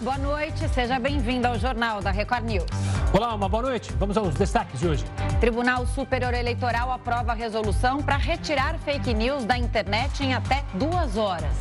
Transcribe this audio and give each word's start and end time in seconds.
boa 0.00 0.16
noite. 0.16 0.68
Seja 0.70 0.98
bem-vindo 0.98 1.46
ao 1.46 1.58
Jornal 1.58 2.00
da 2.00 2.10
Record 2.10 2.44
News. 2.44 2.66
Olá, 3.12 3.34
uma 3.34 3.48
boa 3.48 3.64
noite. 3.64 3.92
Vamos 3.98 4.16
aos 4.16 4.34
destaques 4.34 4.80
de 4.80 4.88
hoje. 4.88 5.04
Tribunal 5.40 5.86
Superior 5.86 6.32
Eleitoral 6.32 6.90
aprova 6.90 7.32
a 7.32 7.34
resolução 7.34 8.02
para 8.02 8.16
retirar 8.16 8.78
fake 8.78 9.12
news 9.12 9.44
da 9.44 9.58
internet 9.58 10.24
em 10.24 10.32
até 10.32 10.64
duas 10.74 11.16
horas. 11.16 11.52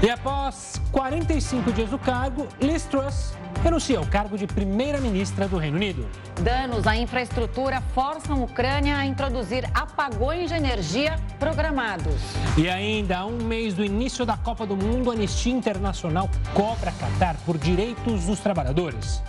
E 0.00 0.08
após 0.08 0.80
45 0.92 1.72
dias 1.72 1.90
do 1.90 1.98
cargo, 1.98 2.46
Liz 2.60 2.84
Truss 2.84 3.34
renuncia 3.64 3.98
ao 3.98 4.06
cargo 4.06 4.38
de 4.38 4.46
primeira-ministra 4.46 5.48
do 5.48 5.58
Reino 5.58 5.76
Unido. 5.76 6.06
Danos 6.40 6.86
à 6.86 6.96
infraestrutura 6.96 7.80
forçam 7.92 8.42
a 8.42 8.44
Ucrânia 8.44 8.96
a 8.96 9.04
introduzir 9.04 9.68
apagões 9.74 10.50
de 10.50 10.56
energia 10.56 11.18
programados. 11.40 12.14
E 12.56 12.68
ainda 12.68 13.18
há 13.18 13.26
um 13.26 13.42
mês 13.42 13.74
do 13.74 13.84
início 13.84 14.24
da 14.24 14.36
Copa 14.36 14.64
do 14.64 14.76
Mundo, 14.76 15.10
a 15.10 15.14
Anistia 15.14 15.52
Internacional 15.52 16.30
cobra 16.54 16.92
Qatar 16.92 17.36
por 17.44 17.58
direitos 17.58 18.26
dos 18.26 18.38
trabalhadores. 18.38 19.20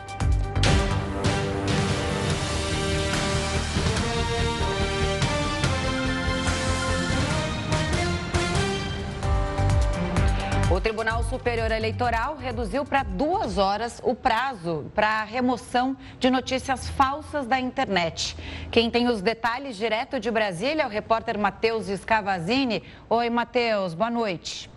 Tribunal 11.10 11.24
Superior 11.28 11.72
Eleitoral 11.72 12.36
reduziu 12.36 12.86
para 12.86 13.02
duas 13.02 13.58
horas 13.58 14.00
o 14.04 14.14
prazo 14.14 14.92
para 14.94 15.22
a 15.22 15.24
remoção 15.24 15.98
de 16.20 16.30
notícias 16.30 16.88
falsas 16.88 17.48
da 17.48 17.60
internet. 17.60 18.38
Quem 18.70 18.92
tem 18.92 19.08
os 19.08 19.20
detalhes 19.20 19.76
direto 19.76 20.20
de 20.20 20.30
Brasília 20.30 20.84
é 20.84 20.86
o 20.86 20.90
repórter 20.90 21.36
Matheus 21.36 21.88
Scavazini. 21.88 22.84
Oi, 23.10 23.28
Matheus, 23.28 23.96
boa 23.96 24.12
noite. 24.12 24.70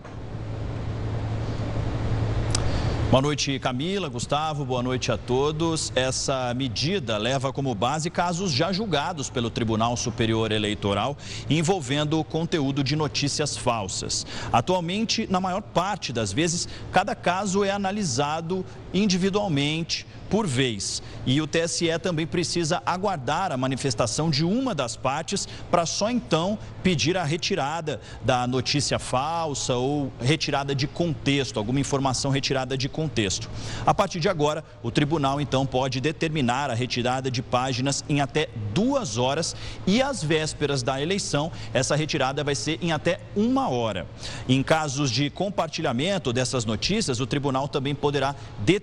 Boa 3.13 3.21
noite, 3.21 3.59
Camila, 3.59 4.09
Gustavo, 4.09 4.65
boa 4.65 4.83
noite 4.83 5.13
a 5.13 5.19
todos. 5.19 5.93
Essa 5.95 6.55
medida 6.55 7.19
leva 7.19 7.53
como 7.53 7.75
base 7.75 8.09
casos 8.09 8.51
já 8.51 8.73
julgados 8.73 9.29
pelo 9.29 9.51
Tribunal 9.51 9.99
Superior 9.99 10.51
Eleitoral 10.51 11.15
envolvendo 11.51 12.25
conteúdo 12.25 12.83
de 12.83 12.97
notícias 12.97 13.55
falsas. 13.55 14.25
Atualmente, 14.51 15.27
na 15.31 15.43
maior 15.43 15.61
parte 15.61 16.11
das 16.11 16.33
vezes, 16.33 16.67
cada 16.91 17.15
caso 17.15 17.63
é 17.63 17.71
analisado 17.71 18.65
individualmente 18.93 20.07
por 20.33 20.47
vez. 20.47 21.03
E 21.27 21.43
o 21.43 21.47
TSE 21.47 21.91
também 22.01 22.27
precisa 22.27 22.83
aguardar 22.87 23.53
a 23.53 23.57
manifestação 23.59 24.31
de 24.31 24.47
uma 24.47 24.75
das 24.75 24.97
partes 24.97 25.47
para 25.71 25.85
só 25.85 26.11
então 26.11 26.59
pedir 26.83 27.19
a 27.19 27.23
retirada 27.23 28.01
da 28.25 28.47
notícia 28.47 28.99
falsa 28.99 29.75
ou 29.75 30.11
retirada 30.19 30.75
de 30.75 30.87
contexto, 30.87 31.59
alguma 31.59 31.81
informação 31.81 32.31
retirada 32.31 32.79
de 32.79 32.89
contexto. 32.89 33.51
A 33.85 33.93
partir 33.93 34.21
de 34.21 34.29
agora, 34.31 34.65
o 34.83 34.91
tribunal 34.91 35.39
então 35.39 35.67
pode 35.67 36.01
determinar 36.01 36.71
a 36.71 36.75
retirada 36.75 37.31
de 37.31 37.43
páginas 37.43 38.03
em 38.09 38.23
até 38.23 38.49
duas 38.73 39.19
horas 39.19 39.55
e 39.87 40.01
às 40.01 40.25
vésperas 40.25 40.83
da 40.83 40.99
eleição, 40.99 41.53
essa 41.75 41.95
retirada 41.95 42.43
vai 42.43 42.55
ser 42.55 42.79
em 42.81 42.91
até 42.91 43.21
uma 43.37 43.69
hora. 43.69 44.07
Em 44.49 44.63
casos 44.63 45.11
de 45.11 45.29
compartilhamento 45.29 46.33
dessas 46.33 46.65
notícias, 46.65 47.21
o 47.21 47.27
tribunal 47.27 47.69
também 47.69 47.95
poderá 47.95 48.35
determinar 48.61 48.82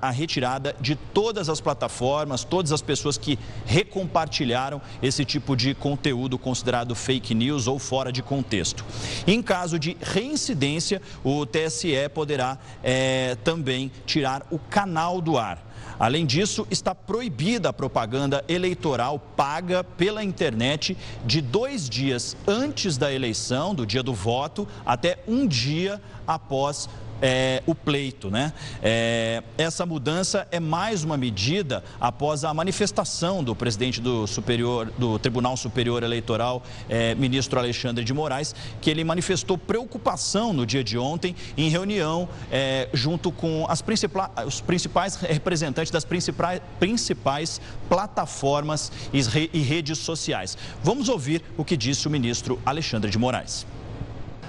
a 0.00 0.10
retirada 0.10 0.74
de 0.80 0.94
todas 0.94 1.48
as 1.48 1.60
plataformas, 1.60 2.44
todas 2.44 2.72
as 2.72 2.82
pessoas 2.82 3.16
que 3.16 3.38
recompartilharam 3.64 4.80
esse 5.02 5.24
tipo 5.24 5.56
de 5.56 5.74
conteúdo 5.74 6.38
considerado 6.38 6.94
fake 6.94 7.34
news 7.34 7.66
ou 7.66 7.78
fora 7.78 8.12
de 8.12 8.22
contexto. 8.22 8.84
Em 9.26 9.42
caso 9.42 9.78
de 9.78 9.96
reincidência, 10.00 11.00
o 11.24 11.46
TSE 11.46 12.08
poderá 12.12 12.58
é, 12.82 13.36
também 13.44 13.90
tirar 14.06 14.46
o 14.50 14.58
canal 14.58 15.20
do 15.20 15.38
ar. 15.38 15.68
Além 15.98 16.24
disso, 16.24 16.66
está 16.70 16.94
proibida 16.94 17.70
a 17.70 17.72
propaganda 17.72 18.44
eleitoral 18.48 19.18
paga 19.18 19.82
pela 19.82 20.22
internet 20.22 20.96
de 21.26 21.40
dois 21.40 21.88
dias 21.88 22.36
antes 22.46 22.96
da 22.96 23.12
eleição, 23.12 23.74
do 23.74 23.84
dia 23.84 24.02
do 24.02 24.14
voto, 24.14 24.66
até 24.86 25.18
um 25.26 25.46
dia 25.46 26.00
após 26.28 26.88
é, 27.22 27.62
o 27.66 27.74
pleito. 27.74 28.30
Né? 28.30 28.52
É, 28.82 29.42
essa 29.56 29.84
mudança 29.84 30.46
é 30.50 30.60
mais 30.60 31.04
uma 31.04 31.16
medida 31.16 31.82
após 32.00 32.44
a 32.44 32.52
manifestação 32.54 33.42
do 33.42 33.54
presidente 33.54 34.00
do, 34.00 34.26
superior, 34.26 34.92
do 34.98 35.18
Tribunal 35.18 35.56
Superior 35.56 36.02
Eleitoral, 36.02 36.62
é, 36.88 37.14
ministro 37.14 37.58
Alexandre 37.58 38.04
de 38.04 38.12
Moraes, 38.12 38.54
que 38.80 38.90
ele 38.90 39.04
manifestou 39.04 39.58
preocupação 39.58 40.52
no 40.52 40.64
dia 40.64 40.84
de 40.84 40.98
ontem 40.98 41.34
em 41.56 41.68
reunião 41.68 42.28
é, 42.50 42.88
junto 42.92 43.30
com 43.30 43.66
as 43.68 43.82
principais, 43.82 44.30
os 44.46 44.60
principais 44.60 45.16
representantes 45.16 45.90
das 45.90 46.04
principais, 46.04 46.60
principais 46.78 47.60
plataformas 47.88 48.92
e, 49.12 49.18
e 49.52 49.60
redes 49.60 49.98
sociais. 49.98 50.56
Vamos 50.82 51.08
ouvir 51.08 51.42
o 51.56 51.64
que 51.64 51.76
disse 51.76 52.06
o 52.06 52.10
ministro 52.10 52.60
Alexandre 52.64 53.10
de 53.10 53.18
Moraes. 53.18 53.66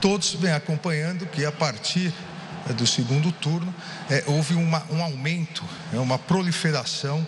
Todos 0.02 0.34
vêm 0.34 0.54
acompanhando 0.54 1.26
que 1.26 1.46
a 1.46 1.52
partir 1.52 2.14
é, 2.70 2.74
do 2.74 2.86
segundo 2.86 3.32
turno, 3.32 3.74
é, 4.10 4.24
houve 4.28 4.54
uma, 4.54 4.84
um 4.92 5.02
aumento, 5.02 5.64
é, 5.94 5.98
uma 5.98 6.18
proliferação, 6.18 7.26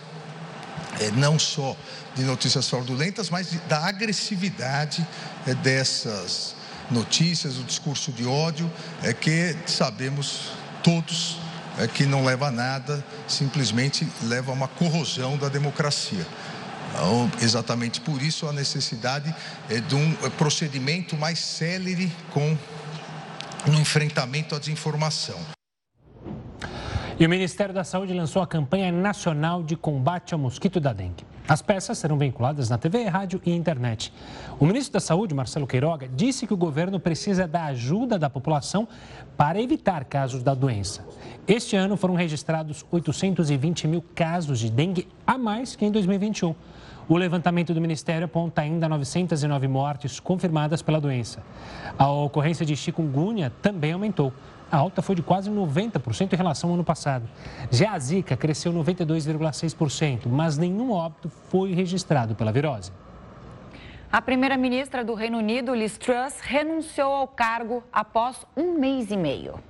é, 1.00 1.10
não 1.10 1.38
só 1.38 1.76
de 2.14 2.22
notícias 2.22 2.68
fraudulentas, 2.68 3.30
mas 3.30 3.50
de, 3.50 3.58
da 3.60 3.86
agressividade 3.86 5.06
é, 5.46 5.54
dessas 5.54 6.54
notícias, 6.90 7.58
o 7.58 7.64
discurso 7.64 8.12
de 8.12 8.26
ódio, 8.26 8.70
é, 9.02 9.12
que 9.12 9.56
sabemos 9.66 10.50
todos 10.82 11.38
é, 11.78 11.86
que 11.86 12.04
não 12.04 12.24
leva 12.24 12.48
a 12.48 12.50
nada, 12.50 13.04
simplesmente 13.26 14.06
leva 14.22 14.52
a 14.52 14.54
uma 14.54 14.68
corrosão 14.68 15.36
da 15.36 15.48
democracia. 15.48 16.26
Então, 16.94 17.30
exatamente 17.40 18.00
por 18.00 18.20
isso 18.22 18.46
a 18.46 18.52
necessidade 18.52 19.34
é, 19.68 19.80
de 19.80 19.94
um 19.94 20.14
procedimento 20.36 21.16
mais 21.16 21.38
célere 21.38 22.12
com 22.30 22.56
no 23.66 23.80
enfrentamento 23.80 24.54
à 24.54 24.58
desinformação. 24.58 25.38
E 27.18 27.26
o 27.26 27.28
Ministério 27.28 27.72
da 27.72 27.84
Saúde 27.84 28.12
lançou 28.12 28.42
a 28.42 28.46
campanha 28.46 28.90
nacional 28.90 29.62
de 29.62 29.76
combate 29.76 30.34
ao 30.34 30.40
mosquito 30.40 30.80
da 30.80 30.92
dengue. 30.92 31.24
As 31.46 31.60
peças 31.60 31.98
serão 31.98 32.16
vinculadas 32.16 32.68
na 32.70 32.78
TV, 32.78 33.04
rádio 33.04 33.40
e 33.44 33.52
internet. 33.52 34.12
O 34.58 34.66
ministro 34.66 34.94
da 34.94 35.00
Saúde, 35.00 35.34
Marcelo 35.34 35.66
Queiroga, 35.66 36.08
disse 36.08 36.46
que 36.46 36.54
o 36.54 36.56
governo 36.56 36.98
precisa 37.00 37.46
da 37.46 37.64
ajuda 37.66 38.18
da 38.18 38.30
população 38.30 38.88
para 39.36 39.60
evitar 39.60 40.04
casos 40.04 40.42
da 40.42 40.54
doença. 40.54 41.04
Este 41.46 41.76
ano 41.76 41.96
foram 41.96 42.14
registrados 42.14 42.84
820 42.90 43.88
mil 43.88 44.04
casos 44.14 44.60
de 44.60 44.70
dengue 44.70 45.08
a 45.26 45.36
mais 45.36 45.74
que 45.74 45.84
em 45.84 45.90
2021. 45.90 46.54
O 47.12 47.16
levantamento 47.18 47.74
do 47.74 47.80
Ministério 47.82 48.24
aponta 48.24 48.62
ainda 48.62 48.88
909 48.88 49.68
mortes 49.68 50.18
confirmadas 50.18 50.80
pela 50.80 50.98
doença. 50.98 51.42
A 51.98 52.10
ocorrência 52.10 52.64
de 52.64 52.74
chikungunya 52.74 53.52
também 53.60 53.92
aumentou. 53.92 54.32
A 54.70 54.78
alta 54.78 55.02
foi 55.02 55.14
de 55.14 55.20
quase 55.20 55.50
90% 55.50 56.32
em 56.32 56.36
relação 56.36 56.70
ao 56.70 56.74
ano 56.74 56.82
passado. 56.82 57.28
Já 57.70 57.92
a 57.92 57.98
Zika 57.98 58.34
cresceu 58.34 58.72
92,6%, 58.72 60.20
mas 60.24 60.56
nenhum 60.56 60.90
óbito 60.90 61.28
foi 61.50 61.74
registrado 61.74 62.34
pela 62.34 62.50
virose. 62.50 62.90
A 64.10 64.22
primeira-ministra 64.22 65.04
do 65.04 65.12
Reino 65.12 65.36
Unido, 65.36 65.74
Liz 65.74 65.98
Truss, 65.98 66.40
renunciou 66.40 67.12
ao 67.12 67.28
cargo 67.28 67.84
após 67.92 68.46
um 68.56 68.78
mês 68.78 69.10
e 69.10 69.18
meio. 69.18 69.60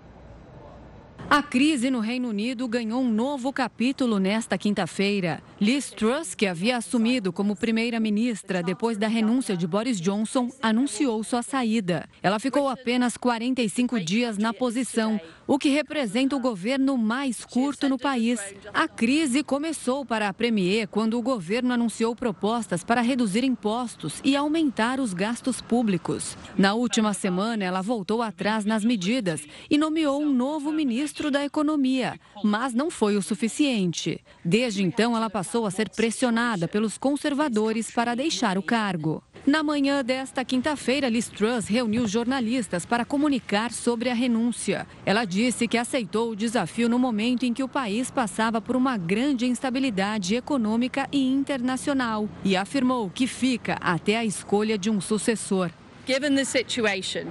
A 1.35 1.43
crise 1.43 1.91
no 1.91 2.01
Reino 2.01 2.29
Unido 2.29 2.69
ganhou 2.69 3.01
um 3.01 3.11
novo 3.11 3.55
capítulo 3.55 4.19
nesta 4.19 4.59
quinta-feira. 4.59 5.43
Liz 5.59 5.91
Truss, 5.91 6.35
que 6.35 6.47
havia 6.47 6.77
assumido 6.77 7.33
como 7.33 7.57
primeira-ministra 7.57 8.63
depois 8.63 8.99
da 8.99 9.09
renúncia 9.09 9.57
de 9.57 9.67
Boris 9.67 9.99
Johnson, 9.99 10.51
anunciou 10.61 11.25
sua 11.25 11.41
saída. 11.41 12.07
Ela 12.23 12.39
ficou 12.39 12.69
apenas 12.69 13.17
45 13.17 13.99
dias 13.99 14.37
na 14.37 14.53
posição, 14.53 15.19
o 15.47 15.59
que 15.59 15.71
representa 15.71 16.37
o 16.37 16.41
governo 16.41 16.99
mais 16.99 17.47
curto 17.47 17.89
no 17.89 17.97
país. 17.99 18.39
A 18.75 18.87
crise 18.87 19.43
começou 19.43 20.05
para 20.05 20.29
a 20.29 20.35
Premier 20.35 20.87
quando 20.87 21.19
o 21.19 21.23
governo 21.23 21.73
anunciou 21.73 22.15
propostas 22.15 22.85
para 22.85 23.01
reduzir 23.01 23.43
impostos 23.43 24.21
e 24.23 24.37
aumentar 24.37 25.01
os 25.01 25.15
gastos 25.15 25.63
públicos. 25.63 26.37
Na 26.59 26.75
última 26.75 27.15
semana, 27.15 27.65
ela 27.65 27.81
voltou 27.81 28.21
atrás 28.21 28.67
nas 28.67 28.85
medidas 28.85 29.41
e 29.71 29.79
nomeou 29.79 30.21
um 30.21 30.31
novo 30.31 30.71
ministro 30.71 31.22
da 31.31 31.45
Economia, 31.45 32.19
mas 32.43 32.75
não 32.75 32.91
foi 32.91 33.17
o 33.17 33.23
suficiente. 33.23 34.21
Desde 34.45 34.83
então, 34.83 35.17
ela 35.17 35.31
passou 35.31 35.53
passou 35.53 35.67
a 35.67 35.71
ser 35.71 35.91
pressionada 35.91 36.67
pelos 36.67 36.97
conservadores 36.97 37.91
para 37.91 38.15
deixar 38.15 38.57
o 38.57 38.63
cargo. 38.63 39.23
Na 39.47 39.63
manhã 39.63 40.03
desta 40.03 40.45
quinta-feira, 40.45 41.09
Liz 41.09 41.29
Truss 41.29 41.67
reuniu 41.67 42.07
jornalistas 42.09 42.87
para 42.87 43.05
comunicar 43.05 43.71
sobre 43.71 44.09
a 44.09 44.15
renúncia. 44.15 44.87
Ela 45.05 45.25
disse 45.25 45.69
que 45.69 45.77
aceitou 45.77 46.31
o 46.31 46.37
desafio 46.37 46.89
no 46.89 46.99
momento 46.99 47.45
em 47.45 47.53
que 47.53 47.63
o 47.63 47.69
país 47.69 48.11
passava 48.11 48.61
por 48.61 48.77
uma 48.77 48.97
grande 48.97 49.45
instabilidade 49.45 50.37
econômica 50.37 51.09
e 51.13 51.23
internacional 51.23 52.29
e 52.45 52.57
afirmou 52.57 53.11
que 53.11 53.27
fica 53.27 53.75
até 53.81 54.17
a 54.17 54.25
escolha 54.25 54.79
de 54.79 54.89
um 54.89 55.01
sucessor. 55.01 55.71
Given 56.07 56.35
the 56.35 56.45
situation, 56.45 57.27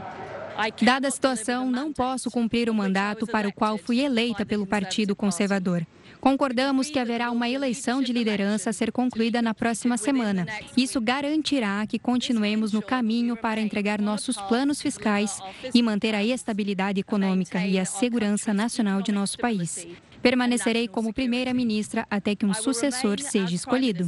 Dada 0.81 1.07
a 1.07 1.11
situação, 1.11 1.69
não 1.69 1.91
posso 1.91 2.29
cumprir 2.29 2.69
o 2.69 2.73
mandato 2.73 3.25
para 3.27 3.47
o 3.47 3.53
qual 3.53 3.77
fui 3.77 3.99
eleita 4.01 4.45
pelo 4.45 4.65
Partido 4.65 5.15
Conservador. 5.15 5.85
Concordamos 6.21 6.91
que 6.91 6.99
haverá 6.99 7.31
uma 7.31 7.49
eleição 7.49 7.99
de 7.99 8.13
liderança 8.13 8.69
a 8.69 8.73
ser 8.73 8.91
concluída 8.91 9.41
na 9.41 9.55
próxima 9.55 9.97
semana. 9.97 10.45
Isso 10.77 11.01
garantirá 11.01 11.83
que 11.87 11.97
continuemos 11.97 12.71
no 12.71 12.81
caminho 12.81 13.35
para 13.35 13.59
entregar 13.59 13.99
nossos 13.99 14.37
planos 14.37 14.79
fiscais 14.79 15.39
e 15.73 15.81
manter 15.81 16.13
a 16.13 16.23
estabilidade 16.23 16.99
econômica 16.99 17.65
e 17.65 17.79
a 17.79 17.85
segurança 17.85 18.53
nacional 18.53 19.01
de 19.01 19.11
nosso 19.11 19.39
país. 19.39 19.87
Permanecerei 20.21 20.87
como 20.87 21.11
primeira-ministra 21.11 22.05
até 22.07 22.35
que 22.35 22.45
um 22.45 22.53
sucessor 22.53 23.19
seja 23.19 23.55
escolhido. 23.55 24.07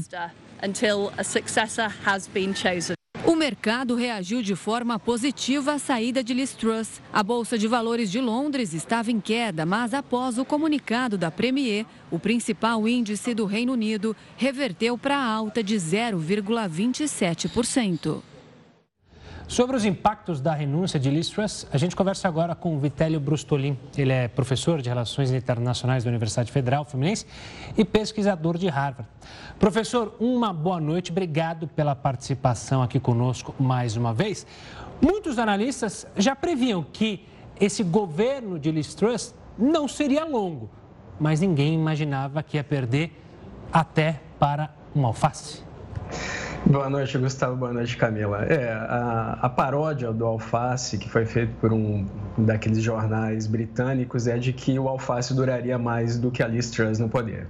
O 3.33 3.35
mercado 3.35 3.95
reagiu 3.95 4.43
de 4.43 4.55
forma 4.55 4.99
positiva 4.99 5.73
à 5.73 5.79
saída 5.79 6.23
de 6.23 6.35
Liz 6.35 6.53
Truss. 6.53 7.01
A 7.11 7.23
Bolsa 7.23 7.57
de 7.57 7.67
Valores 7.67 8.11
de 8.11 8.21
Londres 8.21 8.75
estava 8.75 9.09
em 9.09 9.19
queda, 9.19 9.65
mas 9.65 9.91
após 9.91 10.37
o 10.37 10.45
comunicado 10.45 11.17
da 11.17 11.31
Premier, 11.31 11.83
o 12.11 12.19
principal 12.19 12.87
índice 12.87 13.33
do 13.33 13.45
Reino 13.45 13.73
Unido 13.73 14.15
reverteu 14.37 14.95
para 14.99 15.17
alta 15.17 15.63
de 15.63 15.75
0,27%. 15.75 18.32
Sobre 19.47 19.75
os 19.75 19.85
impactos 19.85 20.39
da 20.39 20.53
renúncia 20.53 20.99
de 20.99 21.09
Liz 21.09 21.29
Truss, 21.29 21.67
a 21.71 21.77
gente 21.77 21.95
conversa 21.95 22.27
agora 22.27 22.55
com 22.55 22.75
o 22.75 22.79
Vitélio 22.79 23.19
Brustolin. 23.19 23.77
Ele 23.95 24.11
é 24.11 24.27
professor 24.27 24.81
de 24.81 24.89
Relações 24.89 25.31
Internacionais 25.31 26.03
da 26.03 26.09
Universidade 26.09 26.51
Federal 26.51 26.85
Fluminense 26.85 27.25
e 27.77 27.83
pesquisador 27.83 28.57
de 28.57 28.67
Harvard. 28.67 29.09
Professor, 29.59 30.15
uma 30.19 30.53
boa 30.53 30.79
noite. 30.79 31.11
Obrigado 31.11 31.67
pela 31.67 31.93
participação 31.93 32.81
aqui 32.81 32.99
conosco 32.99 33.53
mais 33.59 33.97
uma 33.97 34.13
vez. 34.13 34.47
Muitos 35.01 35.37
analistas 35.37 36.07
já 36.15 36.35
previam 36.35 36.81
que 36.81 37.27
esse 37.59 37.83
governo 37.83 38.57
de 38.57 38.71
Liz 38.71 38.95
Truss 38.95 39.35
não 39.57 39.87
seria 39.87 40.25
longo, 40.25 40.69
mas 41.19 41.41
ninguém 41.41 41.73
imaginava 41.73 42.41
que 42.41 42.57
ia 42.57 42.63
perder 42.63 43.11
até 43.71 44.21
para 44.39 44.73
um 44.95 45.05
alface. 45.05 45.61
Boa 46.65 46.89
noite, 46.89 47.17
Gustavo. 47.17 47.57
Boa 47.57 47.73
noite, 47.73 47.97
Camila. 47.97 48.45
É, 48.45 48.71
a, 48.71 49.37
a, 49.41 49.49
paródia 49.49 50.13
do 50.13 50.25
alface, 50.25 50.97
que 50.97 51.09
foi 51.09 51.25
feito 51.25 51.51
por 51.59 51.73
um 51.73 52.05
daqueles 52.37 52.81
jornais 52.81 53.45
britânicos, 53.47 54.27
é 54.27 54.37
de 54.37 54.53
que 54.53 54.79
o 54.79 54.87
alface 54.87 55.33
duraria 55.33 55.77
mais 55.77 56.17
do 56.17 56.31
que 56.31 56.41
a 56.41 56.47
Liz 56.47 56.69
Truss 56.71 56.99
no 56.99 57.09
poder. 57.09 57.47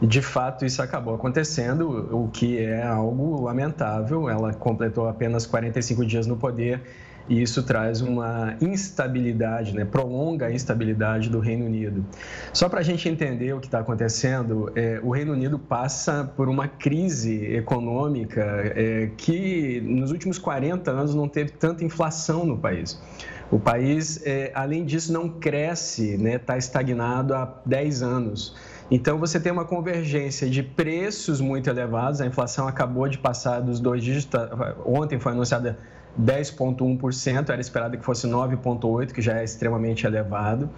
De 0.00 0.22
fato, 0.22 0.64
isso 0.64 0.80
acabou 0.80 1.14
acontecendo, 1.14 2.08
o 2.10 2.28
que 2.28 2.58
é 2.58 2.82
algo 2.82 3.42
lamentável. 3.42 4.28
Ela 4.28 4.54
completou 4.54 5.06
apenas 5.06 5.44
45 5.44 6.06
dias 6.06 6.26
no 6.26 6.36
poder 6.38 6.80
e 7.28 7.42
isso 7.42 7.62
traz 7.62 8.00
uma 8.00 8.56
instabilidade, 8.60 9.74
né? 9.74 9.84
prolonga 9.84 10.46
a 10.46 10.52
instabilidade 10.52 11.28
do 11.28 11.40
Reino 11.40 11.66
Unido. 11.66 12.04
Só 12.52 12.68
para 12.68 12.80
a 12.80 12.82
gente 12.82 13.08
entender 13.08 13.52
o 13.52 13.60
que 13.60 13.66
está 13.66 13.80
acontecendo, 13.80 14.70
é, 14.74 15.00
o 15.02 15.10
Reino 15.10 15.32
Unido 15.32 15.58
passa 15.58 16.30
por 16.36 16.48
uma 16.48 16.68
crise 16.68 17.44
econômica 17.54 18.42
é, 18.74 19.10
que 19.16 19.80
nos 19.80 20.10
últimos 20.10 20.38
40 20.38 20.90
anos 20.90 21.14
não 21.14 21.28
teve 21.28 21.50
tanta 21.52 21.84
inflação 21.84 22.44
no 22.44 22.58
país. 22.58 23.00
O 23.50 23.60
país, 23.60 24.20
é, 24.26 24.50
além 24.54 24.84
disso, 24.84 25.12
não 25.12 25.28
cresce, 25.28 26.12
está 26.12 26.22
né? 26.22 26.38
Tá 26.38 26.58
estagnado 26.58 27.32
há 27.32 27.60
10 27.64 28.02
anos. 28.02 28.56
Então, 28.90 29.18
você 29.18 29.38
tem 29.40 29.50
uma 29.50 29.64
convergência 29.64 30.48
de 30.48 30.62
preços 30.62 31.40
muito 31.40 31.68
elevados, 31.68 32.20
a 32.20 32.26
inflação 32.26 32.68
acabou 32.68 33.08
de 33.08 33.18
passar 33.18 33.60
dos 33.60 33.80
dois 33.80 34.02
dígitos, 34.02 34.40
ontem 34.84 35.18
foi 35.18 35.32
anunciada 35.32 35.78
10,1%, 36.20 37.50
era 37.50 37.60
esperado 37.60 37.96
que 37.96 38.04
fosse 38.04 38.26
9,8%, 38.26 39.12
que 39.12 39.22
já 39.22 39.38
é 39.38 39.44
extremamente 39.44 40.06
elevado. 40.06 40.70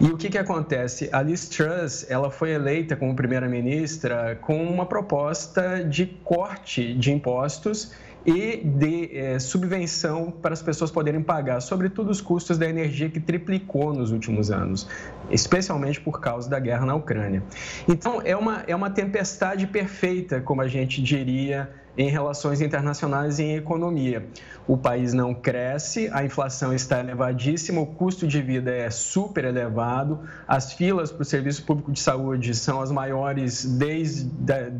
E 0.00 0.06
o 0.06 0.16
que, 0.16 0.28
que 0.28 0.38
acontece? 0.38 1.08
A 1.12 1.22
Liz 1.22 1.48
Truss 1.48 2.06
ela 2.08 2.30
foi 2.30 2.52
eleita 2.52 2.96
como 2.96 3.14
primeira-ministra 3.14 4.38
com 4.40 4.64
uma 4.64 4.86
proposta 4.86 5.84
de 5.84 6.06
corte 6.06 6.94
de 6.94 7.12
impostos 7.12 7.92
e 8.26 8.58
de 8.58 9.16
é, 9.16 9.38
subvenção 9.38 10.30
para 10.30 10.52
as 10.52 10.60
pessoas 10.60 10.90
poderem 10.90 11.22
pagar, 11.22 11.60
sobretudo 11.60 12.10
os 12.10 12.20
custos 12.20 12.58
da 12.58 12.68
energia 12.68 13.08
que 13.08 13.20
triplicou 13.20 13.94
nos 13.94 14.10
últimos 14.10 14.50
anos, 14.50 14.86
especialmente 15.30 16.00
por 16.00 16.20
causa 16.20 16.48
da 16.48 16.58
guerra 16.58 16.84
na 16.84 16.94
Ucrânia. 16.94 17.42
Então, 17.88 18.20
é 18.22 18.36
uma, 18.36 18.64
é 18.66 18.76
uma 18.76 18.90
tempestade 18.90 19.66
perfeita, 19.66 20.40
como 20.40 20.60
a 20.60 20.68
gente 20.68 21.00
diria 21.02 21.70
em 21.98 22.08
relações 22.08 22.60
internacionais 22.60 23.40
e 23.40 23.42
em 23.42 23.56
economia. 23.56 24.24
O 24.68 24.76
país 24.76 25.12
não 25.12 25.34
cresce, 25.34 26.08
a 26.12 26.24
inflação 26.24 26.72
está 26.72 27.00
elevadíssima, 27.00 27.80
o 27.80 27.86
custo 27.86 28.24
de 28.24 28.40
vida 28.40 28.70
é 28.70 28.88
super 28.88 29.44
elevado, 29.44 30.20
as 30.46 30.72
filas 30.72 31.10
para 31.10 31.22
o 31.22 31.24
serviço 31.24 31.64
público 31.64 31.90
de 31.90 31.98
saúde 31.98 32.54
são 32.54 32.80
as 32.80 32.92
maiores 32.92 33.64
desde 33.64 34.30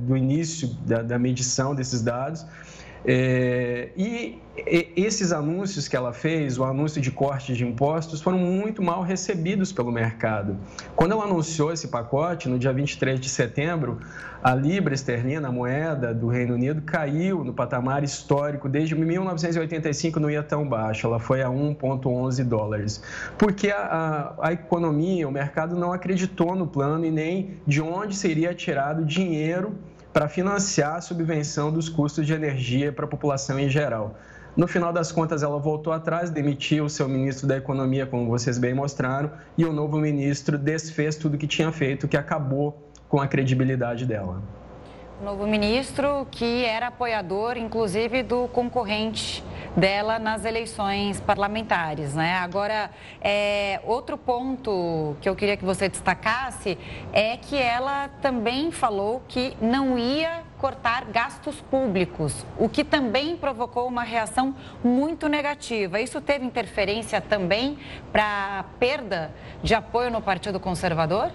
o 0.09 0.17
início 0.17 0.69
da, 0.87 1.03
da 1.03 1.19
medição 1.19 1.75
desses 1.75 2.03
dados. 2.03 2.47
É, 3.05 3.91
e 3.97 4.39
esses 4.97 5.33
anúncios 5.33 5.87
que 5.87 5.97
ela 5.97 6.13
fez, 6.13 6.59
o 6.59 6.65
anúncio 6.65 7.01
de 7.01 7.11
corte 7.11 7.55
de 7.55 7.65
impostos, 7.65 8.21
foram 8.21 8.39
muito 8.39 8.83
mal 8.83 9.03
recebidos 9.03 9.73
pelo 9.73 9.93
mercado. 9.93 10.57
Quando 10.97 11.13
ela 11.13 11.25
anunciou 11.25 11.73
esse 11.73 11.89
pacote, 11.89 12.49
no 12.49 12.59
dia 12.59 12.73
23 12.73 13.21
de 13.21 13.29
setembro, 13.29 14.01
a 14.43 14.55
libra 14.55 14.95
esterlina, 14.95 15.49
a 15.49 15.53
moeda 15.53 16.13
do 16.13 16.29
Reino 16.29 16.55
Unido, 16.55 16.83
caiu 16.83 17.45
no 17.45 17.53
patamar 17.53 18.03
histórico. 18.03 18.69
Desde 18.69 18.95
1985 18.95 20.19
não 20.21 20.31
ia 20.31 20.43
tão 20.43 20.69
baixo, 20.69 21.07
ela 21.07 21.19
foi 21.19 21.43
a 21.43 21.49
1,11 21.49 22.45
dólares. 22.45 23.03
Porque 23.37 23.71
a, 23.71 24.35
a, 24.41 24.49
a 24.49 24.53
economia, 24.53 25.29
o 25.29 25.33
mercado 25.33 25.77
não 25.77 25.93
acreditou 25.93 26.55
no 26.55 26.67
plano 26.67 27.05
e 27.05 27.11
nem 27.11 27.59
de 27.67 27.81
onde 27.81 28.17
seria 28.17 28.55
tirado 28.55 29.05
dinheiro 29.05 29.77
para 30.13 30.29
financiar 30.29 30.97
a 30.97 31.01
subvenção 31.01 31.73
dos 31.73 31.89
custos 31.89 32.27
de 32.27 32.33
energia 32.33 32.93
para 32.93 33.05
a 33.05 33.09
população 33.09 33.59
em 33.59 33.69
geral. 33.69 34.17
No 34.57 34.67
final 34.67 34.93
das 34.93 35.13
contas, 35.13 35.43
ela 35.43 35.59
voltou 35.59 35.93
atrás, 35.93 36.31
demitiu 36.31 36.87
o 36.87 36.91
seu 36.91 37.09
ministro 37.09 37.47
da 37.47 37.57
Economia, 37.57 38.07
como 38.07 38.27
vocês 38.27 38.59
bem 38.59 38.75
mostraram, 38.75 39.31
e 39.57 39.65
o 39.65 39.73
novo 39.73 39.99
ministro 39.99 40.59
desfez 40.59 41.15
tudo 41.15 41.39
que 41.39 41.47
tinha 41.47 41.71
feito, 41.71 42.09
que 42.09 42.17
acabou 42.17 42.91
com 43.09 43.21
a 43.21 43.29
credibilidade 43.29 44.05
dela. 44.05 44.43
Novo 45.21 45.49
ministro 45.49 46.29
que 46.31 46.65
era 46.65 46.87
apoiador, 46.87 47.57
inclusive, 47.57 48.23
do 48.23 48.47
concorrente 48.49 49.43
dela 49.77 50.17
nas 50.17 50.45
eleições 50.45 51.21
parlamentares, 51.21 52.15
né? 52.15 52.35
Agora, 52.35 52.89
é, 53.21 53.81
outro 53.85 54.17
ponto 54.17 55.17
que 55.21 55.29
eu 55.29 55.35
queria 55.35 55.57
que 55.57 55.65
você 55.65 55.89
destacasse 55.89 56.79
é 57.13 57.37
que 57.37 57.57
ela 57.57 58.09
também 58.23 58.71
falou 58.71 59.21
que 59.27 59.57
não 59.61 59.99
ia 59.99 60.45
cortar 60.57 61.05
gastos 61.07 61.61
públicos, 61.63 62.47
o 62.57 62.69
que 62.69 62.85
também 62.85 63.37
provocou 63.37 63.89
uma 63.89 64.05
reação 64.05 64.55
muito 64.85 65.29
negativa. 65.29 66.01
Isso 66.01 66.21
teve 66.21 66.45
interferência 66.45 67.21
também 67.21 67.77
para 68.13 68.61
a 68.61 68.65
perda 68.79 69.33
de 69.65 69.75
apoio 69.75 70.13
no 70.13 70.23
Partido 70.23 70.61
Conservador? 70.61 71.33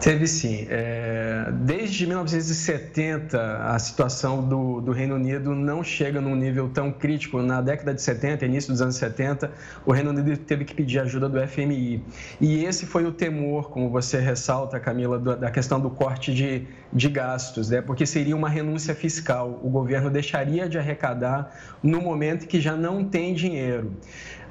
Teve 0.00 0.28
sim. 0.28 0.64
É, 0.70 1.50
desde 1.52 2.06
1970, 2.06 3.58
a 3.64 3.76
situação 3.80 4.46
do, 4.46 4.80
do, 4.80 4.92
Reino 4.92 5.16
Unido 5.16 5.56
não 5.56 5.82
chega 5.82 6.20
num 6.20 6.36
nível 6.36 6.68
tão 6.68 6.92
crítico. 6.92 7.42
Na 7.42 7.60
década 7.60 7.92
de 7.92 8.00
70, 8.00 8.46
início 8.46 8.70
dos 8.70 8.80
anos 8.80 8.94
70, 8.94 9.50
o 9.84 9.90
Reino 9.90 10.10
Unido 10.10 10.36
teve 10.36 10.64
que 10.64 10.72
pedir 10.72 11.00
ajuda 11.00 11.28
do 11.28 11.44
FMI. 11.48 12.04
E 12.40 12.64
esse 12.64 12.86
foi 12.86 13.06
o 13.06 13.12
temor, 13.12 13.70
como 13.70 13.90
você 13.90 14.20
ressalta, 14.20 14.78
Camila, 14.78 15.18
da 15.18 15.50
questão 15.50 15.80
do 15.80 15.90
corte 15.90 16.32
de, 16.32 16.64
de 16.92 17.08
gastos, 17.08 17.68
né? 17.68 17.82
porque 17.82 18.06
seria 18.06 18.36
uma 18.36 18.48
renúncia 18.48 18.94
fiscal. 18.94 19.58
O 19.64 19.68
governo 19.68 20.08
deixaria 20.10 20.68
de 20.68 20.78
arrecadar 20.78 21.52
no 21.82 22.00
momento 22.00 22.46
que 22.46 22.60
já 22.60 22.76
não 22.76 23.04
tem 23.04 23.34
dinheiro. 23.34 23.96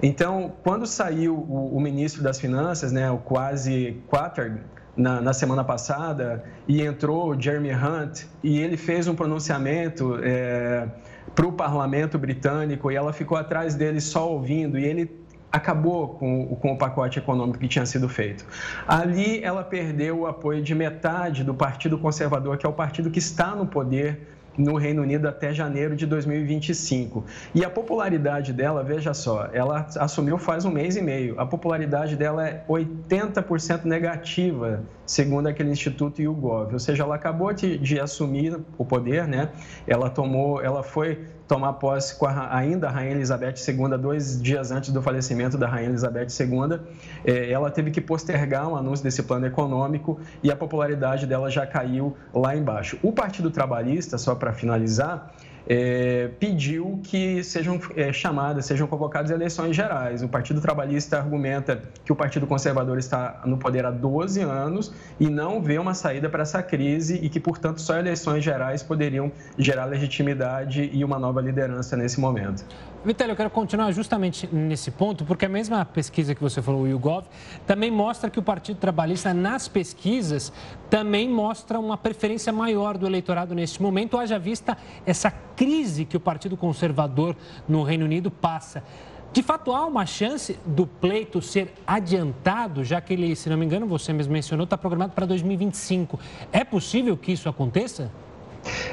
Então, 0.04 0.54
quando 0.62 0.86
saiu 0.86 1.36
o, 1.36 1.78
o 1.78 1.80
ministro 1.80 2.22
das 2.22 2.38
Finanças, 2.38 2.92
né, 2.92 3.10
o 3.10 3.18
quase 3.18 3.98
Quater, 4.10 4.62
na, 4.98 5.22
na, 5.22 5.34
semana 5.34 5.64
passada 5.64 6.44
e 6.68 6.82
entrou 6.82 7.40
Jeremy 7.40 7.72
Hunt 7.72 8.24
e 8.44 8.60
ele 8.60 8.76
fez 8.76 9.08
um 9.08 9.16
pronunciamento 9.16 10.20
é, 10.24 10.88
para 11.36 11.46
o 11.46 11.52
parlamento 11.52 12.18
britânico 12.18 12.92
e 12.92 12.96
ela 12.96 13.14
ficou 13.14 13.38
atrás 13.38 13.76
dele 13.76 14.02
só 14.02 14.30
ouvindo 14.30 14.78
e 14.78 14.84
ele 14.84 15.28
acabou 15.52 16.10
com, 16.10 16.56
com 16.56 16.74
o 16.74 16.78
pacote 16.78 17.20
econômico 17.20 17.60
que 17.60 17.68
tinha 17.68 17.86
sido 17.86 18.10
feito. 18.10 18.46
Ali 18.88 19.44
ela 19.44 19.64
perdeu 19.64 20.20
o 20.20 20.28
apoio 20.28 20.62
de 20.62 20.76
metade 20.76 21.44
do 21.44 21.54
Partido 21.54 21.98
Conservador, 21.98 22.58
que 22.58 22.66
é 22.66 22.70
o 22.70 22.74
partido 22.74 23.10
que 23.10 23.20
está 23.20 23.56
no 23.56 23.66
poder 23.66 24.37
no 24.58 24.76
Reino 24.76 25.02
Unido 25.02 25.28
até 25.28 25.54
janeiro 25.54 25.96
de 25.96 26.06
2025. 26.06 27.24
E 27.54 27.64
a 27.64 27.70
popularidade 27.70 28.52
dela, 28.52 28.84
veja 28.84 29.14
só, 29.14 29.50
ela 29.54 29.88
assumiu 29.98 30.38
faz 30.38 30.66
um 30.66 30.72
mês 30.72 30.96
e 30.96 31.02
meio. 31.02 31.40
A 31.40 31.46
popularidade 31.46 32.16
dela 32.16 32.48
é 32.48 32.64
80% 32.68 33.86
negativa 33.86 34.84
segundo 35.08 35.48
aquele 35.48 35.72
Instituto 35.72 36.22
YouGov. 36.22 36.74
Ou 36.74 36.80
seja, 36.80 37.04
ela 37.04 37.16
acabou 37.16 37.52
de, 37.54 37.78
de 37.78 38.00
assumir 38.00 38.60
o 38.78 38.86
poder, 38.86 39.28
né? 39.28 39.50
Ela 39.88 40.10
tomou, 40.10 40.62
ela 40.62 40.84
foi 40.84 41.26
tomar 41.48 41.74
posse 41.74 42.20
com 42.20 42.26
a, 42.26 42.56
ainda 42.56 42.88
a 42.88 42.92
Rainha 42.92 43.14
Elizabeth 43.14 43.56
II, 43.68 43.98
dois 43.98 44.40
dias 44.42 44.70
antes 44.70 44.92
do 44.92 45.02
falecimento 45.02 45.58
da 45.58 45.68
Rainha 45.68 45.90
Elizabeth 45.90 46.28
II. 46.40 46.80
É, 47.26 47.50
ela 47.50 47.72
teve 47.72 47.90
que 47.90 48.02
postergar 48.02 48.68
o 48.68 48.74
um 48.74 48.76
anúncio 48.76 49.04
desse 49.04 49.24
plano 49.24 49.46
econômico 49.46 50.20
e 50.44 50.52
a 50.52 50.56
popularidade 50.56 51.26
dela 51.26 51.50
já 51.50 51.66
caiu 51.66 52.16
lá 52.34 52.56
embaixo. 52.56 53.00
O 53.02 53.14
Partido 53.14 53.50
Trabalhista, 53.50 54.18
só 54.18 54.36
para 54.36 54.52
finalizar, 54.52 55.34
é, 55.70 56.30
pediu 56.40 57.00
que 57.04 57.44
sejam 57.44 57.80
é, 57.96 58.14
chamadas, 58.14 58.66
sejam 58.66 58.88
convocadas 58.88 59.32
eleições 59.32 59.76
gerais. 59.76 60.24
O 60.24 60.30
Partido 60.30 60.62
Trabalhista 60.62 61.18
argumenta 61.18 61.82
que 62.06 62.12
o 62.12 62.16
Partido 62.16 62.48
Conservador 62.48 62.98
está 62.98 63.42
no 63.46 63.58
poder 63.58 63.86
há 63.86 63.92
12 63.92 64.42
anos 64.42 64.94
e 65.20 65.30
não 65.30 65.62
vê 65.62 65.78
uma 65.78 65.94
saída 65.94 66.30
para 66.30 66.44
essa 66.44 66.64
crise 66.64 67.20
e 67.22 67.30
que, 67.30 67.40
portanto, 67.40 67.82
só 67.82 67.98
eleições 67.98 68.44
gerais 68.44 68.82
poderiam 68.82 69.32
gerar 69.58 69.86
legitimidade 69.86 70.90
e 70.94 71.04
uma 71.04 71.20
nova 71.20 71.42
liderança 71.42 71.98
nesse 71.98 72.20
momento. 72.20 72.64
Vitória, 73.08 73.32
eu 73.32 73.38
quero 73.38 73.50
continuar 73.50 73.90
justamente 73.94 74.54
nesse 74.54 74.92
ponto, 74.92 75.24
porque 75.24 75.46
a 75.46 75.50
mesma 75.50 75.86
pesquisa 75.86 76.36
que 76.36 76.42
você 76.42 76.62
falou, 76.62 76.82
o 76.82 76.88
YouGov, 76.90 77.26
também 77.66 77.90
mostra 77.90 78.30
que 78.30 78.38
o 78.38 78.44
Partido 78.44 78.80
Trabalhista, 78.80 79.34
nas 79.34 79.66
pesquisas, 79.66 80.52
também 80.90 81.30
mostra 81.30 81.80
uma 81.80 81.96
preferência 81.96 82.52
maior 82.52 82.98
do 82.98 83.08
eleitorado 83.08 83.56
neste 83.56 83.82
momento, 83.82 84.18
haja 84.18 84.38
vista 84.38 84.78
essa 85.06 85.32
crise 85.32 86.04
que 86.04 86.18
o 86.18 86.20
Partido 86.20 86.58
Conservador 86.58 87.34
no 87.66 87.82
Reino 87.82 88.04
Unido 88.04 88.30
passa. 88.30 88.84
De 89.32 89.42
fato, 89.42 89.72
há 89.72 89.86
uma 89.86 90.06
chance 90.06 90.60
do 90.66 90.86
pleito 90.86 91.42
ser 91.42 91.74
adiantado, 91.88 92.84
já 92.84 93.00
que 93.00 93.14
ele, 93.14 93.38
se 93.38 93.50
não 93.50 93.56
me 93.56 93.66
engano, 93.66 93.88
você 93.88 94.12
mesmo 94.12 94.34
mencionou, 94.34 94.66
está 94.66 94.78
programado 94.78 95.14
para 95.14 95.26
2025. 95.26 96.20
É 96.52 96.66
possível 96.66 97.16
que 97.16 97.32
isso 97.32 97.48
aconteça? 97.48 98.12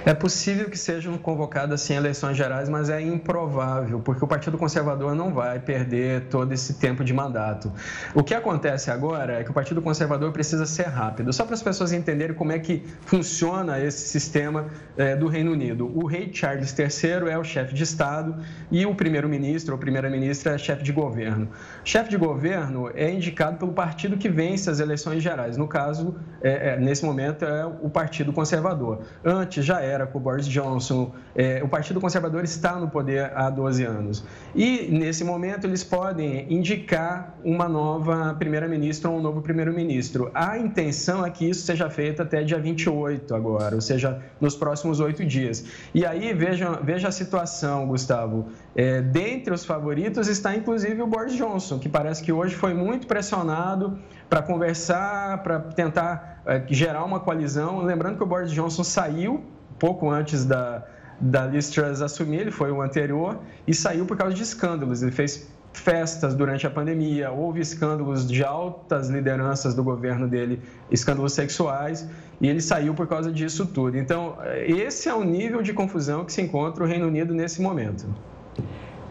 É 0.04 0.14
possível 0.14 0.68
que 0.68 0.78
sejam 0.78 1.16
convocadas 1.18 1.80
sim 1.80 1.94
eleições 1.94 2.36
gerais, 2.36 2.68
mas 2.68 2.88
é 2.88 3.00
improvável, 3.00 4.00
porque 4.00 4.24
o 4.24 4.28
Partido 4.28 4.58
Conservador 4.58 5.14
não 5.14 5.32
vai 5.32 5.58
perder 5.58 6.22
todo 6.28 6.52
esse 6.52 6.74
tempo 6.74 7.04
de 7.04 7.12
mandato. 7.12 7.72
O 8.14 8.22
que 8.22 8.34
acontece 8.34 8.90
agora 8.90 9.40
é 9.40 9.44
que 9.44 9.50
o 9.50 9.54
Partido 9.54 9.80
Conservador 9.82 10.32
precisa 10.32 10.66
ser 10.66 10.86
rápido. 10.86 11.32
Só 11.32 11.44
para 11.44 11.54
as 11.54 11.62
pessoas 11.62 11.92
entenderem 11.92 12.34
como 12.34 12.52
é 12.52 12.58
que 12.58 12.84
funciona 13.06 13.80
esse 13.80 14.08
sistema 14.08 14.66
é, 14.96 15.16
do 15.16 15.28
Reino 15.28 15.52
Unido. 15.52 15.90
O 15.94 16.06
rei 16.06 16.30
Charles 16.32 16.74
III 16.76 17.30
é 17.30 17.38
o 17.38 17.44
chefe 17.44 17.74
de 17.74 17.82
Estado 17.82 18.36
e 18.70 18.84
o 18.86 18.94
primeiro-ministro 18.94 19.74
ou 19.74 19.78
primeira-ministra 19.78 20.54
é 20.54 20.58
chefe 20.58 20.82
de 20.82 20.92
governo. 20.92 21.48
Chefe 21.84 22.10
de 22.10 22.16
governo 22.16 22.90
é 22.94 23.10
indicado 23.10 23.58
pelo 23.58 23.72
partido 23.72 24.16
que 24.16 24.28
vence 24.28 24.70
as 24.70 24.80
eleições 24.80 25.22
gerais. 25.22 25.56
No 25.56 25.68
caso, 25.68 26.16
é, 26.42 26.70
é, 26.70 26.78
nesse 26.78 27.04
momento, 27.04 27.44
é 27.44 27.64
o 27.64 27.88
Partido 27.88 28.32
Conservador. 28.32 29.02
Antes, 29.24 29.63
já 29.64 29.80
era 29.80 30.06
com 30.06 30.18
o 30.18 30.20
Boris 30.20 30.46
Johnson. 30.46 31.12
É, 31.34 31.62
o 31.62 31.68
Partido 31.68 32.00
Conservador 32.00 32.44
está 32.44 32.78
no 32.78 32.88
poder 32.88 33.32
há 33.34 33.50
12 33.50 33.84
anos. 33.84 34.24
E, 34.54 34.88
nesse 34.90 35.24
momento, 35.24 35.66
eles 35.66 35.82
podem 35.82 36.46
indicar 36.52 37.34
uma 37.44 37.68
nova 37.68 38.34
primeira-ministra 38.38 39.10
ou 39.10 39.18
um 39.18 39.20
novo 39.20 39.42
primeiro-ministro. 39.42 40.30
A 40.34 40.58
intenção 40.58 41.24
é 41.24 41.30
que 41.30 41.48
isso 41.48 41.64
seja 41.66 41.90
feito 41.90 42.22
até 42.22 42.42
dia 42.42 42.58
28 42.58 43.34
agora, 43.34 43.74
ou 43.74 43.80
seja, 43.80 44.22
nos 44.40 44.54
próximos 44.54 45.00
oito 45.00 45.24
dias. 45.24 45.64
E 45.94 46.04
aí, 46.04 46.32
veja, 46.32 46.78
veja 46.82 47.08
a 47.08 47.12
situação, 47.12 47.86
Gustavo. 47.86 48.48
É, 48.76 49.00
dentre 49.00 49.52
os 49.54 49.64
favoritos 49.64 50.28
está, 50.28 50.54
inclusive, 50.54 51.00
o 51.00 51.06
Boris 51.06 51.34
Johnson, 51.34 51.78
que 51.78 51.88
parece 51.88 52.22
que 52.22 52.32
hoje 52.32 52.54
foi 52.54 52.74
muito 52.74 53.06
pressionado 53.06 53.98
para 54.34 54.42
conversar, 54.42 55.44
para 55.44 55.60
tentar 55.60 56.42
é, 56.44 56.60
gerar 56.68 57.04
uma 57.04 57.20
coalizão. 57.20 57.84
Lembrando 57.84 58.16
que 58.16 58.24
o 58.24 58.26
Boris 58.26 58.50
Johnson 58.50 58.82
saiu 58.82 59.44
pouco 59.78 60.10
antes 60.10 60.44
da, 60.44 60.84
da 61.20 61.46
Liz 61.46 61.70
Truss 61.70 62.02
assumir, 62.02 62.40
ele 62.40 62.50
foi 62.50 62.72
o 62.72 62.82
anterior, 62.82 63.38
e 63.64 63.72
saiu 63.72 64.04
por 64.04 64.16
causa 64.16 64.34
de 64.34 64.42
escândalos. 64.42 65.04
Ele 65.04 65.12
fez 65.12 65.48
festas 65.72 66.34
durante 66.34 66.66
a 66.66 66.70
pandemia, 66.70 67.30
houve 67.30 67.60
escândalos 67.60 68.26
de 68.26 68.42
altas 68.42 69.08
lideranças 69.08 69.72
do 69.72 69.84
governo 69.84 70.26
dele, 70.26 70.60
escândalos 70.90 71.32
sexuais, 71.32 72.08
e 72.40 72.48
ele 72.48 72.60
saiu 72.60 72.92
por 72.92 73.06
causa 73.06 73.30
disso 73.30 73.64
tudo. 73.64 73.96
Então, 73.96 74.36
esse 74.66 75.08
é 75.08 75.14
o 75.14 75.22
nível 75.22 75.62
de 75.62 75.72
confusão 75.72 76.24
que 76.24 76.32
se 76.32 76.42
encontra 76.42 76.82
o 76.82 76.86
Reino 76.88 77.06
Unido 77.06 77.32
nesse 77.32 77.62
momento. 77.62 78.04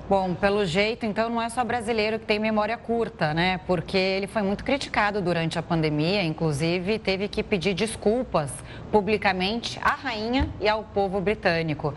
Bom, 0.10 0.36
pelo 0.36 0.65
jeito, 0.65 1.05
então 1.05 1.29
não 1.29 1.41
é 1.41 1.48
só 1.48 1.63
brasileiro 1.63 2.19
que 2.19 2.25
tem 2.25 2.38
memória 2.38 2.77
curta, 2.77 3.33
né? 3.33 3.62
Porque 3.65 3.98
ele 3.98 4.27
foi 4.27 4.41
muito 4.41 4.62
criticado 4.62 5.22
durante 5.22 5.57
a 5.57 5.63
pandemia, 5.63 6.22
inclusive 6.22 7.00
teve 7.00 7.29
que 7.29 7.41
pedir 7.41 7.74
desculpas 7.74 8.51
publicamente 8.91 9.79
à 9.81 9.91
rainha 9.91 10.50
e 10.60 10.67
ao 10.67 10.83
povo 10.83 11.22
britânico. 11.22 11.93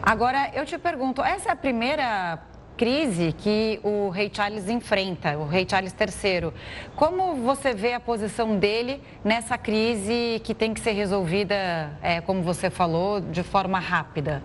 Agora, 0.00 0.52
eu 0.54 0.64
te 0.64 0.78
pergunto, 0.78 1.20
essa 1.20 1.48
é 1.48 1.52
a 1.52 1.56
primeira 1.56 2.38
crise 2.76 3.34
que 3.36 3.80
o 3.82 4.08
rei 4.08 4.30
Charles 4.32 4.68
enfrenta, 4.68 5.36
o 5.36 5.44
rei 5.44 5.66
Charles 5.68 5.92
III. 5.92 6.52
Como 6.94 7.34
você 7.42 7.74
vê 7.74 7.92
a 7.92 7.98
posição 7.98 8.56
dele 8.56 9.02
nessa 9.24 9.58
crise 9.58 10.40
que 10.44 10.54
tem 10.54 10.72
que 10.72 10.78
ser 10.78 10.92
resolvida, 10.92 11.90
é, 12.00 12.20
como 12.20 12.40
você 12.40 12.70
falou, 12.70 13.20
de 13.20 13.42
forma 13.42 13.80
rápida? 13.80 14.44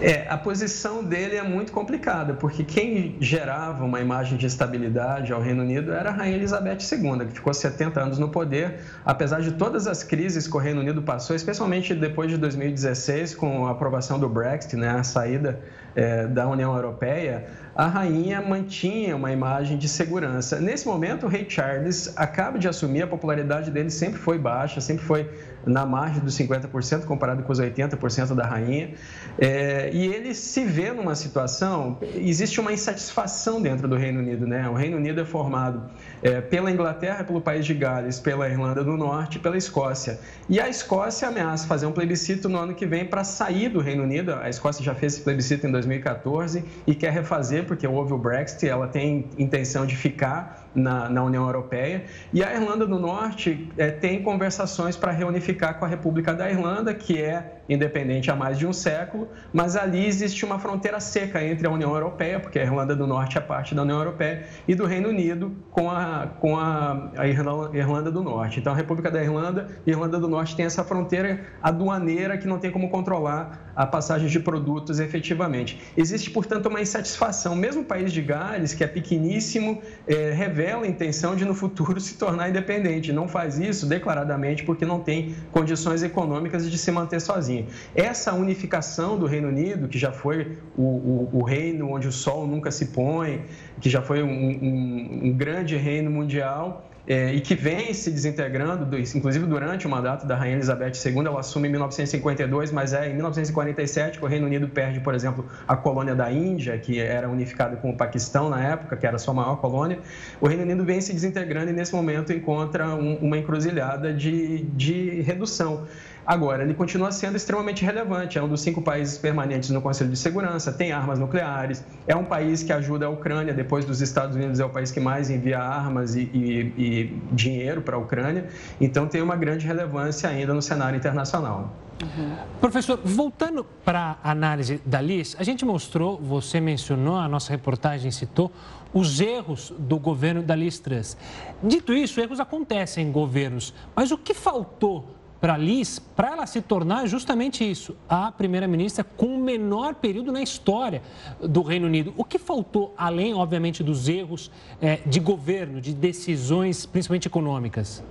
É, 0.00 0.26
a 0.28 0.36
posição 0.36 1.04
dele 1.04 1.36
é 1.36 1.42
muito 1.42 1.72
complicada, 1.72 2.34
porque 2.34 2.64
quem 2.64 3.16
gerava 3.20 3.84
uma 3.84 4.00
imagem 4.00 4.36
de 4.38 4.46
estabilidade 4.46 5.32
ao 5.32 5.40
Reino 5.40 5.62
Unido 5.62 5.92
era 5.92 6.10
a 6.10 6.12
Rainha 6.12 6.36
Elizabeth 6.36 6.78
II, 6.90 7.26
que 7.26 7.34
ficou 7.34 7.52
70 7.52 8.00
anos 8.00 8.18
no 8.18 8.28
poder, 8.28 8.80
apesar 9.04 9.40
de 9.40 9.52
todas 9.52 9.86
as 9.86 10.02
crises 10.02 10.48
que 10.48 10.56
o 10.56 10.58
Reino 10.58 10.80
Unido 10.80 11.02
passou, 11.02 11.36
especialmente 11.36 11.94
depois 11.94 12.30
de 12.30 12.36
2016, 12.36 13.34
com 13.34 13.66
a 13.66 13.70
aprovação 13.70 14.18
do 14.18 14.28
Brexit, 14.28 14.76
né, 14.76 14.90
a 14.90 15.02
saída 15.02 15.60
é, 15.94 16.26
da 16.26 16.48
União 16.48 16.74
Europeia, 16.74 17.46
a 17.74 17.86
rainha 17.86 18.40
mantinha 18.40 19.16
uma 19.16 19.32
imagem 19.32 19.78
de 19.78 19.88
segurança. 19.88 20.60
Nesse 20.60 20.86
momento, 20.86 21.26
o 21.26 21.28
rei 21.28 21.46
Charles 21.48 22.12
acaba 22.16 22.58
de 22.58 22.68
assumir, 22.68 23.02
a 23.02 23.06
popularidade 23.06 23.70
dele 23.70 23.90
sempre 23.90 24.18
foi 24.18 24.38
baixa, 24.38 24.80
sempre 24.80 25.04
foi 25.04 25.30
na 25.66 25.84
margem 25.84 26.20
dos 26.20 26.36
50% 26.36 27.04
comparado 27.04 27.42
com 27.42 27.52
os 27.52 27.60
80% 27.60 28.34
da 28.34 28.46
rainha. 28.46 28.94
É, 29.38 29.90
e 29.92 30.06
ele 30.06 30.34
se 30.34 30.64
vê 30.64 30.92
numa 30.92 31.14
situação, 31.14 31.98
existe 32.14 32.60
uma 32.60 32.72
insatisfação 32.72 33.60
dentro 33.60 33.86
do 33.86 33.96
Reino 33.96 34.20
Unido. 34.20 34.46
Né? 34.46 34.68
O 34.68 34.74
Reino 34.74 34.96
Unido 34.96 35.20
é 35.20 35.24
formado 35.24 35.82
é, 36.22 36.40
pela 36.40 36.70
Inglaterra, 36.70 37.24
pelo 37.24 37.40
país 37.40 37.66
de 37.66 37.74
Gales, 37.74 38.18
pela 38.18 38.48
Irlanda 38.48 38.82
do 38.82 38.96
Norte 38.96 39.38
pela 39.42 39.56
Escócia. 39.56 40.18
E 40.48 40.60
a 40.60 40.68
Escócia 40.68 41.28
ameaça 41.28 41.66
fazer 41.66 41.86
um 41.86 41.92
plebiscito 41.92 42.48
no 42.48 42.58
ano 42.58 42.74
que 42.74 42.86
vem 42.86 43.04
para 43.04 43.24
sair 43.24 43.68
do 43.68 43.80
Reino 43.80 44.04
Unido. 44.04 44.32
A 44.34 44.48
Escócia 44.48 44.82
já 44.82 44.94
fez 44.94 45.14
esse 45.14 45.22
plebiscito 45.22 45.66
em 45.66 45.72
2014 45.72 46.64
e 46.86 46.94
quer 46.94 47.12
refazer, 47.12 47.64
porque 47.64 47.86
houve 47.86 48.12
o 48.12 48.18
Brexit, 48.18 48.66
ela 48.66 48.86
tem 48.86 49.26
intenção 49.36 49.84
de 49.84 49.96
ficar 49.96 50.61
na, 50.74 51.08
na 51.08 51.22
União 51.22 51.44
Europeia. 51.44 52.04
E 52.32 52.42
a 52.42 52.54
Irlanda 52.54 52.86
do 52.86 52.98
Norte 52.98 53.68
é, 53.76 53.90
tem 53.90 54.22
conversações 54.22 54.96
para 54.96 55.12
reunificar 55.12 55.78
com 55.78 55.84
a 55.84 55.88
República 55.88 56.34
da 56.34 56.50
Irlanda, 56.50 56.94
que 56.94 57.20
é 57.20 57.61
independente 57.72 58.30
há 58.30 58.36
mais 58.36 58.58
de 58.58 58.66
um 58.66 58.72
século, 58.72 59.28
mas 59.52 59.76
ali 59.76 60.06
existe 60.06 60.44
uma 60.44 60.58
fronteira 60.58 61.00
seca 61.00 61.42
entre 61.44 61.66
a 61.66 61.70
União 61.70 61.92
Europeia, 61.92 62.40
porque 62.40 62.58
a 62.58 62.62
Irlanda 62.62 62.94
do 62.94 63.06
Norte 63.06 63.38
é 63.38 63.40
parte 63.40 63.74
da 63.74 63.82
União 63.82 63.98
Europeia, 63.98 64.44
e 64.66 64.74
do 64.74 64.86
Reino 64.86 65.08
Unido 65.08 65.52
com 65.70 65.90
a, 65.90 66.28
com 66.40 66.58
a, 66.58 67.10
a 67.16 67.26
Irlanda 67.28 68.10
do 68.10 68.22
Norte. 68.22 68.60
Então, 68.60 68.72
a 68.72 68.76
República 68.76 69.10
da 69.10 69.22
Irlanda 69.22 69.68
e 69.86 69.90
a 69.90 69.94
Irlanda 69.94 70.18
do 70.18 70.28
Norte 70.28 70.56
tem 70.56 70.64
essa 70.64 70.84
fronteira 70.84 71.40
aduaneira 71.62 72.36
que 72.38 72.46
não 72.46 72.58
tem 72.58 72.70
como 72.70 72.88
controlar 72.88 73.72
a 73.74 73.86
passagem 73.86 74.28
de 74.28 74.38
produtos 74.38 75.00
efetivamente. 75.00 75.80
Existe, 75.96 76.30
portanto, 76.30 76.66
uma 76.66 76.80
insatisfação. 76.80 77.54
Mesmo 77.56 77.82
o 77.82 77.84
país 77.84 78.12
de 78.12 78.20
Gales, 78.20 78.74
que 78.74 78.84
é 78.84 78.86
pequeníssimo, 78.86 79.80
é, 80.06 80.30
revela 80.32 80.84
a 80.84 80.88
intenção 80.88 81.34
de 81.34 81.44
no 81.44 81.54
futuro 81.54 82.00
se 82.00 82.16
tornar 82.18 82.50
independente. 82.50 83.12
Não 83.12 83.26
faz 83.26 83.58
isso 83.58 83.86
declaradamente 83.86 84.64
porque 84.64 84.84
não 84.84 85.00
tem 85.00 85.34
condições 85.50 86.02
econômicas 86.02 86.70
de 86.70 86.78
se 86.78 86.90
manter 86.90 87.20
sozinho. 87.20 87.61
Essa 87.94 88.32
unificação 88.32 89.18
do 89.18 89.26
Reino 89.26 89.48
Unido, 89.48 89.88
que 89.88 89.98
já 89.98 90.12
foi 90.12 90.58
o, 90.76 90.82
o, 90.82 91.30
o 91.32 91.44
reino 91.44 91.90
onde 91.90 92.08
o 92.08 92.12
sol 92.12 92.46
nunca 92.46 92.70
se 92.70 92.86
põe, 92.86 93.42
que 93.80 93.90
já 93.90 94.02
foi 94.02 94.22
um, 94.22 94.28
um, 94.28 95.20
um 95.24 95.32
grande 95.32 95.76
reino 95.76 96.10
mundial, 96.10 96.88
é, 97.06 97.34
e 97.34 97.40
que 97.40 97.54
vem 97.54 97.92
se 97.92 98.10
desintegrando, 98.10 98.96
inclusive 98.96 99.44
durante 99.46 99.86
o 99.86 99.90
mandato 99.90 100.24
da 100.26 100.36
Rainha 100.36 100.54
Elizabeth 100.54 100.92
II, 101.04 101.26
ela 101.26 101.40
assume 101.40 101.66
em 101.66 101.70
1952, 101.72 102.70
mas 102.70 102.92
é 102.92 103.10
em 103.10 103.14
1947 103.14 104.18
que 104.18 104.24
o 104.24 104.28
Reino 104.28 104.46
Unido 104.46 104.68
perde, 104.68 105.00
por 105.00 105.14
exemplo, 105.14 105.44
a 105.66 105.74
colônia 105.74 106.14
da 106.14 106.30
Índia, 106.30 106.78
que 106.78 107.00
era 107.00 107.28
unificada 107.28 107.76
com 107.76 107.90
o 107.90 107.96
Paquistão 107.96 108.48
na 108.48 108.62
época, 108.64 108.96
que 108.96 109.06
era 109.06 109.16
a 109.16 109.18
sua 109.18 109.34
maior 109.34 109.56
colônia. 109.56 109.98
O 110.40 110.46
Reino 110.46 110.62
Unido 110.62 110.84
vem 110.84 111.00
se 111.00 111.12
desintegrando 111.12 111.70
e 111.70 111.72
nesse 111.72 111.92
momento 111.92 112.32
encontra 112.32 112.94
um, 112.94 113.16
uma 113.16 113.36
encruzilhada 113.36 114.12
de, 114.12 114.62
de 114.62 115.22
redução. 115.22 115.86
Agora, 116.26 116.62
ele 116.62 116.74
continua 116.74 117.10
sendo 117.10 117.36
extremamente 117.36 117.84
relevante. 117.84 118.38
É 118.38 118.42
um 118.42 118.48
dos 118.48 118.60
cinco 118.60 118.80
países 118.80 119.18
permanentes 119.18 119.70
no 119.70 119.82
Conselho 119.82 120.10
de 120.10 120.16
Segurança, 120.16 120.72
tem 120.72 120.92
armas 120.92 121.18
nucleares, 121.18 121.84
é 122.06 122.14
um 122.14 122.24
país 122.24 122.62
que 122.62 122.72
ajuda 122.72 123.06
a 123.06 123.08
Ucrânia, 123.08 123.52
depois 123.52 123.84
dos 123.84 124.00
Estados 124.00 124.36
Unidos, 124.36 124.60
é 124.60 124.64
o 124.64 124.70
país 124.70 124.90
que 124.90 125.00
mais 125.00 125.30
envia 125.30 125.58
armas 125.58 126.14
e, 126.14 126.30
e, 126.32 126.72
e 126.76 127.22
dinheiro 127.32 127.82
para 127.82 127.96
a 127.96 127.98
Ucrânia. 127.98 128.48
Então, 128.80 129.06
tem 129.06 129.20
uma 129.20 129.36
grande 129.36 129.66
relevância 129.66 130.28
ainda 130.28 130.54
no 130.54 130.62
cenário 130.62 130.96
internacional. 130.96 131.72
Uhum. 132.02 132.36
Professor, 132.60 132.98
voltando 133.04 133.64
para 133.84 134.16
a 134.22 134.30
análise 134.30 134.80
da 134.84 135.00
Liz, 135.00 135.36
a 135.38 135.44
gente 135.44 135.64
mostrou, 135.64 136.18
você 136.20 136.60
mencionou, 136.60 137.16
a 137.16 137.28
nossa 137.28 137.50
reportagem 137.50 138.10
citou, 138.10 138.50
os 138.92 139.20
erros 139.20 139.72
do 139.78 139.98
governo 139.98 140.42
da 140.42 140.54
Liz 140.54 140.78
Truss. 140.78 141.16
Dito 141.62 141.92
isso, 141.92 142.20
erros 142.20 142.40
acontecem 142.40 143.06
em 143.06 143.12
governos, 143.12 143.72
mas 143.94 144.10
o 144.10 144.18
que 144.18 144.34
faltou 144.34 145.21
para 145.42 145.54
a 145.54 145.58
Liz, 145.58 145.98
para 145.98 146.30
ela 146.30 146.46
se 146.46 146.62
tornar 146.62 147.04
justamente 147.08 147.68
isso, 147.68 147.96
a 148.08 148.30
primeira-ministra 148.30 149.02
com 149.02 149.26
o 149.26 149.42
menor 149.42 149.96
período 149.96 150.30
na 150.30 150.40
história 150.40 151.02
do 151.40 151.62
Reino 151.62 151.88
Unido. 151.88 152.14
O 152.16 152.22
que 152.22 152.38
faltou, 152.38 152.94
além, 152.96 153.34
obviamente, 153.34 153.82
dos 153.82 154.08
erros 154.08 154.52
é, 154.80 155.00
de 155.04 155.18
governo, 155.18 155.80
de 155.80 155.92
decisões, 155.92 156.86
principalmente 156.86 157.26
econômicas? 157.26 158.04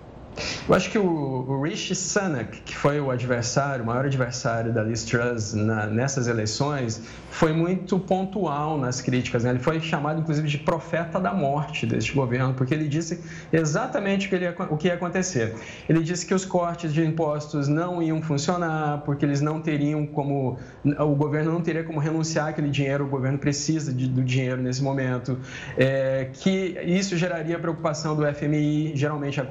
Eu 0.68 0.76
acho 0.76 0.90
que 0.90 0.98
o, 0.98 1.62
Rishi 1.62 1.96
Sunak, 1.96 2.62
que 2.62 2.76
foi 2.76 3.00
o 3.00 3.12
adversário, 3.12 3.84
o 3.84 3.88
maior 3.88 4.06
adversário 4.06 4.72
da 4.72 4.84
Liz 4.84 5.04
Truss 5.04 5.54
na, 5.54 5.88
nessas 5.88 6.28
eleições, 6.28 7.02
foi 7.30 7.54
muito 7.54 7.98
pontual 8.00 8.78
nas 8.78 9.02
críticas. 9.02 9.44
Né? 9.44 9.52
Ele 9.52 9.60
foi 9.60 9.80
chamado, 9.80 10.20
inclusive, 10.20 10.48
de 10.48 10.58
profeta 10.58 11.20
da 11.20 11.34
morte 11.34 11.86
deste 11.86 12.14
governo, 12.14 12.54
porque 12.54 12.74
ele 12.74 12.88
disse 12.88 13.22
exatamente 13.52 14.28
o 14.28 14.30
que, 14.30 14.36
ia, 14.36 14.56
o 14.70 14.78
que 14.78 14.88
ia 14.88 14.94
acontecer. 14.94 15.56
Ele 15.88 16.02
disse 16.04 16.26
que 16.26 16.34
os 16.34 16.46
cortes 16.46 16.94
de 16.94 17.04
impostos 17.04 17.68
não 17.68 18.02
iam 18.02 18.22
funcionar, 18.22 19.02
porque 19.06 19.26
eles 19.26 19.42
não 19.42 19.62
teriam 19.62 20.06
como. 20.06 20.58
O 21.00 21.16
governo 21.16 21.52
não 21.52 21.62
teria 21.62 21.84
como 21.84 22.00
renunciar 22.00 22.50
aquele 22.50 22.70
dinheiro, 22.70 23.06
o 23.06 23.08
governo 23.08 23.38
precisa 23.38 23.94
de, 23.94 24.08
do 24.08 24.24
dinheiro 24.24 24.62
nesse 24.62 24.84
momento, 24.84 25.40
é, 25.78 26.30
que 26.34 26.78
isso 26.86 27.18
geraria 27.18 27.58
preocupação 27.60 28.16
do 28.16 28.26
FMI, 28.34 28.96
geralmente 28.96 29.42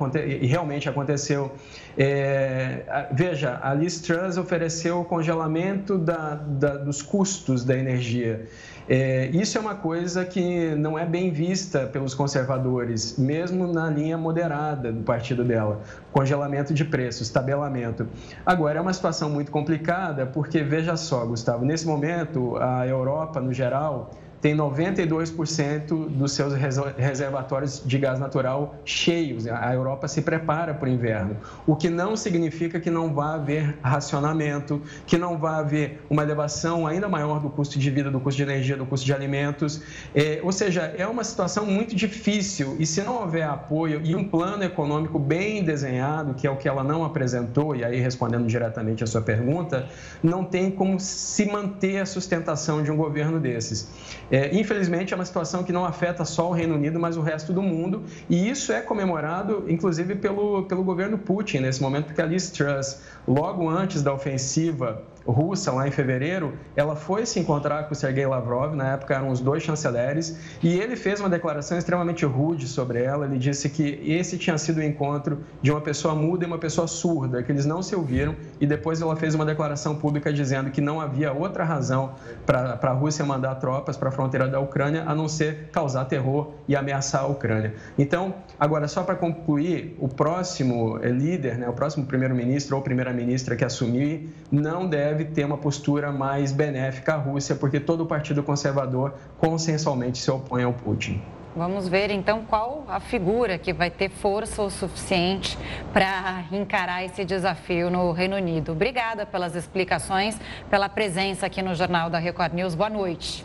e 0.41 0.47
realmente 0.47 0.80
aconteceu. 0.89 1.53
É, 1.97 3.09
veja, 3.13 3.59
a 3.63 3.75
Liz 3.75 4.01
Truss 4.01 4.37
ofereceu 4.37 5.01
o 5.01 5.05
congelamento 5.05 5.99
da, 5.99 6.35
da, 6.35 6.77
dos 6.77 7.03
custos 7.03 7.65
da 7.65 7.77
energia. 7.77 8.47
É, 8.89 9.27
isso 9.27 9.57
é 9.57 9.61
uma 9.61 9.77
coisa 9.77 10.25
que 10.25 10.75
não 10.75 10.99
é 10.99 11.07
bem 11.07 11.31
vista 11.31 11.87
pelos 11.87 12.13
conservadores, 12.13 13.17
mesmo 13.17 13.73
na 13.73 13.89
linha 13.89 14.19
moderada 14.19 14.91
do 14.91 15.05
partido 15.05 15.45
dela. 15.45 15.81
Congelamento 16.11 16.75
de 16.75 16.85
preços, 16.85 17.31
tabelamento. 17.31 18.09
Agora, 18.45 18.79
é 18.79 18.81
uma 18.81 18.93
situação 18.93 19.31
muito 19.31 19.53
complicada, 19.53 20.27
porque 20.27 20.63
veja 20.63 20.97
só, 20.97 21.25
Gustavo, 21.25 21.65
nesse 21.65 21.87
momento, 21.87 22.57
a 22.57 22.85
Europa, 22.85 23.41
no 23.41 23.53
geral, 23.53 24.11
tem 24.41 24.57
92% 24.57 26.09
dos 26.09 26.33
seus 26.33 26.55
reservatórios 26.55 27.83
de 27.85 27.99
gás 27.99 28.19
natural 28.19 28.75
cheios. 28.85 29.47
A 29.47 29.75
Europa 29.75 30.09
se 30.09 30.23
prepara 30.23 30.73
para 30.73 30.89
o 30.89 30.93
inverno, 30.93 31.37
o 31.67 31.77
que 31.77 31.91
não 31.91 32.17
significa 32.17 32.81
que 32.81 32.91
não 32.91 33.13
vá 33.13 33.35
haver 33.35 33.77
racionamento, 33.83 34.81
que 35.07 35.19
não 35.19 35.37
vá 35.37 35.59
haver 35.59 36.01
uma 36.09 36.23
elevação 36.23 36.87
ainda 36.87 37.09
maior 37.09 37.41
do 37.41 37.51
custo 37.51 37.79
de 37.79 37.91
vida, 37.91 38.11
do 38.11 38.21
custo 38.21 38.37
de 38.37 38.43
energia, 38.43 38.77
do 38.77 38.87
custo 38.87 39.05
de 39.05 39.13
alimentos. 39.13 39.83
É, 40.15 40.41
ou 40.43 40.53
seja, 40.53 40.95
é 40.97 41.07
uma 41.07 41.25
situação 41.25 41.67
muito 41.67 41.95
difícil 41.95 42.77
e 42.79 42.87
se 42.87 43.03
não 43.03 43.21
houver 43.21 43.45
apoio 43.45 44.01
e 44.03 44.17
um 44.17 44.25
plano 44.25 44.65
econômico 44.65 45.19
bem 45.19 45.63
desenhado, 45.63 46.35
que 46.35 46.47
é 46.47 46.51
o 46.51 46.57
que 46.57 46.69
ela 46.69 46.83
não 46.83 47.05
apresentou, 47.05 47.77
e 47.77 47.85
aí 47.85 48.01
respondendo 48.01 48.47
diretamente 48.47 49.05
a 49.05 49.07
sua 49.07 49.21
pergunta, 49.21 49.87
não 50.23 50.45
tem 50.45 50.71
como 50.71 50.99
se 50.99 51.47
manter 51.47 51.99
a 51.99 52.07
sustentação 52.07 52.83
de 52.83 52.91
um 52.91 52.97
governo 52.97 53.39
desses. 53.39 53.89
É, 54.31 54.55
infelizmente, 54.57 55.13
é 55.13 55.17
uma 55.17 55.25
situação 55.25 55.65
que 55.65 55.73
não 55.73 55.85
afeta 55.85 56.25
só 56.25 56.49
o 56.49 56.53
Reino 56.53 56.75
Unido, 56.75 57.01
mas 57.01 57.17
o 57.17 57.21
resto 57.21 57.53
do 57.53 57.63
mundo, 57.63 58.05
e 58.29 58.49
isso 58.49 58.73
é 58.73 58.81
comemorado, 58.81 59.65
inclusive, 59.69 60.15
pelo, 60.15 60.65
pelo 60.65 60.85
governo 60.85 61.19
Putin 61.19 61.59
nesse 61.59 61.83
momento, 61.83 62.07
porque 62.07 62.23
a 62.23 62.27
Liz 62.27 62.51
Truss, 62.51 63.01
logo 63.27 63.69
antes 63.69 64.03
da 64.03 64.13
ofensiva 64.13 65.03
russa, 65.27 65.73
lá 65.73 65.87
em 65.87 65.91
fevereiro, 65.91 66.55
ela 66.75 66.97
foi 66.97 67.27
se 67.27 67.39
encontrar 67.39 67.85
com 67.85 67.93
o 67.93 67.97
Sergei 67.97 68.27
Lavrov, 68.27 68.75
na 68.75 68.93
época 68.93 69.15
eram 69.15 69.29
os 69.29 69.41
dois 69.41 69.63
chanceleres, 69.63 70.39
e 70.63 70.79
ele 70.79 70.97
fez 70.97 71.21
uma 71.21 71.29
declaração 71.29 71.79
extremamente 71.79 72.25
rude 72.25 72.67
sobre 72.67 73.03
ela. 73.03 73.27
Ele 73.27 73.39
disse 73.39 73.69
que 73.69 74.01
esse 74.05 74.39
tinha 74.39 74.57
sido 74.59 74.79
o 74.79 74.83
encontro 74.83 75.41
de 75.63 75.71
uma 75.71 75.81
pessoa 75.81 76.15
muda 76.15 76.45
e 76.45 76.47
uma 76.47 76.59
pessoa 76.59 76.87
surda, 76.87 77.43
que 77.43 77.53
eles 77.53 77.67
não 77.67 77.83
se 77.83 77.95
ouviram, 77.95 78.35
e 78.61 78.67
depois 78.67 79.01
ela 79.01 79.17
fez 79.17 79.35
uma 79.35 79.45
declaração 79.45 79.97
pública 79.97 80.33
dizendo 80.33 80.71
que 80.71 80.81
não 80.81 81.01
havia 81.01 81.33
outra 81.33 81.65
razão 81.65 82.15
para 82.47 82.79
a 82.81 82.93
Rússia 82.93 83.25
mandar 83.25 83.57
tropas 83.57 83.97
para 83.97 84.09
a 84.09 84.13
fronteira 84.13 84.49
da 84.49 84.61
Ucrânia 84.61 85.05
a 85.07 85.15
não 85.15 85.29
ser 85.29 85.69
causar 85.73 86.05
terror 86.05 86.53
e 86.67 86.75
ameaçar 86.75 87.23
a 87.23 87.27
Ucrânia. 87.27 87.75
Então, 87.99 88.35
agora, 88.59 88.89
só 88.89 89.03
para 89.03 89.15
concluir, 89.15 89.97
o 89.99 90.09
próximo 90.09 90.99
eh, 91.03 91.09
líder, 91.09 91.59
né, 91.59 91.69
o 91.69 91.73
próximo 91.73 92.07
primeiro-ministro 92.07 92.77
ou 92.77 92.83
primeira-ministra 92.83 93.57
que 93.57 93.65
assumir, 93.65 94.31
não 94.51 94.87
deve 94.87 95.20
deve 95.21 95.33
ter 95.33 95.45
uma 95.45 95.59
postura 95.59 96.11
mais 96.11 96.53
benéfica 96.53 97.15
à 97.15 97.17
Rússia, 97.17 97.55
porque 97.55 97.79
todo 97.79 98.03
o 98.03 98.07
Partido 98.07 98.43
Conservador 98.43 99.15
consensualmente 99.39 100.19
se 100.19 100.31
opõe 100.31 100.63
ao 100.63 100.73
Putin. 100.73 101.21
Vamos 101.55 101.89
ver 101.89 102.11
então 102.11 102.45
qual 102.45 102.85
a 102.89 103.01
figura 103.01 103.59
que 103.59 103.73
vai 103.73 103.91
ter 103.91 104.09
força 104.09 104.63
o 104.63 104.71
suficiente 104.71 105.59
para 105.93 106.45
encarar 106.53 107.05
esse 107.05 107.25
desafio 107.25 107.91
no 107.91 108.13
Reino 108.13 108.37
Unido. 108.37 108.73
Obrigada 108.73 109.27
pelas 109.27 109.57
explicações, 109.57 110.39
pela 110.71 110.89
presença 110.89 111.47
aqui 111.47 111.61
no 111.61 111.75
Jornal 111.75 112.09
da 112.09 112.19
Record 112.19 112.55
News. 112.55 112.75
Boa 112.75 112.91
noite. 112.91 113.45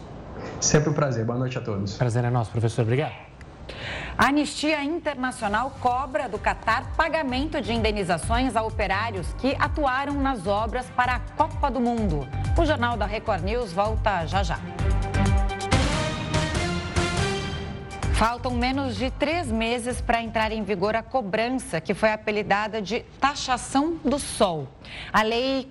Sempre 0.61 0.91
um 0.91 0.93
prazer. 0.93 1.25
Boa 1.25 1.39
noite 1.39 1.57
a 1.57 1.61
todos. 1.61 1.97
Prazer 1.97 2.23
é 2.23 2.29
nosso, 2.29 2.51
professor. 2.51 2.83
Obrigado. 2.83 3.34
A 4.17 4.27
Anistia 4.27 4.83
Internacional 4.83 5.71
cobra 5.81 6.29
do 6.29 6.39
Catar 6.39 6.95
pagamento 6.95 7.61
de 7.61 7.73
indenizações 7.73 8.55
a 8.55 8.63
operários 8.63 9.27
que 9.39 9.55
atuaram 9.59 10.13
nas 10.13 10.47
obras 10.47 10.85
para 10.95 11.15
a 11.15 11.19
Copa 11.19 11.69
do 11.69 11.79
Mundo. 11.79 12.27
O 12.57 12.65
Jornal 12.65 12.95
da 12.95 13.05
Record 13.05 13.43
News 13.43 13.73
volta 13.73 14.25
já 14.25 14.41
já. 14.41 14.59
Faltam 18.15 18.53
menos 18.53 18.95
de 18.95 19.11
três 19.11 19.51
meses 19.51 19.99
para 19.99 20.21
entrar 20.21 20.53
em 20.53 20.63
vigor 20.63 20.95
a 20.95 21.03
cobrança, 21.03 21.81
que 21.81 21.93
foi 21.93 22.13
apelidada 22.13 22.81
de 22.81 23.01
taxação 23.19 23.99
do 24.05 24.17
sol. 24.17 24.69
A 25.11 25.21
Lei 25.21 25.69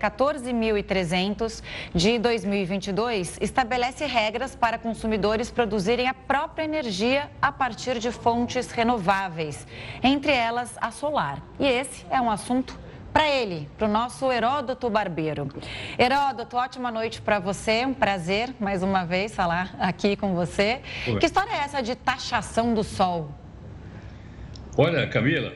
14.300 0.00 1.60
é, 1.60 1.98
de 1.98 2.16
2022 2.20 3.38
estabelece 3.40 4.06
regras 4.06 4.54
para 4.54 4.78
consumidores 4.78 5.50
produzirem 5.50 6.06
a 6.06 6.14
própria 6.14 6.62
energia 6.62 7.28
a 7.42 7.50
partir 7.50 7.98
de 7.98 8.12
fontes 8.12 8.70
renováveis, 8.70 9.66
entre 10.00 10.30
elas 10.30 10.78
a 10.80 10.92
solar. 10.92 11.42
E 11.58 11.66
esse 11.66 12.06
é 12.08 12.20
um 12.20 12.30
assunto 12.30 12.83
para 13.14 13.28
ele, 13.30 13.68
para 13.78 13.86
o 13.86 13.90
nosso 13.90 14.30
Heródoto 14.30 14.90
Barbeiro. 14.90 15.48
Heródoto, 15.96 16.56
ótima 16.56 16.90
noite 16.90 17.22
para 17.22 17.38
você, 17.38 17.86
um 17.86 17.94
prazer 17.94 18.52
mais 18.58 18.82
uma 18.82 19.04
vez 19.04 19.32
falar 19.32 19.76
aqui 19.78 20.16
com 20.16 20.34
você. 20.34 20.80
Oi. 21.06 21.20
Que 21.20 21.26
história 21.26 21.52
é 21.52 21.58
essa 21.58 21.80
de 21.80 21.94
taxação 21.94 22.74
do 22.74 22.82
sol? 22.82 23.30
Olha, 24.76 25.06
Camila, 25.06 25.52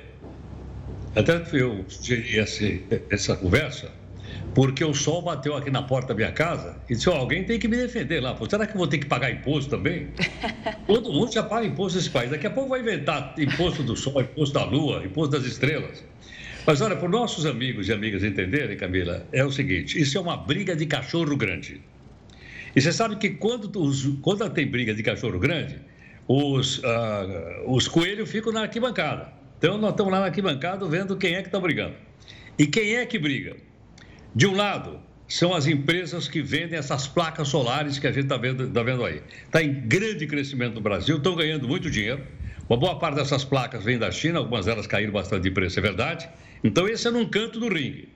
até 1.16 1.42
eu 1.52 1.84
sugeri 1.88 2.38
essa 3.10 3.36
conversa 3.36 3.90
porque 4.54 4.84
o 4.84 4.94
sol 4.94 5.20
bateu 5.20 5.56
aqui 5.56 5.68
na 5.68 5.82
porta 5.82 6.08
da 6.08 6.14
minha 6.14 6.30
casa 6.30 6.76
e 6.88 6.94
disse: 6.94 7.08
oh, 7.08 7.14
alguém 7.14 7.42
tem 7.42 7.58
que 7.58 7.66
me 7.66 7.76
defender 7.76 8.20
lá. 8.20 8.34
Pô, 8.34 8.48
será 8.48 8.66
que 8.66 8.72
eu 8.72 8.78
vou 8.78 8.86
ter 8.86 8.98
que 8.98 9.06
pagar 9.06 9.32
imposto 9.32 9.68
também? 9.70 10.08
Todo 10.86 11.12
mundo 11.12 11.32
já 11.32 11.42
paga 11.42 11.66
imposto 11.66 11.98
nesse 11.98 12.10
país. 12.10 12.30
Daqui 12.30 12.46
a 12.46 12.50
pouco 12.50 12.70
vai 12.70 12.80
inventar 12.80 13.34
imposto 13.36 13.82
do 13.82 13.96
sol, 13.96 14.20
imposto 14.20 14.54
da 14.54 14.64
lua, 14.64 15.04
imposto 15.04 15.36
das 15.36 15.44
estrelas. 15.44 16.04
Mas 16.66 16.80
olha, 16.80 16.96
para 16.96 17.06
os 17.06 17.12
nossos 17.12 17.46
amigos 17.46 17.88
e 17.88 17.92
amigas 17.92 18.22
entenderem, 18.22 18.76
Camila, 18.76 19.26
é 19.32 19.44
o 19.44 19.50
seguinte: 19.50 20.00
isso 20.00 20.18
é 20.18 20.20
uma 20.20 20.36
briga 20.36 20.76
de 20.76 20.86
cachorro 20.86 21.36
grande. 21.36 21.80
E 22.74 22.80
você 22.80 22.92
sabe 22.92 23.16
que 23.16 23.30
quando, 23.30 23.70
os, 23.80 24.06
quando 24.22 24.48
tem 24.50 24.66
briga 24.66 24.94
de 24.94 25.02
cachorro 25.02 25.38
grande, 25.38 25.76
os, 26.26 26.78
uh, 26.78 26.84
os 27.66 27.88
coelhos 27.88 28.30
ficam 28.30 28.52
na 28.52 28.62
arquibancada. 28.62 29.32
Então, 29.58 29.78
nós 29.78 29.90
estamos 29.90 30.12
lá 30.12 30.20
na 30.20 30.26
arquibancada 30.26 30.86
vendo 30.86 31.16
quem 31.16 31.34
é 31.34 31.42
que 31.42 31.48
está 31.48 31.58
brigando. 31.58 31.94
E 32.58 32.66
quem 32.66 32.96
é 32.96 33.06
que 33.06 33.18
briga? 33.18 33.56
De 34.34 34.46
um 34.46 34.54
lado, 34.54 35.00
são 35.26 35.54
as 35.54 35.66
empresas 35.66 36.28
que 36.28 36.40
vendem 36.40 36.78
essas 36.78 37.06
placas 37.06 37.48
solares 37.48 37.98
que 37.98 38.06
a 38.06 38.12
gente 38.12 38.24
está 38.24 38.36
vendo, 38.36 38.68
tá 38.70 38.82
vendo 38.82 39.04
aí. 39.04 39.22
Está 39.44 39.62
em 39.62 39.72
grande 39.72 40.26
crescimento 40.26 40.74
no 40.74 40.80
Brasil, 40.80 41.16
estão 41.16 41.34
ganhando 41.34 41.66
muito 41.66 41.90
dinheiro. 41.90 42.22
Uma 42.68 42.78
boa 42.78 42.98
parte 42.98 43.16
dessas 43.16 43.44
placas 43.44 43.82
vem 43.82 43.98
da 43.98 44.10
China, 44.10 44.38
algumas 44.38 44.66
delas 44.66 44.86
caíram 44.86 45.12
bastante 45.12 45.42
de 45.42 45.50
preço, 45.50 45.78
é 45.78 45.82
verdade. 45.82 46.28
Então, 46.62 46.88
esse 46.88 47.06
é 47.06 47.10
num 47.10 47.26
canto 47.26 47.60
do 47.60 47.68
ringue. 47.68 48.08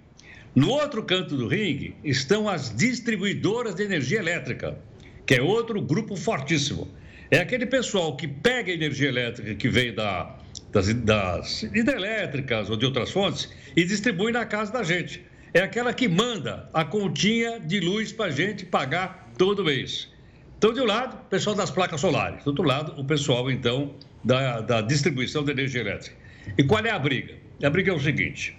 No 0.54 0.68
outro 0.68 1.02
canto 1.02 1.36
do 1.36 1.48
ringue 1.48 1.94
estão 2.04 2.48
as 2.48 2.74
distribuidoras 2.76 3.74
de 3.74 3.84
energia 3.84 4.18
elétrica, 4.18 4.78
que 5.24 5.34
é 5.34 5.42
outro 5.42 5.80
grupo 5.80 6.16
fortíssimo. 6.16 6.88
É 7.30 7.38
aquele 7.38 7.64
pessoal 7.64 8.14
que 8.16 8.28
pega 8.28 8.70
a 8.70 8.74
energia 8.74 9.08
elétrica 9.08 9.54
que 9.54 9.68
vem 9.68 9.94
da, 9.94 10.36
das, 10.70 10.92
das 10.92 11.62
hidrelétricas 11.62 12.68
ou 12.68 12.76
de 12.76 12.84
outras 12.84 13.10
fontes 13.10 13.48
e 13.74 13.84
distribui 13.84 14.32
na 14.32 14.44
casa 14.44 14.72
da 14.72 14.82
gente. 14.82 15.24
É 15.54 15.60
aquela 15.60 15.94
que 15.94 16.08
manda 16.08 16.68
a 16.74 16.84
continha 16.84 17.58
de 17.58 17.80
luz 17.80 18.12
para 18.12 18.26
a 18.26 18.30
gente 18.30 18.66
pagar 18.66 19.32
todo 19.38 19.64
mês. 19.64 20.10
Então, 20.58 20.72
de 20.72 20.80
um 20.80 20.84
lado, 20.84 21.16
o 21.16 21.28
pessoal 21.30 21.56
das 21.56 21.70
placas 21.70 22.00
solares, 22.00 22.44
do 22.44 22.48
outro 22.48 22.64
lado, 22.64 23.00
o 23.00 23.04
pessoal, 23.04 23.50
então, 23.50 23.94
da, 24.22 24.60
da 24.60 24.80
distribuição 24.80 25.42
de 25.42 25.50
energia 25.50 25.80
elétrica. 25.80 26.16
E 26.56 26.62
qual 26.62 26.84
é 26.84 26.90
a 26.90 26.98
briga? 26.98 27.41
A 27.62 27.70
briga 27.70 27.92
é 27.92 27.94
o 27.94 28.00
seguinte: 28.00 28.56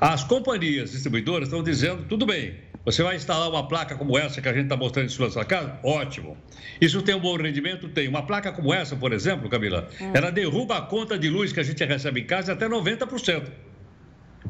as 0.00 0.24
companhias 0.24 0.92
distribuidoras 0.92 1.48
estão 1.48 1.62
dizendo, 1.62 2.04
tudo 2.04 2.26
bem, 2.26 2.54
você 2.84 3.02
vai 3.02 3.16
instalar 3.16 3.48
uma 3.48 3.66
placa 3.66 3.94
como 3.94 4.18
essa 4.18 4.42
que 4.42 4.48
a 4.48 4.52
gente 4.52 4.64
está 4.64 4.76
mostrando 4.76 5.06
em 5.06 5.08
sua 5.08 5.44
casa? 5.44 5.78
Ótimo. 5.84 6.36
Isso 6.80 7.00
tem 7.02 7.14
um 7.14 7.20
bom 7.20 7.36
rendimento? 7.36 7.88
Tem. 7.88 8.08
Uma 8.08 8.26
placa 8.26 8.52
como 8.52 8.74
essa, 8.74 8.96
por 8.96 9.12
exemplo, 9.12 9.48
Camila, 9.48 9.88
hum. 10.00 10.10
ela 10.12 10.30
derruba 10.30 10.78
a 10.78 10.82
conta 10.82 11.18
de 11.18 11.30
luz 11.30 11.52
que 11.52 11.60
a 11.60 11.62
gente 11.62 11.84
recebe 11.84 12.20
em 12.20 12.24
casa 12.24 12.52
até 12.52 12.68
90%. 12.68 13.44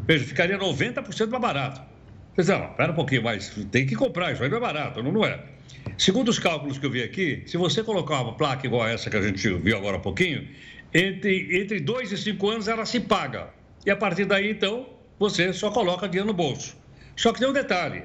Veja, 0.06 0.24
ficaria 0.24 0.58
90% 0.58 1.28
mais 1.28 1.42
barato. 1.42 1.82
Você 2.34 2.42
diz, 2.42 2.48
não, 2.48 2.72
pera 2.72 2.92
um 2.92 2.94
pouquinho, 2.94 3.22
mas 3.22 3.50
tem 3.70 3.84
que 3.84 3.94
comprar, 3.94 4.32
isso 4.32 4.42
aí 4.42 4.48
não 4.48 4.56
é 4.56 4.60
barato, 4.60 5.02
não, 5.02 5.12
não 5.12 5.24
é. 5.24 5.38
Segundo 5.98 6.30
os 6.30 6.38
cálculos 6.38 6.78
que 6.78 6.86
eu 6.86 6.90
vi 6.90 7.02
aqui, 7.02 7.42
se 7.44 7.58
você 7.58 7.82
colocar 7.82 8.22
uma 8.22 8.34
placa 8.34 8.66
igual 8.66 8.84
a 8.84 8.90
essa 8.90 9.10
que 9.10 9.16
a 9.16 9.20
gente 9.20 9.46
viu 9.56 9.76
agora 9.76 9.98
há 9.98 10.00
pouquinho, 10.00 10.48
entre, 10.94 11.60
entre 11.60 11.80
dois 11.80 12.10
e 12.10 12.16
cinco 12.16 12.48
anos 12.48 12.68
ela 12.68 12.86
se 12.86 13.00
paga. 13.00 13.50
E 13.84 13.90
a 13.90 13.96
partir 13.96 14.24
daí, 14.24 14.50
então, 14.50 14.86
você 15.18 15.52
só 15.52 15.70
coloca 15.70 16.08
dinheiro 16.08 16.26
no 16.26 16.34
bolso. 16.34 16.76
Só 17.16 17.32
que 17.32 17.38
tem 17.38 17.48
um 17.48 17.52
detalhe: 17.52 18.04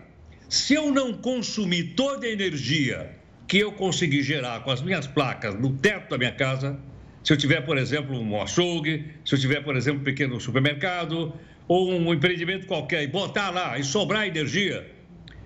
se 0.50 0.74
eu 0.74 0.92
não 0.92 1.14
consumir 1.14 1.96
toda 1.96 2.26
a 2.26 2.30
energia 2.30 3.16
que 3.48 3.60
eu 3.60 3.72
conseguir 3.72 4.24
gerar 4.24 4.62
com 4.62 4.72
as 4.72 4.82
minhas 4.82 5.08
placas 5.08 5.56
no 5.56 5.74
teto 5.74 6.10
da 6.10 6.18
minha 6.18 6.32
casa, 6.32 6.78
se 7.24 7.32
eu 7.34 7.38
tiver, 7.38 7.62
por 7.62 7.78
exemplo, 7.78 8.18
um 8.18 8.42
açougue, 8.42 9.06
se 9.26 9.36
eu 9.36 9.40
tiver, 9.40 9.64
por 9.64 9.76
exemplo, 9.76 10.02
um 10.02 10.04
pequeno 10.04 10.40
supermercado 10.40 11.34
ou 11.68 11.92
um 11.92 12.14
empreendimento 12.14 12.66
qualquer 12.68 13.04
e 13.04 13.08
botar 13.08 13.50
lá 13.50 13.78
e 13.78 13.84
sobrar 13.84 14.28
energia, 14.28 14.90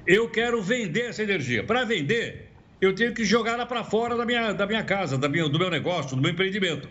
eu 0.06 0.30
quero 0.30 0.62
vender 0.62 1.10
essa 1.10 1.24
energia. 1.24 1.64
Para 1.64 1.84
vender, 1.84 2.52
eu 2.80 2.94
tenho 2.94 3.14
que 3.14 3.24
jogar 3.24 3.54
ela 3.54 3.66
para 3.66 3.84
fora 3.84 4.18
da 4.18 4.26
minha, 4.26 4.52
da 4.52 4.66
minha 4.66 4.84
casa, 4.84 5.18
da 5.18 5.30
minha, 5.30 5.48
do 5.48 5.60
meu 5.60 5.70
negócio, 5.70 6.16
do 6.16 6.22
meu 6.22 6.32
empreendimento. 6.32 6.90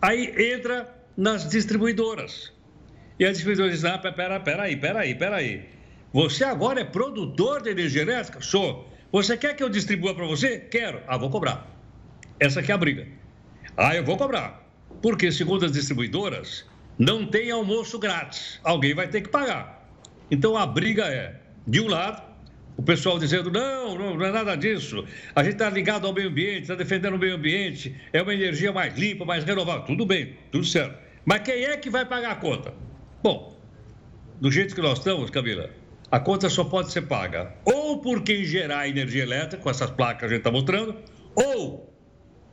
Aí 0.00 0.32
entra 0.52 0.88
nas 1.16 1.48
distribuidoras. 1.48 2.53
E 3.18 3.24
as 3.24 3.32
distribuidoras 3.32 3.72
dizem, 3.72 3.90
ah, 3.90 3.98
pera, 3.98 4.40
pera 4.40 4.62
aí, 4.64 4.76
pera 4.76 5.00
aí, 5.00 5.14
pera 5.14 5.36
aí. 5.36 5.68
Você 6.12 6.44
agora 6.44 6.80
é 6.80 6.84
produtor 6.84 7.62
de 7.62 7.70
energia 7.70 8.02
elétrica? 8.02 8.40
Sou. 8.40 8.88
Você 9.12 9.36
quer 9.36 9.54
que 9.54 9.62
eu 9.62 9.68
distribua 9.68 10.14
para 10.14 10.26
você? 10.26 10.58
Quero. 10.58 11.00
Ah, 11.06 11.16
vou 11.16 11.30
cobrar. 11.30 11.66
Essa 12.40 12.60
aqui 12.60 12.72
é 12.72 12.74
a 12.74 12.78
briga. 12.78 13.06
Ah, 13.76 13.94
eu 13.94 14.04
vou 14.04 14.16
cobrar. 14.16 14.68
Porque, 15.00 15.30
segundo 15.30 15.64
as 15.64 15.72
distribuidoras, 15.72 16.64
não 16.98 17.26
tem 17.26 17.50
almoço 17.50 17.98
grátis. 17.98 18.60
Alguém 18.64 18.94
vai 18.94 19.08
ter 19.08 19.20
que 19.20 19.28
pagar. 19.28 19.88
Então, 20.30 20.56
a 20.56 20.66
briga 20.66 21.04
é, 21.04 21.36
de 21.66 21.80
um 21.80 21.88
lado, 21.88 22.22
o 22.76 22.82
pessoal 22.82 23.18
dizendo, 23.18 23.50
não, 23.50 23.96
não, 23.96 24.16
não 24.16 24.26
é 24.26 24.32
nada 24.32 24.56
disso. 24.56 25.04
A 25.34 25.42
gente 25.42 25.54
está 25.54 25.70
ligado 25.70 26.06
ao 26.06 26.12
meio 26.12 26.28
ambiente, 26.28 26.62
está 26.62 26.74
defendendo 26.74 27.14
o 27.14 27.18
meio 27.18 27.34
ambiente, 27.34 27.94
é 28.12 28.20
uma 28.20 28.34
energia 28.34 28.72
mais 28.72 28.96
limpa, 28.98 29.24
mais 29.24 29.44
renovável. 29.44 29.84
Tudo 29.84 30.04
bem, 30.04 30.36
tudo 30.50 30.64
certo. 30.64 30.98
Mas 31.24 31.42
quem 31.42 31.64
é 31.64 31.76
que 31.76 31.88
vai 31.90 32.04
pagar 32.04 32.32
a 32.32 32.36
conta? 32.36 32.74
Bom, 33.24 33.56
do 34.38 34.52
jeito 34.52 34.74
que 34.74 34.82
nós 34.82 34.98
estamos, 34.98 35.30
Camila, 35.30 35.70
a 36.10 36.20
conta 36.20 36.50
só 36.50 36.62
pode 36.62 36.92
ser 36.92 37.06
paga 37.06 37.54
ou 37.64 38.02
por 38.02 38.22
quem 38.22 38.44
gerar 38.44 38.86
energia 38.86 39.22
elétrica, 39.22 39.62
com 39.62 39.70
essas 39.70 39.90
placas 39.90 40.18
que 40.18 40.24
a 40.26 40.28
gente 40.28 40.38
está 40.40 40.50
mostrando, 40.50 40.94
ou 41.34 41.90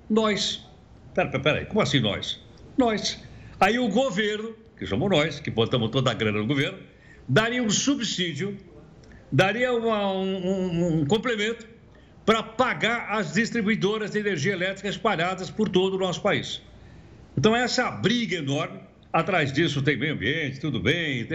nós. 0.09 0.65
Peraí, 1.13 1.29
pera, 1.29 1.43
pera 1.43 1.65
como 1.65 1.81
assim 1.81 1.99
nós? 1.99 2.41
Nós. 2.77 3.21
Aí 3.59 3.77
o 3.79 3.89
governo, 3.89 4.55
que 4.77 4.85
somos 4.85 5.09
nós, 5.09 5.41
que 5.41 5.51
botamos 5.51 5.89
toda 5.89 6.09
a 6.09 6.13
grana 6.13 6.39
no 6.39 6.47
governo, 6.47 6.79
daria 7.27 7.61
um 7.61 7.69
subsídio, 7.69 8.57
daria 9.29 9.73
uma, 9.73 10.13
um, 10.13 10.37
um, 10.37 11.01
um 11.01 11.05
complemento 11.05 11.67
para 12.25 12.41
pagar 12.41 13.09
as 13.09 13.33
distribuidoras 13.33 14.11
de 14.11 14.19
energia 14.19 14.53
elétrica 14.53 14.87
espalhadas 14.87 15.49
por 15.49 15.67
todo 15.67 15.95
o 15.95 15.99
nosso 15.99 16.21
país. 16.21 16.61
Então, 17.37 17.53
essa 17.53 17.91
briga 17.91 18.37
enorme 18.37 18.89
Atrás 19.13 19.51
disso 19.51 19.81
tem 19.81 19.97
meio 19.97 20.13
ambiente, 20.13 20.59
tudo 20.59 20.79
bem, 20.79 21.27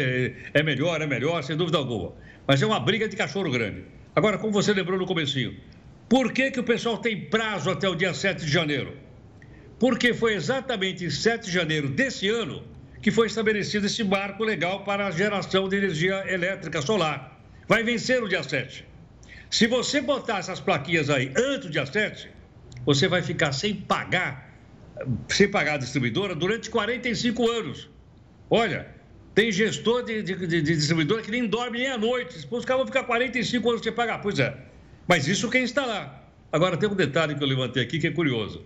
é 0.54 0.62
melhor, 0.62 1.02
é 1.02 1.06
melhor, 1.06 1.42
sem 1.42 1.56
dúvida 1.56 1.76
alguma. 1.76 2.14
Mas 2.46 2.62
é 2.62 2.66
uma 2.66 2.80
briga 2.80 3.06
de 3.06 3.16
cachorro 3.16 3.50
grande. 3.50 3.84
Agora, 4.14 4.38
como 4.38 4.52
você 4.52 4.72
lembrou 4.72 4.98
no 4.98 5.04
comecinho, 5.04 5.54
por 6.08 6.32
que, 6.32 6.50
que 6.50 6.60
o 6.60 6.64
pessoal 6.64 6.96
tem 6.96 7.26
prazo 7.26 7.68
até 7.68 7.86
o 7.86 7.94
dia 7.94 8.14
7 8.14 8.46
de 8.46 8.50
janeiro? 8.50 8.96
Porque 9.78 10.14
foi 10.14 10.34
exatamente 10.34 11.04
em 11.04 11.10
7 11.10 11.46
de 11.46 11.52
janeiro 11.52 11.88
desse 11.88 12.28
ano 12.28 12.62
que 13.02 13.10
foi 13.10 13.26
estabelecido 13.26 13.86
esse 13.86 14.02
marco 14.02 14.42
legal 14.42 14.82
para 14.82 15.06
a 15.06 15.10
geração 15.10 15.68
de 15.68 15.76
energia 15.76 16.24
elétrica 16.32 16.80
solar. 16.80 17.38
Vai 17.68 17.82
vencer 17.82 18.22
o 18.22 18.28
dia 18.28 18.42
7. 18.42 18.86
Se 19.50 19.66
você 19.66 20.00
botar 20.00 20.38
essas 20.38 20.60
plaquinhas 20.60 21.10
aí 21.10 21.30
antes 21.36 21.66
do 21.66 21.70
dia 21.70 21.84
7, 21.84 22.30
você 22.86 23.06
vai 23.06 23.20
ficar 23.20 23.52
sem 23.52 23.74
pagar 23.74 24.45
sem 25.28 25.48
pagar 25.48 25.74
a 25.74 25.78
distribuidora 25.78 26.34
durante 26.34 26.70
45 26.70 27.50
anos. 27.50 27.88
Olha, 28.48 28.88
tem 29.34 29.52
gestor 29.52 30.02
de, 30.04 30.22
de, 30.22 30.34
de, 30.34 30.46
de 30.46 30.76
distribuidora 30.76 31.22
que 31.22 31.30
nem 31.30 31.46
dorme 31.46 31.78
nem 31.78 31.88
à 31.88 31.98
noite. 31.98 32.46
Os 32.50 32.64
caras 32.64 32.80
vão 32.80 32.86
ficar 32.86 33.04
45 33.04 33.68
anos 33.68 33.82
sem 33.82 33.92
pagar. 33.92 34.20
Pois 34.20 34.38
é. 34.38 34.56
Mas 35.06 35.28
isso 35.28 35.50
quem 35.50 35.62
está 35.62 35.84
lá. 35.84 36.24
Agora, 36.50 36.76
tem 36.76 36.88
um 36.88 36.94
detalhe 36.94 37.34
que 37.34 37.42
eu 37.42 37.46
levantei 37.46 37.82
aqui 37.82 37.98
que 37.98 38.06
é 38.06 38.10
curioso. 38.10 38.64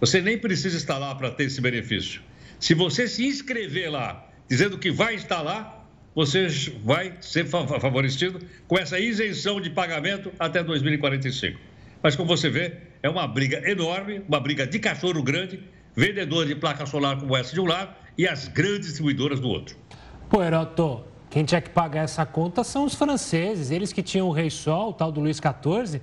Você 0.00 0.20
nem 0.20 0.38
precisa 0.38 0.76
estar 0.76 0.98
lá 0.98 1.14
para 1.14 1.30
ter 1.30 1.44
esse 1.44 1.60
benefício. 1.60 2.20
Se 2.58 2.74
você 2.74 3.06
se 3.06 3.26
inscrever 3.26 3.90
lá, 3.90 4.26
dizendo 4.48 4.78
que 4.78 4.90
vai 4.90 5.14
instalar, 5.14 5.86
você 6.14 6.48
vai 6.82 7.14
ser 7.20 7.44
favorecido 7.46 8.40
com 8.66 8.78
essa 8.78 8.98
isenção 8.98 9.60
de 9.60 9.68
pagamento 9.68 10.32
até 10.38 10.62
2045. 10.62 11.58
Mas 12.02 12.14
como 12.14 12.28
você 12.28 12.48
vê, 12.48 12.76
é 13.02 13.08
uma 13.08 13.26
briga 13.26 13.68
enorme, 13.68 14.22
uma 14.28 14.40
briga 14.40 14.66
de 14.66 14.78
cachorro 14.78 15.22
grande, 15.22 15.62
vendedor 15.94 16.46
de 16.46 16.54
placa 16.54 16.86
solar 16.86 17.18
como 17.18 17.36
essa 17.36 17.52
de 17.52 17.60
um 17.60 17.66
lado 17.66 17.94
e 18.16 18.26
as 18.26 18.48
grandes 18.48 18.88
distribuidoras 18.88 19.40
do 19.40 19.48
outro. 19.48 19.76
Pô, 20.28 20.42
Heroto, 20.42 21.04
quem 21.30 21.44
tinha 21.44 21.60
que 21.60 21.70
pagar 21.70 22.04
essa 22.04 22.24
conta 22.24 22.62
são 22.64 22.84
os 22.84 22.94
franceses, 22.94 23.70
eles 23.70 23.92
que 23.92 24.02
tinham 24.02 24.28
o 24.28 24.32
Rei 24.32 24.50
Sol, 24.50 24.90
o 24.90 24.92
tal 24.92 25.10
do 25.10 25.20
Luiz 25.20 25.38
XIV. 25.38 26.00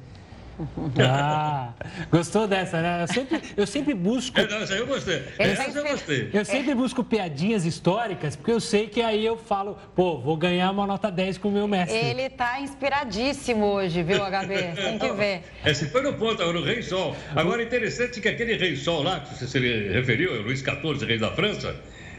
Ah, 1.00 1.74
gostou 2.12 2.48
dessa, 2.48 2.82
né? 2.82 3.04
Eu 3.04 3.08
sempre, 3.08 3.42
eu 3.58 3.68
sempre 3.68 3.94
busco. 3.94 4.40
É, 4.40 4.48
não, 4.48 4.58
essa 4.58 4.74
eu 4.74 4.86
gostei. 4.86 5.24
Essa 5.40 5.80
eu 5.80 5.84
gostei. 5.84 6.30
Eu 6.32 6.46
sempre 6.46 6.76
busco 6.76 7.04
piadinhas 7.04 7.66
históricas, 7.66 8.36
porque 8.36 8.52
eu 8.52 8.60
sei 8.60 8.88
que 8.88 9.02
aí 9.02 9.26
eu 9.26 9.38
falo, 9.38 9.78
pô, 9.96 10.20
vou 10.20 10.38
ganhar 10.38 10.72
uma 10.72 10.86
nota 10.86 11.10
10 11.12 11.38
com 11.40 11.50
o 11.50 11.52
meu 11.52 11.68
mestre. 11.68 11.98
Ele 11.98 12.30
tá 12.30 12.60
inspiradíssimo 12.60 13.66
hoje, 13.66 14.04
viu, 14.04 14.20
HB? 14.20 14.76
Tem 14.76 15.00
que 15.00 15.12
ver. 15.14 15.44
Esse 15.66 15.88
foi 15.88 16.02
no 16.02 16.14
ponto, 16.14 16.44
no 16.54 16.64
Rei 16.64 16.82
Sol. 16.84 17.16
Agora, 17.36 17.64
interessante 17.64 18.22
que 18.22 18.28
aquele 18.28 18.56
Rei 18.56 18.76
Sol 18.76 19.04
lá, 19.04 19.22
que 19.22 19.36
você 19.36 19.48
se 19.48 19.60
referiu, 19.90 20.42
Luiz 20.42 20.60
XIV, 20.60 21.06
rei 21.06 21.18
da 21.18 21.32
França, 21.32 21.76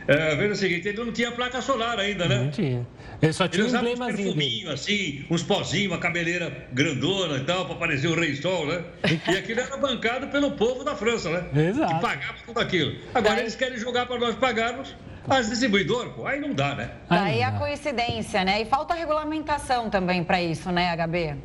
é, 0.06 0.36
veja 0.36 0.52
o 0.52 0.56
seguinte, 0.56 0.88
ele 0.88 1.02
não 1.02 1.12
tinha 1.12 1.32
placa 1.32 1.62
solar 1.62 1.98
ainda, 1.98 2.28
né? 2.28 2.38
Não 2.38 2.50
tinha. 2.50 2.86
Ele 3.22 3.32
só 3.32 3.48
tinha 3.48 3.66
ele 3.66 3.74
um 3.74 3.78
emblemazinho. 3.78 4.30
Um 4.30 4.34
perfuminho, 4.34 4.70
assim, 4.70 5.24
uns 5.30 5.42
pozinhos, 5.42 5.92
uma 5.92 5.98
cabeleira 5.98 6.66
grandona 6.72 7.38
e 7.38 7.44
tal, 7.44 7.66
para 7.66 7.76
parecer 7.76 8.08
o 8.08 8.14
Rei 8.14 8.34
Sol, 8.36 8.66
né? 8.66 8.84
E 9.28 9.36
aquilo 9.36 9.60
era 9.60 9.76
bancado 9.76 10.26
pelo 10.28 10.52
povo 10.52 10.84
da 10.84 10.94
França, 10.94 11.30
né? 11.30 11.44
Exato. 11.70 11.94
Que 11.94 12.00
pagava 12.00 12.34
tudo 12.44 12.60
aquilo. 12.60 12.96
Agora 13.14 13.40
eles 13.40 13.54
querem 13.54 13.78
jogar 13.78 14.06
para 14.06 14.18
nós 14.18 14.34
pagarmos 14.34 14.94
as 15.28 15.48
distribuidoras, 15.48 16.12
pô, 16.12 16.26
aí 16.26 16.38
não 16.38 16.52
dá, 16.52 16.74
né? 16.74 16.90
Daí 17.08 17.42
a 17.42 17.52
coincidência, 17.52 18.44
né? 18.44 18.60
E 18.60 18.66
falta 18.66 18.92
regulamentação 18.92 19.88
também 19.88 20.22
para 20.22 20.42
isso, 20.42 20.70
né, 20.70 20.94
HB? 20.94 21.36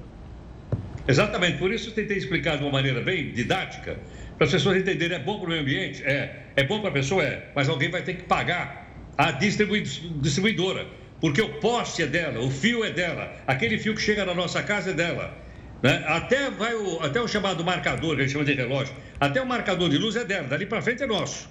Exatamente, 1.08 1.58
por 1.58 1.72
isso 1.72 1.90
eu 1.90 1.94
tentei 1.94 2.18
explicar 2.18 2.58
de 2.58 2.64
uma 2.64 2.74
maneira 2.74 3.02
bem 3.02 3.32
didática 3.32 3.98
para 4.40 4.46
as 4.46 4.54
pessoas 4.54 4.78
entenderem, 4.78 5.18
é 5.18 5.20
bom 5.20 5.38
para 5.38 5.48
o 5.48 5.50
meio 5.50 5.62
ambiente? 5.62 6.02
É. 6.02 6.44
É 6.56 6.64
bom 6.64 6.80
para 6.80 6.90
a 6.90 6.94
pessoa? 6.94 7.22
É. 7.22 7.50
Mas 7.54 7.68
alguém 7.68 7.92
vai 7.92 8.02
ter 8.02 8.14
que 8.14 8.24
pagar 8.24 8.90
a 9.18 9.32
distribuidora, 9.32 10.88
porque 11.20 11.42
o 11.42 11.56
poste 11.60 12.04
é 12.04 12.08
dela, 12.08 12.40
o 12.40 12.50
fio 12.50 12.86
é 12.86 12.90
dela, 12.90 13.34
aquele 13.46 13.78
fio 13.78 13.94
que 13.94 14.02
chega 14.02 14.24
na 14.24 14.34
nossa 14.34 14.64
casa 14.64 14.92
é 14.92 14.94
dela. 14.94 15.38
Né? 15.84 16.06
Até, 16.08 16.50
vai 16.50 16.74
o, 16.74 17.02
até 17.02 17.22
o 17.22 17.28
chamado 17.28 17.66
marcador, 17.66 18.16
que 18.16 18.22
a 18.22 18.24
gente 18.24 18.32
chama 18.32 18.46
de 18.46 18.54
relógio, 18.54 18.96
até 19.20 19.42
o 19.42 19.46
marcador 19.46 19.90
de 19.90 19.98
luz 19.98 20.16
é 20.16 20.24
dela, 20.24 20.48
dali 20.48 20.66
para 20.66 20.82
frente 20.82 21.04
é 21.04 21.06
nosso. 21.06 21.50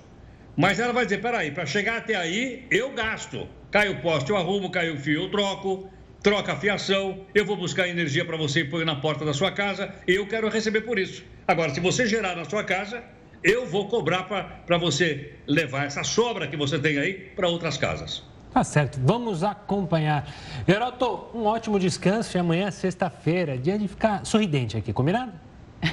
Mas 0.57 0.81
ela 0.81 0.95
vai 0.95 1.05
dizer, 1.05 1.21
peraí, 1.21 1.51
para 1.51 1.67
chegar 1.67 1.99
até 1.99 2.15
aí, 2.15 2.67
eu 2.71 2.91
gasto. 2.93 3.47
Cai 3.71 3.91
o 3.91 4.01
poste, 4.01 4.31
eu 4.31 4.37
arrumo, 4.39 4.71
cai 4.71 4.91
o 4.91 4.97
fio, 4.97 5.25
eu 5.25 5.31
troco 5.31 5.91
troca 6.23 6.53
a 6.53 6.57
fiação, 6.57 7.21
eu 7.35 7.45
vou 7.45 7.57
buscar 7.57 7.89
energia 7.89 8.25
para 8.25 8.37
você 8.37 8.61
e 8.61 8.65
põe 8.65 8.85
na 8.85 8.97
porta 8.97 9.25
da 9.25 9.33
sua 9.33 9.51
casa, 9.51 9.93
eu 10.07 10.27
quero 10.27 10.49
receber 10.49 10.83
por 10.83 10.99
isso. 10.99 11.25
Agora, 11.47 11.73
se 11.73 11.81
você 11.81 12.07
gerar 12.07 12.37
na 12.37 12.45
sua 12.45 12.65
casa, 12.65 13.03
eu 13.43 13.67
vou 13.67 13.89
cobrar 13.89 14.25
para 14.25 14.79
você 14.79 15.35
levar 15.47 15.87
essa 15.87 16.03
sobra 16.03 16.47
que 16.47 16.57
você 16.57 16.79
tem 16.79 16.99
aí 16.99 17.15
para 17.35 17.49
outras 17.49 17.77
casas. 17.77 18.23
Tá 18.53 18.65
certo, 18.65 18.99
vamos 19.03 19.45
acompanhar. 19.45 20.29
Heroto, 20.67 21.29
um 21.35 21.45
ótimo 21.45 21.79
descanso 21.79 22.37
e 22.37 22.41
amanhã, 22.41 22.71
sexta-feira, 22.71 23.57
dia 23.57 23.79
de 23.79 23.87
ficar 23.87 24.25
sorridente 24.25 24.77
aqui, 24.77 24.93
combinado? 24.93 25.33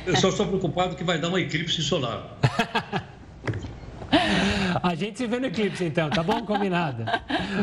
Eu 0.05 0.15
só 0.15 0.29
estou 0.29 0.47
preocupado 0.47 0.95
que 0.95 1.03
vai 1.03 1.19
dar 1.19 1.29
uma 1.29 1.39
eclipse 1.39 1.81
solar. 1.81 2.37
A 4.81 4.95
gente 4.95 5.17
se 5.17 5.27
vê 5.27 5.39
no 5.39 5.47
eclipse, 5.47 5.83
então, 5.83 6.09
tá 6.09 6.21
bom? 6.21 6.45
Combinado. 6.45 7.05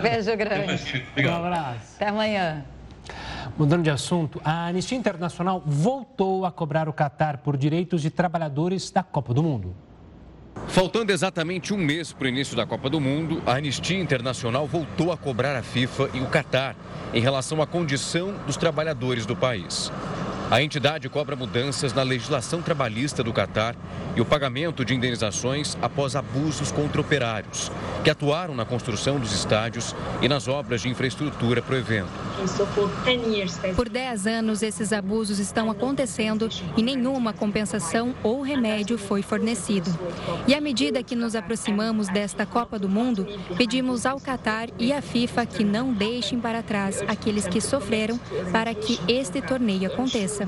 Beijo 0.00 0.36
grande. 0.36 1.04
Um 1.18 1.34
abraço. 1.34 1.96
Até 1.96 2.08
amanhã. 2.08 2.64
Mudando 3.58 3.82
de 3.82 3.90
assunto, 3.90 4.40
a 4.44 4.66
Anistia 4.66 4.96
Internacional 4.96 5.62
voltou 5.64 6.46
a 6.46 6.52
cobrar 6.52 6.88
o 6.88 6.92
Catar 6.92 7.38
por 7.38 7.56
direitos 7.56 8.00
de 8.00 8.10
trabalhadores 8.10 8.90
da 8.90 9.02
Copa 9.02 9.34
do 9.34 9.42
Mundo. 9.42 9.74
Faltando 10.68 11.12
exatamente 11.12 11.74
um 11.74 11.76
mês 11.76 12.12
para 12.12 12.26
o 12.26 12.28
início 12.28 12.56
da 12.56 12.64
Copa 12.64 12.88
do 12.88 13.00
Mundo, 13.00 13.42
a 13.46 13.56
Anistia 13.56 13.98
Internacional 13.98 14.66
voltou 14.66 15.12
a 15.12 15.16
cobrar 15.16 15.56
a 15.56 15.62
FIFA 15.62 16.10
e 16.14 16.20
o 16.20 16.26
Catar 16.26 16.76
em 17.12 17.20
relação 17.20 17.60
à 17.60 17.66
condição 17.66 18.34
dos 18.46 18.56
trabalhadores 18.56 19.26
do 19.26 19.36
país. 19.36 19.92
A 20.52 20.60
entidade 20.60 21.08
cobra 21.08 21.34
mudanças 21.34 21.94
na 21.94 22.02
legislação 22.02 22.60
trabalhista 22.60 23.24
do 23.24 23.32
Catar 23.32 23.74
e 24.14 24.20
o 24.20 24.24
pagamento 24.26 24.84
de 24.84 24.94
indenizações 24.94 25.78
após 25.80 26.14
abusos 26.14 26.70
contra 26.70 27.00
operários, 27.00 27.72
que 28.04 28.10
atuaram 28.10 28.54
na 28.54 28.66
construção 28.66 29.18
dos 29.18 29.32
estádios 29.32 29.96
e 30.20 30.28
nas 30.28 30.48
obras 30.48 30.82
de 30.82 30.90
infraestrutura 30.90 31.62
para 31.62 31.74
o 31.74 31.78
evento. 31.78 32.10
Por 33.74 33.88
10 33.88 34.26
anos, 34.26 34.62
esses 34.62 34.92
abusos 34.92 35.38
estão 35.38 35.70
acontecendo 35.70 36.50
e 36.76 36.82
nenhuma 36.82 37.32
compensação 37.32 38.14
ou 38.22 38.42
remédio 38.42 38.98
foi 38.98 39.22
fornecido. 39.22 39.90
E 40.46 40.54
à 40.54 40.60
medida 40.60 41.02
que 41.02 41.16
nos 41.16 41.34
aproximamos 41.34 42.08
desta 42.08 42.44
Copa 42.44 42.78
do 42.78 42.90
Mundo, 42.90 43.26
pedimos 43.56 44.04
ao 44.04 44.20
Catar 44.20 44.68
e 44.78 44.92
à 44.92 45.00
FIFA 45.00 45.46
que 45.46 45.64
não 45.64 45.94
deixem 45.94 46.38
para 46.38 46.62
trás 46.62 47.00
aqueles 47.08 47.46
que 47.46 47.58
sofreram 47.58 48.20
para 48.52 48.74
que 48.74 49.00
este 49.08 49.40
torneio 49.40 49.90
aconteça. 49.90 50.41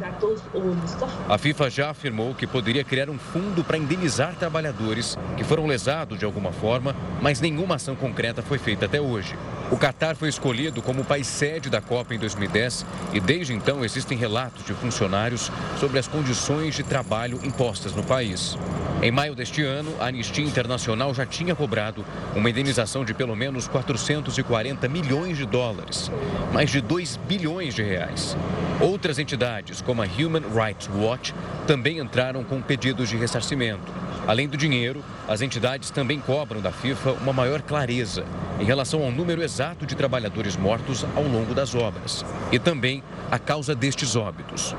A 1.29 1.39
FIFA 1.39 1.71
já 1.71 1.91
afirmou 1.91 2.35
que 2.35 2.47
poderia 2.47 2.85
criar 2.85 3.11
um 3.11 3.19
fundo 3.19 3.63
para 3.65 3.77
indenizar 3.77 4.35
trabalhadores 4.35 5.17
que 5.37 5.45
foram 5.45 5.67
lesados 5.67 6.19
de 6.19 6.25
alguma 6.25 6.53
forma, 6.53 6.95
mas 7.21 7.41
nenhuma 7.41 7.77
ação 7.77 7.95
concreta 7.95 8.43
foi 8.43 8.59
feita 8.59 8.87
até 8.87 9.01
hoje. 9.01 9.37
O 9.71 9.77
Catar 9.77 10.15
foi 10.15 10.29
escolhido 10.29 10.83
como 10.83 11.05
país 11.05 11.27
sede 11.27 11.71
da 11.71 11.81
Copa 11.81 12.15
em 12.15 12.19
2010 12.19 12.85
e 13.13 13.21
desde 13.21 13.55
então 13.55 13.85
existem 13.85 14.17
relatos 14.17 14.65
de 14.65 14.75
funcionários 14.75 15.51
sobre 15.81 15.99
as 15.99 16.07
condições 16.07 16.75
de 16.75 16.83
trabalho 16.83 17.41
impostas 17.43 17.95
no 17.95 18.03
país. 18.03 18.57
Em 19.03 19.11
maio 19.11 19.35
deste 19.35 19.63
ano, 19.63 19.93
a 20.01 20.07
Anistia 20.07 20.45
Internacional 20.45 21.13
já 21.15 21.27
tinha 21.27 21.55
cobrado 21.55 22.05
uma 22.35 22.49
indenização 22.49 23.05
de 23.05 23.13
pelo 23.13 23.35
menos 23.35 23.67
440 23.69 24.89
milhões 24.89 25.37
de 25.37 25.45
dólares, 25.45 26.11
mais 26.53 26.71
de 26.71 26.81
2 26.81 27.19
bilhões 27.29 27.75
de 27.75 27.83
reais. 27.83 28.37
Outras 28.81 29.19
entidades, 29.19 29.81
como 29.85 30.03
a 30.03 30.07
Human 30.07 30.43
Rights 30.53 30.89
Watch, 30.95 31.35
também 31.67 31.99
entraram 31.99 32.43
com 32.43 32.61
pedidos 32.61 33.09
de 33.09 33.17
ressarcimento. 33.17 33.93
Além 34.27 34.49
do 34.49 34.57
dinheiro, 34.57 35.05
as 35.29 35.43
entidades 35.43 35.91
também 35.91 36.19
cobram 36.19 36.61
da 36.61 36.73
FIFA 36.73 37.13
uma 37.13 37.33
maior 37.33 37.61
clareza 37.61 38.25
em 38.59 38.65
relação 38.65 39.03
ao 39.03 39.11
número 39.11 39.43
exato 39.43 39.85
de 39.85 39.95
trabalhadores 39.95 40.57
mortos 40.57 41.05
ao 41.15 41.25
longo 41.25 41.55
das 41.55 41.75
obras 41.75 42.25
e 42.51 42.59
também 42.59 43.03
a 43.31 43.39
causa 43.39 43.75
destes 43.75 44.17
óbitos. 44.17 44.75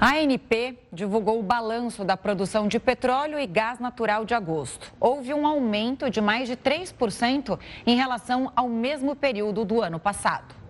A 0.00 0.16
ANP 0.16 0.76
divulgou 0.92 1.40
o 1.40 1.42
balanço 1.42 2.04
da 2.04 2.14
produção 2.14 2.68
de 2.68 2.78
petróleo 2.78 3.38
e 3.38 3.46
gás 3.46 3.78
natural 3.78 4.26
de 4.26 4.34
agosto. 4.34 4.92
Houve 5.00 5.32
um 5.32 5.46
aumento 5.46 6.10
de 6.10 6.20
mais 6.20 6.46
de 6.46 6.56
3% 6.56 7.58
em 7.86 7.96
relação 7.96 8.52
ao 8.54 8.68
mesmo 8.68 9.16
período 9.16 9.64
do 9.64 9.80
ano 9.80 9.98
passado. 9.98 10.63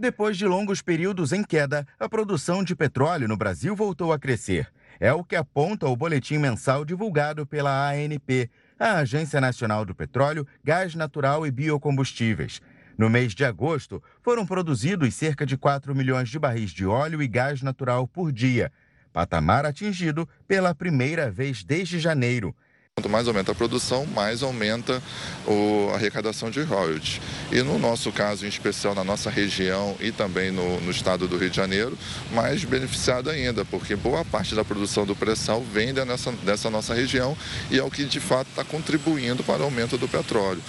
Depois 0.00 0.36
de 0.36 0.46
longos 0.46 0.80
períodos 0.80 1.32
em 1.32 1.42
queda, 1.42 1.84
a 1.98 2.08
produção 2.08 2.62
de 2.62 2.76
petróleo 2.76 3.26
no 3.26 3.36
Brasil 3.36 3.74
voltou 3.74 4.12
a 4.12 4.18
crescer. 4.18 4.70
É 5.00 5.12
o 5.12 5.24
que 5.24 5.34
aponta 5.34 5.88
o 5.88 5.96
boletim 5.96 6.38
mensal 6.38 6.84
divulgado 6.84 7.44
pela 7.44 7.90
ANP, 7.90 8.48
a 8.78 8.98
Agência 8.98 9.40
Nacional 9.40 9.84
do 9.84 9.96
Petróleo, 9.96 10.46
Gás 10.62 10.94
Natural 10.94 11.44
e 11.44 11.50
Biocombustíveis. 11.50 12.62
No 12.96 13.10
mês 13.10 13.34
de 13.34 13.44
agosto, 13.44 14.00
foram 14.22 14.46
produzidos 14.46 15.12
cerca 15.14 15.44
de 15.44 15.56
4 15.56 15.92
milhões 15.96 16.28
de 16.28 16.38
barris 16.38 16.70
de 16.70 16.86
óleo 16.86 17.20
e 17.20 17.26
gás 17.26 17.60
natural 17.60 18.06
por 18.06 18.30
dia, 18.30 18.70
patamar 19.12 19.66
atingido 19.66 20.28
pela 20.46 20.76
primeira 20.76 21.28
vez 21.28 21.64
desde 21.64 21.98
janeiro. 21.98 22.54
Quanto 22.98 23.08
mais 23.08 23.28
aumenta 23.28 23.52
a 23.52 23.54
produção, 23.54 24.04
mais 24.06 24.42
aumenta 24.42 25.00
a 25.46 25.94
arrecadação 25.94 26.50
de 26.50 26.60
royalties. 26.62 27.20
E 27.52 27.62
no 27.62 27.78
nosso 27.78 28.10
caso, 28.10 28.44
em 28.44 28.48
especial 28.48 28.92
na 28.92 29.04
nossa 29.04 29.30
região 29.30 29.94
e 30.00 30.10
também 30.10 30.50
no, 30.50 30.80
no 30.80 30.90
estado 30.90 31.28
do 31.28 31.36
Rio 31.36 31.48
de 31.48 31.56
Janeiro, 31.56 31.96
mais 32.32 32.64
beneficiado 32.64 33.30
ainda, 33.30 33.64
porque 33.64 33.94
boa 33.94 34.24
parte 34.24 34.52
da 34.56 34.64
produção 34.64 35.06
do 35.06 35.14
pré-sal 35.14 35.62
vem 35.62 35.94
dessa, 35.94 36.32
dessa 36.42 36.68
nossa 36.70 36.92
região 36.92 37.36
e 37.70 37.78
é 37.78 37.84
o 37.84 37.88
que 37.88 38.04
de 38.04 38.18
fato 38.18 38.48
está 38.48 38.64
contribuindo 38.64 39.44
para 39.44 39.60
o 39.60 39.66
aumento 39.66 39.96
do 39.96 40.08
petróleo. 40.08 40.60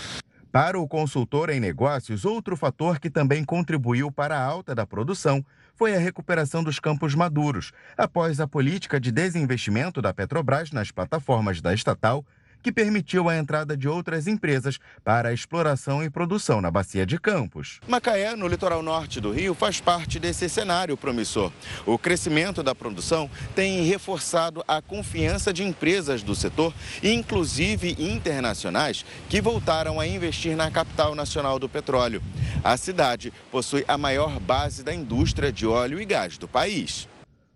Para 0.52 0.80
o 0.80 0.88
consultor 0.88 1.50
em 1.50 1.60
negócios, 1.60 2.26
outro 2.26 2.56
fator 2.56 3.00
que 3.00 3.10
também 3.10 3.44
contribuiu 3.44 4.12
para 4.12 4.38
a 4.38 4.44
alta 4.44 4.76
da 4.76 4.86
produção 4.86 5.44
foi 5.80 5.96
a 5.96 6.00
recuperação 6.00 6.62
dos 6.62 6.78
campos 6.78 7.16
maduros, 7.16 7.72
após 7.98 8.42
a 8.42 8.48
política 8.48 9.00
de 9.00 9.14
desinvestimento 9.14 10.02
da 10.02 10.14
Petrobras 10.14 10.74
nas 10.74 10.92
plataformas 10.92 11.62
da 11.62 11.74
estatal 11.74 12.26
que 12.62 12.72
permitiu 12.72 13.30
a 13.30 13.38
entrada 13.38 13.76
de 13.76 13.88
outras 13.88 14.28
empresas 14.28 14.80
para 15.04 15.30
a 15.30 15.34
exploração 15.34 16.04
e 16.04 16.10
produção 16.10 16.62
na 16.62 16.70
Bacia 16.70 17.06
de 17.06 17.20
Campos. 17.20 17.80
Macaé, 17.88 18.36
no 18.36 18.48
litoral 18.48 18.82
norte 18.82 19.20
do 19.20 19.32
Rio, 19.32 19.54
faz 19.54 19.80
parte 19.80 20.20
desse 20.20 20.50
cenário 20.50 20.98
promissor. 20.98 21.52
O 21.86 21.98
crescimento 21.98 22.62
da 22.62 22.76
produção 22.76 23.30
tem 23.56 23.84
reforçado 23.84 24.64
a 24.68 24.82
confiança 24.82 25.54
de 25.54 25.64
empresas 25.64 26.24
do 26.24 26.36
setor, 26.36 26.74
inclusive 27.04 27.96
internacionais, 28.00 29.06
que 29.30 29.42
voltaram 29.42 30.00
a 30.00 30.08
investir 30.08 30.56
na 30.56 30.70
capital 30.72 31.16
nacional 31.16 31.60
do 31.60 31.70
petróleo. 31.70 32.22
A 32.64 32.76
cidade 32.78 33.34
possui 33.52 33.86
a 33.88 33.98
maior 33.98 34.40
base 34.40 34.84
da 34.84 34.94
indústria 34.94 35.52
de 35.52 35.66
óleo 35.66 36.02
e 36.02 36.06
gás 36.06 36.38
do 36.38 36.48
país. 36.48 37.08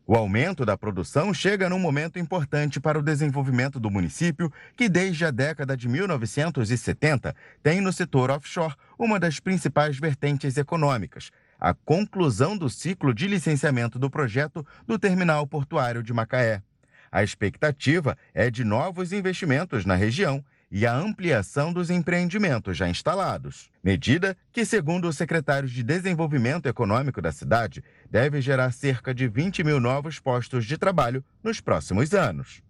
O 0.05 0.15
aumento 0.15 0.65
da 0.65 0.77
produção 0.77 1.33
chega 1.33 1.69
num 1.69 1.79
momento 1.79 2.19
importante 2.19 2.77
para 2.77 2.99
o 2.99 3.01
desenvolvimento 3.01 3.79
do 3.79 3.89
município, 3.89 4.51
que 4.75 4.89
desde 4.89 5.23
a 5.23 5.31
década 5.31 5.77
de 5.77 5.87
1970 5.87 7.33
tem 7.61 7.79
no 7.79 7.93
setor 7.93 8.29
offshore 8.29 8.75
uma 8.99 9.17
das 9.17 9.39
principais 9.39 9.97
vertentes 9.97 10.57
econômicas, 10.57 11.31
a 11.57 11.73
conclusão 11.73 12.57
do 12.57 12.69
ciclo 12.69 13.13
de 13.13 13.27
licenciamento 13.27 13.97
do 13.97 14.09
projeto 14.09 14.65
do 14.85 14.99
terminal 14.99 15.47
portuário 15.47 16.03
de 16.03 16.11
Macaé. 16.11 16.61
A 17.09 17.23
expectativa 17.23 18.17
é 18.33 18.51
de 18.51 18.65
novos 18.65 19.13
investimentos 19.13 19.85
na 19.85 19.95
região 19.95 20.43
e 20.75 20.87
a 20.87 20.95
ampliação 20.95 21.71
dos 21.71 21.91
empreendimentos 21.91 22.75
já 22.75 22.89
instalados. 22.89 23.69
Medida 23.83 24.35
que, 24.51 24.65
segundo 24.65 25.07
o 25.07 25.13
secretário 25.13 25.69
de 25.69 25.83
Desenvolvimento 25.83 26.65
Econômico 26.65 27.21
da 27.21 27.31
cidade, 27.31 27.83
deve 28.09 28.41
gerar 28.41 28.71
cerca 28.71 29.13
de 29.13 29.27
20 29.27 29.63
mil 29.63 29.79
novos 29.79 30.19
postos 30.19 30.65
de 30.65 30.75
trabalho 30.75 31.23
nos 31.43 31.61
próximos 31.61 32.11
anos. 32.15 32.63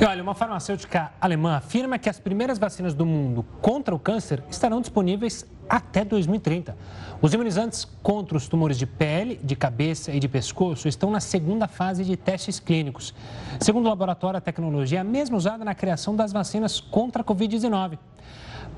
E 0.00 0.04
olha, 0.04 0.22
uma 0.22 0.32
farmacêutica 0.32 1.10
alemã 1.20 1.56
afirma 1.56 1.98
que 1.98 2.08
as 2.08 2.20
primeiras 2.20 2.56
vacinas 2.56 2.94
do 2.94 3.04
mundo 3.04 3.44
contra 3.60 3.92
o 3.92 3.98
câncer 3.98 4.44
estarão 4.48 4.80
disponíveis 4.80 5.44
até 5.68 6.04
2030. 6.04 6.76
Os 7.20 7.34
imunizantes 7.34 7.84
contra 8.00 8.36
os 8.36 8.46
tumores 8.46 8.78
de 8.78 8.86
pele, 8.86 9.40
de 9.42 9.56
cabeça 9.56 10.12
e 10.12 10.20
de 10.20 10.28
pescoço 10.28 10.86
estão 10.86 11.10
na 11.10 11.18
segunda 11.18 11.66
fase 11.66 12.04
de 12.04 12.16
testes 12.16 12.60
clínicos. 12.60 13.12
Segundo 13.58 13.86
o 13.86 13.88
laboratório, 13.88 14.38
a 14.38 14.40
tecnologia 14.40 14.98
é 14.98 15.00
a 15.00 15.04
mesma 15.04 15.36
usada 15.36 15.64
na 15.64 15.74
criação 15.74 16.14
das 16.14 16.32
vacinas 16.32 16.78
contra 16.78 17.22
a 17.22 17.24
Covid-19. 17.24 17.98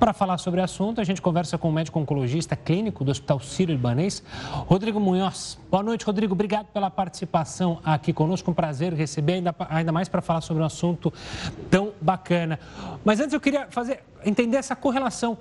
Para 0.00 0.14
falar 0.14 0.38
sobre 0.38 0.62
o 0.62 0.64
assunto, 0.64 0.98
a 0.98 1.04
gente 1.04 1.20
conversa 1.20 1.58
com 1.58 1.68
o 1.68 1.72
médico 1.72 2.00
oncologista 2.00 2.56
clínico 2.56 3.04
do 3.04 3.10
Hospital 3.10 3.38
Sírio-Libanês, 3.38 4.22
Rodrigo 4.66 4.98
Munhoz. 4.98 5.58
Boa 5.70 5.82
noite, 5.82 6.06
Rodrigo. 6.06 6.32
Obrigado 6.32 6.68
pela 6.68 6.90
participação 6.90 7.80
aqui 7.84 8.10
conosco. 8.10 8.50
Um 8.50 8.54
prazer 8.54 8.94
receber, 8.94 9.34
ainda, 9.34 9.54
ainda 9.68 9.92
mais 9.92 10.08
para 10.08 10.22
falar 10.22 10.40
sobre 10.40 10.62
um 10.62 10.66
assunto 10.66 11.12
tão 11.70 11.92
bacana. 12.00 12.58
Mas 13.04 13.20
antes 13.20 13.34
eu 13.34 13.40
queria 13.42 13.66
fazer, 13.68 14.02
entender 14.24 14.56
essa 14.56 14.74
correlação. 14.74 15.36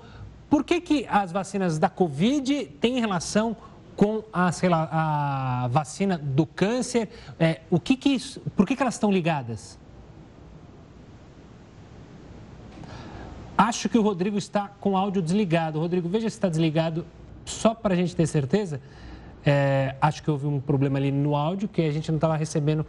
Por 0.49 0.65
que, 0.65 0.81
que 0.81 1.07
as 1.09 1.31
vacinas 1.31 1.79
da 1.79 1.87
Covid 1.87 2.65
têm 2.81 2.99
relação 2.99 3.55
com 3.95 4.25
a, 4.33 4.51
lá, 4.63 4.89
a 4.91 5.67
vacina 5.69 6.17
do 6.17 6.45
câncer? 6.45 7.07
É, 7.39 7.61
o 7.71 7.79
que 7.79 7.95
que 7.95 8.09
isso, 8.09 8.41
por 8.57 8.67
que, 8.67 8.75
que 8.75 8.83
elas 8.83 8.95
estão 8.95 9.09
ligadas? 9.09 9.79
Acho 13.59 13.89
que 13.89 13.97
o 13.97 14.01
Rodrigo 14.01 14.37
está 14.37 14.71
com 14.79 14.91
o 14.91 14.97
áudio 14.97 15.21
desligado. 15.21 15.79
Rodrigo, 15.79 16.07
veja 16.07 16.29
se 16.29 16.37
está 16.37 16.47
desligado, 16.47 17.05
só 17.43 17.75
para 17.75 17.93
a 17.93 17.97
gente 17.97 18.15
ter 18.15 18.25
certeza. 18.25 18.79
É, 19.45 19.95
acho 19.99 20.23
que 20.23 20.31
houve 20.31 20.47
um 20.47 20.61
problema 20.61 20.97
ali 20.97 21.11
no 21.11 21.35
áudio, 21.35 21.67
que 21.67 21.81
a 21.81 21.91
gente 21.91 22.09
não 22.09 22.15
estava 22.15 22.37
recebendo 22.37 22.85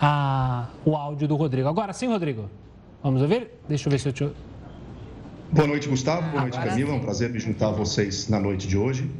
a, 0.00 0.68
o 0.82 0.96
áudio 0.96 1.28
do 1.28 1.36
Rodrigo. 1.36 1.68
Agora 1.68 1.92
sim, 1.92 2.06
Rodrigo. 2.06 2.48
Vamos 3.02 3.20
ouvir? 3.20 3.50
Deixa 3.68 3.86
eu 3.86 3.90
ver 3.90 3.98
se 3.98 4.08
eu 4.08 4.14
te. 4.14 4.30
Boa 5.52 5.68
noite, 5.68 5.90
Gustavo. 5.90 6.26
Boa 6.30 6.40
noite, 6.40 6.58
Camila. 6.58 6.92
É 6.92 6.94
um 6.94 7.00
prazer 7.00 7.28
me 7.28 7.38
juntar 7.38 7.68
a 7.68 7.72
vocês 7.72 8.26
na 8.26 8.40
noite 8.40 8.66
de 8.66 8.78
hoje. 8.78 9.10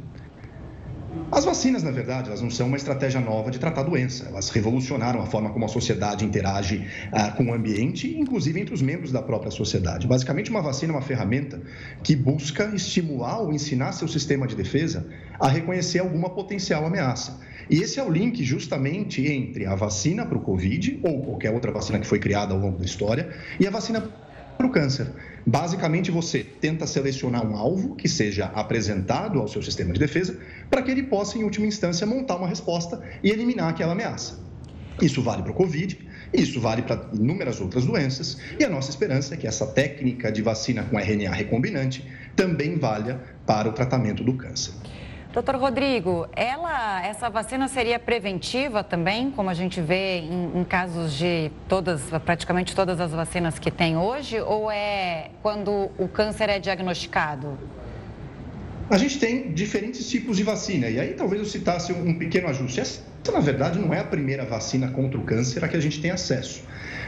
As 1.31 1.43
vacinas, 1.43 1.83
na 1.83 1.91
verdade, 1.91 2.29
elas 2.29 2.41
não 2.41 2.49
são 2.49 2.67
uma 2.67 2.77
estratégia 2.77 3.19
nova 3.19 3.49
de 3.51 3.59
tratar 3.59 3.83
doença. 3.83 4.25
Elas 4.25 4.49
revolucionaram 4.49 5.21
a 5.21 5.25
forma 5.25 5.49
como 5.49 5.65
a 5.65 5.67
sociedade 5.67 6.23
interage 6.23 6.87
ah, 7.11 7.31
com 7.31 7.45
o 7.45 7.53
ambiente, 7.53 8.17
inclusive 8.17 8.59
entre 8.59 8.73
os 8.73 8.81
membros 8.81 9.11
da 9.11 9.21
própria 9.21 9.51
sociedade. 9.51 10.07
Basicamente, 10.07 10.49
uma 10.49 10.61
vacina 10.61 10.93
é 10.93 10.95
uma 10.95 11.01
ferramenta 11.01 11.61
que 12.03 12.15
busca 12.15 12.65
estimular 12.75 13.39
ou 13.39 13.51
ensinar 13.51 13.91
seu 13.91 14.07
sistema 14.07 14.47
de 14.47 14.55
defesa 14.55 15.05
a 15.39 15.47
reconhecer 15.47 15.99
alguma 15.99 16.29
potencial 16.29 16.85
ameaça. 16.85 17.39
E 17.69 17.81
esse 17.81 17.99
é 17.99 18.03
o 18.03 18.09
link 18.09 18.43
justamente 18.43 19.25
entre 19.25 19.65
a 19.65 19.75
vacina 19.75 20.25
para 20.25 20.37
o 20.37 20.41
Covid, 20.41 20.99
ou 21.03 21.23
qualquer 21.23 21.51
outra 21.51 21.71
vacina 21.71 21.99
que 21.99 22.05
foi 22.05 22.19
criada 22.19 22.53
ao 22.53 22.59
longo 22.59 22.77
da 22.77 22.85
história, 22.85 23.29
e 23.59 23.65
a 23.65 23.71
vacina 23.71 24.01
para 24.57 24.67
o 24.67 24.71
câncer. 24.71 25.07
Basicamente, 25.45 26.09
você 26.09 26.43
tenta 26.43 26.87
selecionar 26.87 27.45
um 27.45 27.55
alvo 27.55 27.95
que 27.95 28.09
seja 28.09 28.45
apresentado 28.45 29.39
ao 29.39 29.47
seu 29.47 29.61
sistema 29.61 29.93
de 29.93 29.99
defesa 29.99 30.39
para 30.69 30.81
que 30.81 30.89
ele 30.89 31.03
possa, 31.03 31.37
em 31.37 31.43
última 31.43 31.67
instância, 31.67 32.07
montar 32.07 32.37
uma 32.37 32.47
resposta 32.47 33.01
e 33.23 33.29
eliminar 33.29 33.69
aquela 33.69 33.91
ameaça. 33.91 34.39
Isso 35.01 35.21
vale 35.21 35.43
para 35.43 35.51
o 35.51 35.55
Covid, 35.55 35.99
isso 36.33 36.59
vale 36.59 36.81
para 36.81 37.09
inúmeras 37.13 37.59
outras 37.59 37.85
doenças, 37.85 38.37
e 38.59 38.63
a 38.63 38.69
nossa 38.69 38.89
esperança 38.89 39.33
é 39.33 39.37
que 39.37 39.45
essa 39.45 39.67
técnica 39.67 40.31
de 40.31 40.41
vacina 40.41 40.83
com 40.83 40.97
RNA 40.97 41.31
recombinante 41.31 42.05
também 42.35 42.77
valha 42.77 43.21
para 43.45 43.69
o 43.69 43.73
tratamento 43.73 44.23
do 44.23 44.33
câncer. 44.35 44.73
Doutor 45.35 45.57
Rodrigo, 45.57 46.29
ela, 46.33 47.05
essa 47.05 47.29
vacina 47.29 47.67
seria 47.67 47.99
preventiva 47.99 48.81
também, 48.85 49.29
como 49.29 49.49
a 49.49 49.53
gente 49.53 49.81
vê 49.81 50.19
em, 50.19 50.61
em, 50.61 50.63
casos 50.63 51.11
de 51.11 51.51
todas, 51.67 52.03
praticamente 52.23 52.73
todas 52.73 53.01
as 53.01 53.11
vacinas 53.11 53.59
que 53.59 53.69
tem 53.69 53.97
hoje, 53.97 54.39
ou 54.39 54.71
é 54.71 55.31
quando 55.43 55.91
o 55.97 56.07
câncer 56.07 56.47
é 56.47 56.57
diagnosticado? 56.57 57.59
A 58.89 58.97
gente 58.97 59.19
tem 59.19 59.51
diferentes 59.51 60.09
tipos 60.09 60.37
de 60.37 60.43
vacina, 60.43 60.87
e 60.87 61.01
aí 61.01 61.13
talvez 61.15 61.41
eu 61.41 61.47
citasse 61.49 61.91
um 61.91 62.17
pequeno 62.17 62.47
ajuste. 62.47 62.79
Essa, 62.79 63.01
na 63.33 63.41
verdade, 63.41 63.77
não 63.77 63.93
é 63.93 63.99
a 63.99 64.05
primeira 64.05 64.45
vacina 64.45 64.87
contra 64.91 65.19
o 65.19 65.23
câncer 65.23 65.65
a 65.65 65.67
que 65.67 65.75
a 65.75 65.81
gente 65.81 65.99
tem 65.99 66.11
acesso. 66.11 66.63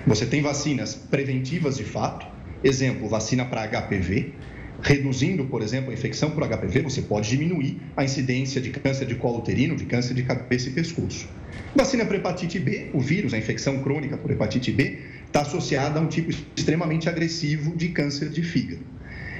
Você 0.06 0.26
tem 0.26 0.42
vacinas 0.42 0.94
preventivas 0.96 1.78
de 1.78 1.86
fato, 1.86 2.28
exemplo, 2.62 3.08
vacina 3.08 3.46
para 3.46 3.66
HPV, 3.66 4.34
Reduzindo, 4.82 5.46
por 5.46 5.62
exemplo, 5.62 5.90
a 5.90 5.94
infecção 5.94 6.32
por 6.32 6.48
HPV, 6.48 6.82
você 6.82 7.02
pode 7.02 7.30
diminuir 7.30 7.82
a 7.96 8.04
incidência 8.04 8.62
de 8.62 8.70
câncer 8.70 9.06
de 9.08 9.16
colo 9.16 9.40
uterino, 9.40 9.76
de 9.76 9.86
câncer 9.86 10.14
de 10.14 10.24
cabeça 10.24 10.70
e 10.70 10.72
pescoço. 10.72 11.28
Vacina 11.76 12.06
para 12.06 12.18
hepatite 12.18 12.60
B, 12.60 12.90
o 12.94 13.00
vírus, 13.00 13.34
a 13.34 13.38
infecção 13.38 13.82
crônica 13.82 14.18
por 14.18 14.32
hepatite 14.32 14.72
B, 14.72 15.00
está 15.26 15.42
associada 15.42 16.00
a 16.00 16.02
um 16.02 16.08
tipo 16.08 16.32
extremamente 16.56 17.10
agressivo 17.10 17.76
de 17.76 17.90
câncer 17.90 18.30
de 18.30 18.44
fígado. 18.44 18.82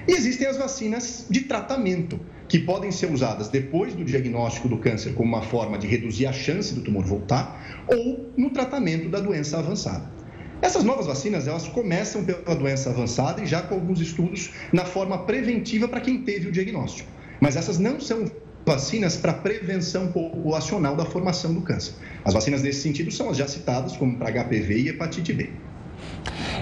E 0.08 0.12
existem 0.12 0.48
as 0.48 0.58
vacinas 0.58 1.26
de 1.30 1.42
tratamento, 1.42 2.20
que 2.48 2.60
podem 2.60 2.92
ser 2.92 3.12
usadas 3.12 3.50
depois 3.50 3.94
do 3.94 4.06
diagnóstico 4.06 4.70
do 4.70 4.78
câncer 4.78 5.14
como 5.14 5.28
uma 5.28 5.42
forma 5.42 5.78
de 5.78 5.86
reduzir 5.86 6.26
a 6.26 6.34
chance 6.34 6.74
do 6.74 6.82
tumor 6.82 7.06
voltar, 7.06 7.86
ou 7.88 8.32
no 8.38 8.50
tratamento 8.50 9.10
da 9.10 9.20
doença 9.20 9.60
avançada. 9.60 10.17
Essas 10.62 10.84
novas 10.84 11.06
vacinas, 11.06 11.48
elas 11.48 11.68
começam 11.68 12.24
pela 12.24 12.56
doença 12.56 12.90
avançada 12.90 13.42
e 13.42 13.46
já 13.46 13.62
com 13.62 13.76
alguns 13.76 14.02
estudos 14.02 14.52
na 14.74 14.86
forma 14.86 15.20
preventiva 15.20 15.88
para 15.88 16.02
quem 16.02 16.24
teve 16.24 16.48
o 16.48 16.52
diagnóstico. 16.52 17.10
Mas 17.40 17.56
essas 17.56 17.78
não 17.78 18.00
são 18.00 18.26
vacinas 18.66 19.16
para 19.16 19.34
prevenção 19.34 20.12
populacional 20.12 20.96
da 20.96 21.06
formação 21.06 21.54
do 21.54 21.62
câncer. 21.62 21.94
As 22.26 22.34
vacinas 22.34 22.64
nesse 22.64 22.82
sentido 22.82 23.12
são 23.12 23.30
as 23.30 23.38
já 23.38 23.48
citadas, 23.48 23.96
como 23.96 24.18
para 24.18 24.32
HPV 24.32 24.80
e 24.80 24.90
hepatite 24.90 25.32
B. 25.32 25.50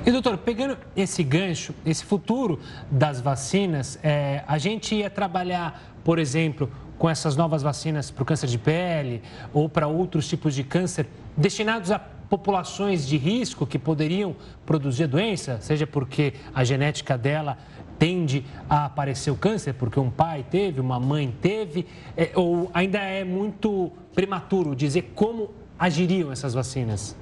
E 0.06 0.12
doutor, 0.12 0.38
pegando 0.38 0.78
esse 0.96 1.24
gancho, 1.24 1.74
esse 1.86 2.04
futuro 2.04 2.60
das 2.92 3.22
vacinas, 3.22 3.98
é, 4.04 4.44
a 4.46 4.58
gente 4.58 4.94
ia 4.94 5.10
trabalhar, 5.10 5.96
por 6.04 6.20
exemplo, 6.20 6.70
com 6.98 7.10
essas 7.10 7.36
novas 7.36 7.64
vacinas 7.64 8.12
para 8.12 8.22
o 8.22 8.26
câncer 8.26 8.48
de 8.48 8.58
pele 8.58 9.22
ou 9.54 9.68
para 9.68 9.88
outros 9.88 10.28
tipos 10.28 10.54
de 10.54 10.64
câncer 10.64 11.08
destinados 11.36 11.92
a 11.92 12.00
populações 12.30 13.08
de 13.08 13.18
risco 13.18 13.66
que 13.66 13.78
poderiam 13.78 14.36
produzir 14.66 15.08
doença, 15.08 15.60
seja 15.62 15.86
porque 15.86 16.34
a 16.54 16.64
genética 16.64 17.18
dela 17.18 17.58
tende 17.98 18.46
a 18.70 18.86
aparecer 18.86 19.32
o 19.32 19.36
câncer, 19.36 19.74
porque 19.74 20.00
um 20.00 20.10
pai 20.10 20.46
teve, 20.50 20.80
uma 20.82 21.00
mãe 21.00 21.34
teve, 21.42 21.86
é, 22.16 22.32
ou 22.36 22.70
ainda 22.74 23.00
é 23.00 23.24
muito 23.24 23.92
prematuro 24.14 24.76
dizer 24.76 25.14
como 25.16 25.52
agiriam 25.78 26.32
essas 26.32 26.54
vacinas? 26.54 27.16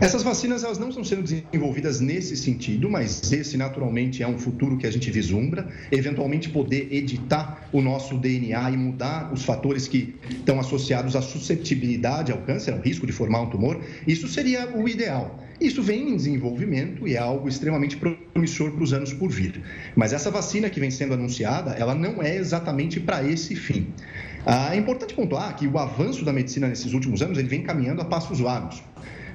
Essas 0.00 0.22
vacinas 0.22 0.62
elas 0.62 0.78
não 0.78 0.90
estão 0.90 1.02
sendo 1.02 1.22
desenvolvidas 1.22 2.00
nesse 2.00 2.36
sentido, 2.36 2.88
mas 2.88 3.32
esse 3.32 3.56
naturalmente 3.56 4.22
é 4.22 4.28
um 4.28 4.38
futuro 4.38 4.76
que 4.76 4.86
a 4.86 4.92
gente 4.92 5.10
vislumbra, 5.10 5.68
eventualmente 5.90 6.48
poder 6.50 6.88
editar 6.92 7.68
o 7.72 7.80
nosso 7.80 8.16
DNA 8.16 8.70
e 8.70 8.76
mudar 8.76 9.32
os 9.32 9.44
fatores 9.44 9.88
que 9.88 10.14
estão 10.30 10.60
associados 10.60 11.16
à 11.16 11.20
susceptibilidade 11.20 12.30
ao 12.30 12.38
câncer, 12.38 12.72
ao 12.72 12.80
risco 12.80 13.06
de 13.06 13.12
formar 13.12 13.42
um 13.42 13.50
tumor. 13.50 13.80
Isso 14.06 14.28
seria 14.28 14.68
o 14.76 14.88
ideal. 14.88 15.44
Isso 15.60 15.82
vem 15.82 16.10
em 16.10 16.16
desenvolvimento 16.16 17.08
e 17.08 17.14
é 17.14 17.18
algo 17.18 17.48
extremamente 17.48 17.96
promissor 17.96 18.70
para 18.70 18.84
os 18.84 18.92
anos 18.92 19.12
por 19.12 19.28
vir. 19.28 19.60
Mas 19.96 20.12
essa 20.12 20.30
vacina 20.30 20.70
que 20.70 20.78
vem 20.78 20.92
sendo 20.92 21.14
anunciada, 21.14 21.72
ela 21.72 21.96
não 21.96 22.22
é 22.22 22.36
exatamente 22.36 23.00
para 23.00 23.28
esse 23.28 23.56
fim. 23.56 23.88
Ah, 24.46 24.72
é 24.72 24.78
importante 24.78 25.14
pontuar 25.14 25.56
que 25.56 25.66
o 25.66 25.76
avanço 25.76 26.24
da 26.24 26.32
medicina 26.32 26.68
nesses 26.68 26.92
últimos 26.92 27.20
anos 27.20 27.36
ele 27.36 27.48
vem 27.48 27.62
caminhando 27.62 28.00
a 28.00 28.04
passos 28.04 28.38
largos. 28.38 28.80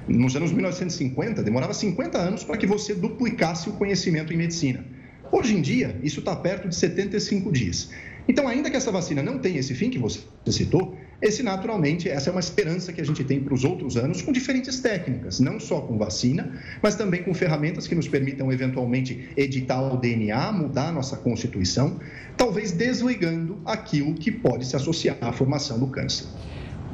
Nos 0.06 0.36
anos 0.36 0.52
1950, 0.52 1.42
demorava 1.42 1.72
50 1.72 2.18
anos 2.18 2.44
para 2.44 2.58
que 2.58 2.66
você 2.66 2.94
duplicasse 2.94 3.70
o 3.70 3.72
conhecimento 3.72 4.32
em 4.32 4.36
medicina. 4.36 4.84
Hoje 5.32 5.56
em 5.56 5.62
dia, 5.62 5.98
isso 6.02 6.20
está 6.20 6.36
perto 6.36 6.68
de 6.68 6.76
75 6.76 7.50
dias. 7.50 7.90
Então, 8.28 8.46
ainda 8.46 8.70
que 8.70 8.76
essa 8.76 8.92
vacina 8.92 9.22
não 9.22 9.38
tenha 9.38 9.58
esse 9.58 9.74
fim 9.74 9.90
que 9.90 9.98
você 9.98 10.20
citou, 10.46 10.96
esse 11.20 11.42
naturalmente, 11.42 12.08
essa 12.08 12.28
é 12.28 12.32
uma 12.32 12.40
esperança 12.40 12.92
que 12.92 13.00
a 13.00 13.04
gente 13.04 13.24
tem 13.24 13.40
para 13.40 13.54
os 13.54 13.64
outros 13.64 13.96
anos 13.96 14.20
com 14.20 14.32
diferentes 14.32 14.80
técnicas, 14.80 15.40
não 15.40 15.58
só 15.58 15.80
com 15.80 15.96
vacina, 15.96 16.60
mas 16.82 16.96
também 16.96 17.22
com 17.22 17.32
ferramentas 17.32 17.86
que 17.86 17.94
nos 17.94 18.08
permitam 18.08 18.52
eventualmente 18.52 19.30
editar 19.36 19.80
o 19.80 19.96
DNA, 19.96 20.52
mudar 20.52 20.88
a 20.88 20.92
nossa 20.92 21.16
constituição, 21.16 21.98
talvez 22.36 22.72
desligando 22.72 23.60
aquilo 23.64 24.14
que 24.14 24.30
pode 24.30 24.66
se 24.66 24.76
associar 24.76 25.16
à 25.20 25.32
formação 25.32 25.78
do 25.78 25.86
câncer. 25.86 26.26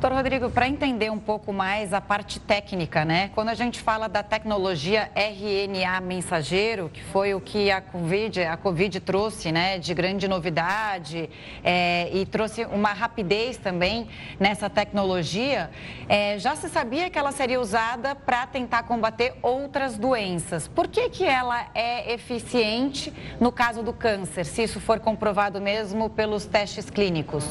Doutor 0.00 0.16
Rodrigo, 0.16 0.48
para 0.48 0.66
entender 0.66 1.12
um 1.12 1.18
pouco 1.18 1.52
mais 1.52 1.92
a 1.92 2.00
parte 2.00 2.40
técnica, 2.40 3.04
né? 3.04 3.30
Quando 3.34 3.50
a 3.50 3.54
gente 3.54 3.82
fala 3.82 4.08
da 4.08 4.22
tecnologia 4.22 5.10
RNA 5.14 6.00
mensageiro, 6.00 6.88
que 6.88 7.02
foi 7.02 7.34
o 7.34 7.40
que 7.40 7.70
a 7.70 7.82
Covid, 7.82 8.44
a 8.44 8.56
COVID 8.56 8.98
trouxe, 9.00 9.52
né, 9.52 9.78
de 9.78 9.92
grande 9.92 10.26
novidade 10.26 11.28
é, 11.62 12.08
e 12.14 12.24
trouxe 12.24 12.64
uma 12.64 12.94
rapidez 12.94 13.58
também 13.58 14.08
nessa 14.38 14.70
tecnologia, 14.70 15.68
é, 16.08 16.38
já 16.38 16.56
se 16.56 16.70
sabia 16.70 17.10
que 17.10 17.18
ela 17.18 17.30
seria 17.30 17.60
usada 17.60 18.14
para 18.14 18.46
tentar 18.46 18.84
combater 18.84 19.34
outras 19.42 19.98
doenças. 19.98 20.66
Por 20.66 20.88
que, 20.88 21.10
que 21.10 21.26
ela 21.26 21.66
é 21.74 22.14
eficiente 22.14 23.12
no 23.38 23.52
caso 23.52 23.82
do 23.82 23.92
câncer, 23.92 24.46
se 24.46 24.62
isso 24.62 24.80
for 24.80 24.98
comprovado 24.98 25.60
mesmo 25.60 26.08
pelos 26.08 26.46
testes 26.46 26.88
clínicos? 26.88 27.44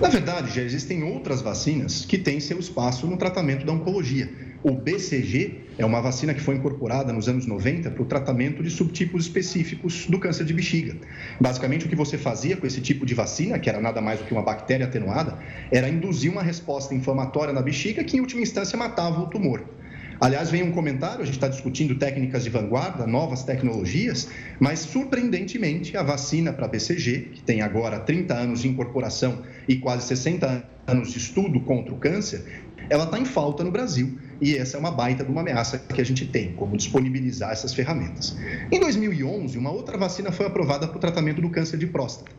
Na 0.00 0.08
verdade, 0.08 0.54
já 0.54 0.62
existem 0.62 1.02
outras 1.02 1.40
vacinas 1.40 2.04
que 2.04 2.18
têm 2.18 2.38
seu 2.38 2.58
espaço 2.58 3.06
no 3.06 3.16
tratamento 3.16 3.64
da 3.64 3.72
oncologia. 3.72 4.28
O 4.62 4.72
BCG 4.72 5.66
é 5.78 5.84
uma 5.86 6.00
vacina 6.00 6.34
que 6.34 6.40
foi 6.40 6.56
incorporada 6.56 7.12
nos 7.12 7.28
anos 7.28 7.46
90 7.46 7.90
para 7.90 8.02
o 8.02 8.06
tratamento 8.06 8.62
de 8.62 8.70
subtipos 8.70 9.24
específicos 9.24 10.06
do 10.06 10.18
câncer 10.18 10.44
de 10.44 10.52
bexiga. 10.52 10.96
Basicamente, 11.40 11.86
o 11.86 11.88
que 11.88 11.96
você 11.96 12.18
fazia 12.18 12.56
com 12.56 12.66
esse 12.66 12.80
tipo 12.80 13.06
de 13.06 13.14
vacina, 13.14 13.58
que 13.58 13.68
era 13.68 13.80
nada 13.80 14.00
mais 14.00 14.18
do 14.18 14.26
que 14.26 14.32
uma 14.32 14.42
bactéria 14.42 14.86
atenuada, 14.86 15.38
era 15.70 15.88
induzir 15.88 16.30
uma 16.30 16.42
resposta 16.42 16.94
inflamatória 16.94 17.52
na 17.52 17.62
bexiga 17.62 18.04
que, 18.04 18.16
em 18.16 18.20
última 18.20 18.42
instância, 18.42 18.76
matava 18.76 19.20
o 19.20 19.26
tumor. 19.26 19.64
Aliás, 20.18 20.50
vem 20.50 20.62
um 20.62 20.72
comentário, 20.72 21.20
a 21.20 21.24
gente 21.26 21.34
está 21.34 21.46
discutindo 21.46 21.94
técnicas 21.94 22.42
de 22.42 22.48
vanguarda, 22.48 23.06
novas 23.06 23.42
tecnologias, 23.42 24.28
mas 24.58 24.78
surpreendentemente 24.78 25.94
a 25.94 26.02
vacina 26.02 26.54
para 26.54 26.66
BCG, 26.66 27.32
que 27.34 27.42
tem 27.42 27.60
agora 27.60 28.00
30 28.00 28.32
anos 28.32 28.62
de 28.62 28.68
incorporação 28.68 29.42
e 29.68 29.76
quase 29.76 30.06
60 30.06 30.64
anos 30.86 31.12
de 31.12 31.18
estudo 31.18 31.60
contra 31.60 31.92
o 31.92 31.98
câncer, 31.98 32.62
ela 32.88 33.04
está 33.04 33.18
em 33.18 33.26
falta 33.26 33.62
no 33.62 33.70
Brasil 33.70 34.18
e 34.40 34.56
essa 34.56 34.76
é 34.76 34.80
uma 34.80 34.90
baita 34.90 35.22
de 35.22 35.30
uma 35.30 35.42
ameaça 35.42 35.78
que 35.78 36.00
a 36.00 36.04
gente 36.04 36.26
tem, 36.26 36.52
como 36.52 36.76
disponibilizar 36.76 37.50
essas 37.50 37.74
ferramentas. 37.74 38.36
Em 38.72 38.80
2011, 38.80 39.58
uma 39.58 39.70
outra 39.70 39.98
vacina 39.98 40.32
foi 40.32 40.46
aprovada 40.46 40.88
para 40.88 40.96
o 40.96 41.00
tratamento 41.00 41.42
do 41.42 41.50
câncer 41.50 41.76
de 41.76 41.86
próstata. 41.86 42.30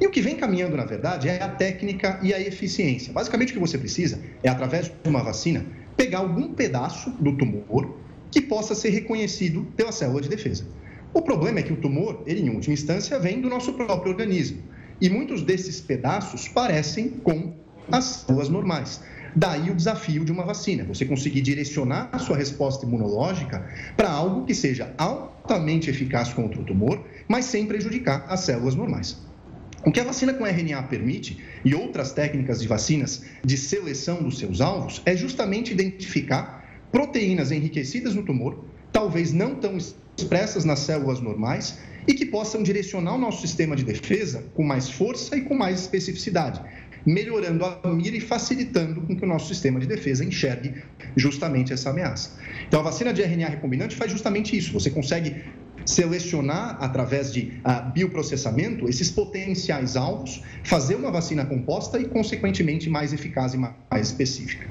E 0.00 0.06
o 0.06 0.10
que 0.10 0.20
vem 0.20 0.36
caminhando, 0.36 0.76
na 0.76 0.84
verdade, 0.84 1.28
é 1.28 1.40
a 1.42 1.48
técnica 1.48 2.18
e 2.22 2.34
a 2.34 2.40
eficiência. 2.40 3.12
Basicamente, 3.12 3.50
o 3.50 3.54
que 3.54 3.60
você 3.60 3.78
precisa 3.78 4.20
é, 4.42 4.48
através 4.48 4.86
de 4.86 5.08
uma 5.08 5.22
vacina, 5.22 5.64
pegar 5.96 6.18
algum 6.18 6.52
pedaço 6.52 7.10
do 7.10 7.36
tumor 7.36 7.96
que 8.30 8.40
possa 8.40 8.74
ser 8.74 8.90
reconhecido 8.90 9.66
pela 9.76 9.92
célula 9.92 10.20
de 10.20 10.28
defesa. 10.28 10.64
O 11.12 11.22
problema 11.22 11.60
é 11.60 11.62
que 11.62 11.72
o 11.72 11.76
tumor, 11.76 12.22
ele, 12.26 12.40
em 12.40 12.50
última 12.50 12.74
instância, 12.74 13.18
vem 13.18 13.40
do 13.40 13.48
nosso 13.48 13.72
próprio 13.74 14.10
organismo. 14.10 14.58
E 15.00 15.08
muitos 15.08 15.42
desses 15.42 15.80
pedaços 15.80 16.48
parecem 16.48 17.08
com 17.08 17.54
as 17.90 18.04
células 18.04 18.48
normais. 18.48 19.00
Daí 19.36 19.70
o 19.70 19.74
desafio 19.74 20.24
de 20.24 20.32
uma 20.32 20.44
vacina, 20.44 20.84
você 20.84 21.04
conseguir 21.04 21.40
direcionar 21.40 22.08
a 22.12 22.18
sua 22.18 22.36
resposta 22.36 22.86
imunológica 22.86 23.68
para 23.96 24.10
algo 24.10 24.44
que 24.44 24.54
seja 24.54 24.92
altamente 24.96 25.90
eficaz 25.90 26.32
contra 26.32 26.60
o 26.60 26.64
tumor, 26.64 27.04
mas 27.28 27.44
sem 27.44 27.66
prejudicar 27.66 28.24
as 28.28 28.40
células 28.40 28.74
normais. 28.74 29.16
O 29.86 29.92
que 29.92 30.00
a 30.00 30.04
vacina 30.04 30.32
com 30.32 30.46
RNA 30.46 30.82
permite, 30.84 31.38
e 31.62 31.74
outras 31.74 32.12
técnicas 32.12 32.60
de 32.60 32.66
vacinas 32.66 33.22
de 33.44 33.56
seleção 33.58 34.22
dos 34.22 34.38
seus 34.38 34.62
alvos, 34.62 35.02
é 35.04 35.14
justamente 35.14 35.72
identificar 35.72 36.64
proteínas 36.90 37.52
enriquecidas 37.52 38.14
no 38.14 38.22
tumor, 38.24 38.64
talvez 38.90 39.32
não 39.32 39.54
tão 39.56 39.76
expressas 39.76 40.64
nas 40.64 40.78
células 40.78 41.20
normais, 41.20 41.78
e 42.06 42.14
que 42.14 42.24
possam 42.24 42.62
direcionar 42.62 43.14
o 43.14 43.18
nosso 43.18 43.42
sistema 43.42 43.76
de 43.76 43.84
defesa 43.84 44.44
com 44.54 44.62
mais 44.62 44.88
força 44.88 45.36
e 45.36 45.42
com 45.42 45.54
mais 45.54 45.80
especificidade, 45.80 46.62
melhorando 47.04 47.64
a 47.64 47.88
mira 47.88 48.16
e 48.16 48.20
facilitando 48.20 49.02
com 49.02 49.14
que 49.14 49.24
o 49.24 49.28
nosso 49.28 49.48
sistema 49.48 49.78
de 49.80 49.86
defesa 49.86 50.24
enxergue 50.24 50.82
justamente 51.14 51.72
essa 51.72 51.90
ameaça. 51.90 52.38
Então, 52.66 52.80
a 52.80 52.82
vacina 52.82 53.12
de 53.12 53.22
RNA 53.22 53.48
recombinante 53.48 53.96
faz 53.96 54.10
justamente 54.10 54.56
isso. 54.56 54.72
Você 54.72 54.90
consegue 54.90 55.44
selecionar 55.84 56.76
através 56.80 57.32
de 57.32 57.60
uh, 57.64 57.90
bioprocessamento 57.92 58.88
esses 58.88 59.10
potenciais 59.10 59.96
alvos, 59.96 60.42
fazer 60.62 60.94
uma 60.94 61.10
vacina 61.10 61.44
composta 61.44 61.98
e, 61.98 62.06
consequentemente, 62.06 62.88
mais 62.88 63.12
eficaz 63.12 63.54
e 63.54 63.58
mais 63.58 63.74
específica. 64.08 64.68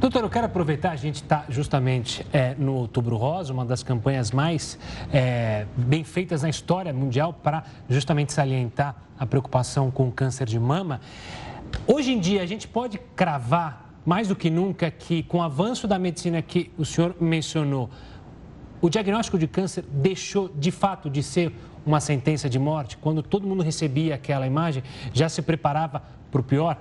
Doutor, 0.00 0.22
eu 0.22 0.28
quero 0.28 0.46
aproveitar, 0.46 0.90
a 0.90 0.96
gente 0.96 1.16
está 1.16 1.46
justamente 1.48 2.26
é, 2.32 2.54
no 2.58 2.74
Outubro 2.74 3.16
Rosa, 3.16 3.52
uma 3.52 3.64
das 3.64 3.82
campanhas 3.82 4.32
mais 4.32 4.78
é, 5.12 5.66
bem 5.76 6.04
feitas 6.04 6.42
na 6.42 6.50
história 6.50 6.92
mundial 6.92 7.32
para 7.32 7.64
justamente 7.88 8.32
salientar 8.32 8.96
a 9.18 9.24
preocupação 9.24 9.90
com 9.90 10.08
o 10.08 10.12
câncer 10.12 10.46
de 10.46 10.58
mama. 10.58 11.00
Hoje 11.86 12.12
em 12.12 12.20
dia, 12.20 12.42
a 12.42 12.46
gente 12.46 12.68
pode 12.68 12.98
cravar 13.16 13.94
mais 14.04 14.28
do 14.28 14.36
que 14.36 14.50
nunca 14.50 14.90
que, 14.90 15.22
com 15.22 15.38
o 15.38 15.42
avanço 15.42 15.88
da 15.88 15.98
medicina 15.98 16.42
que 16.42 16.70
o 16.76 16.84
senhor 16.84 17.16
mencionou, 17.20 17.88
o 18.84 18.90
diagnóstico 18.90 19.38
de 19.38 19.48
câncer 19.48 19.82
deixou 19.90 20.46
de 20.46 20.70
fato 20.70 21.08
de 21.08 21.22
ser 21.22 21.50
uma 21.86 22.00
sentença 22.00 22.50
de 22.50 22.58
morte? 22.58 22.98
Quando 22.98 23.22
todo 23.22 23.46
mundo 23.46 23.62
recebia 23.62 24.14
aquela 24.14 24.46
imagem, 24.46 24.82
já 25.10 25.26
se 25.26 25.40
preparava 25.40 26.02
para 26.30 26.42
o 26.42 26.44
pior? 26.44 26.76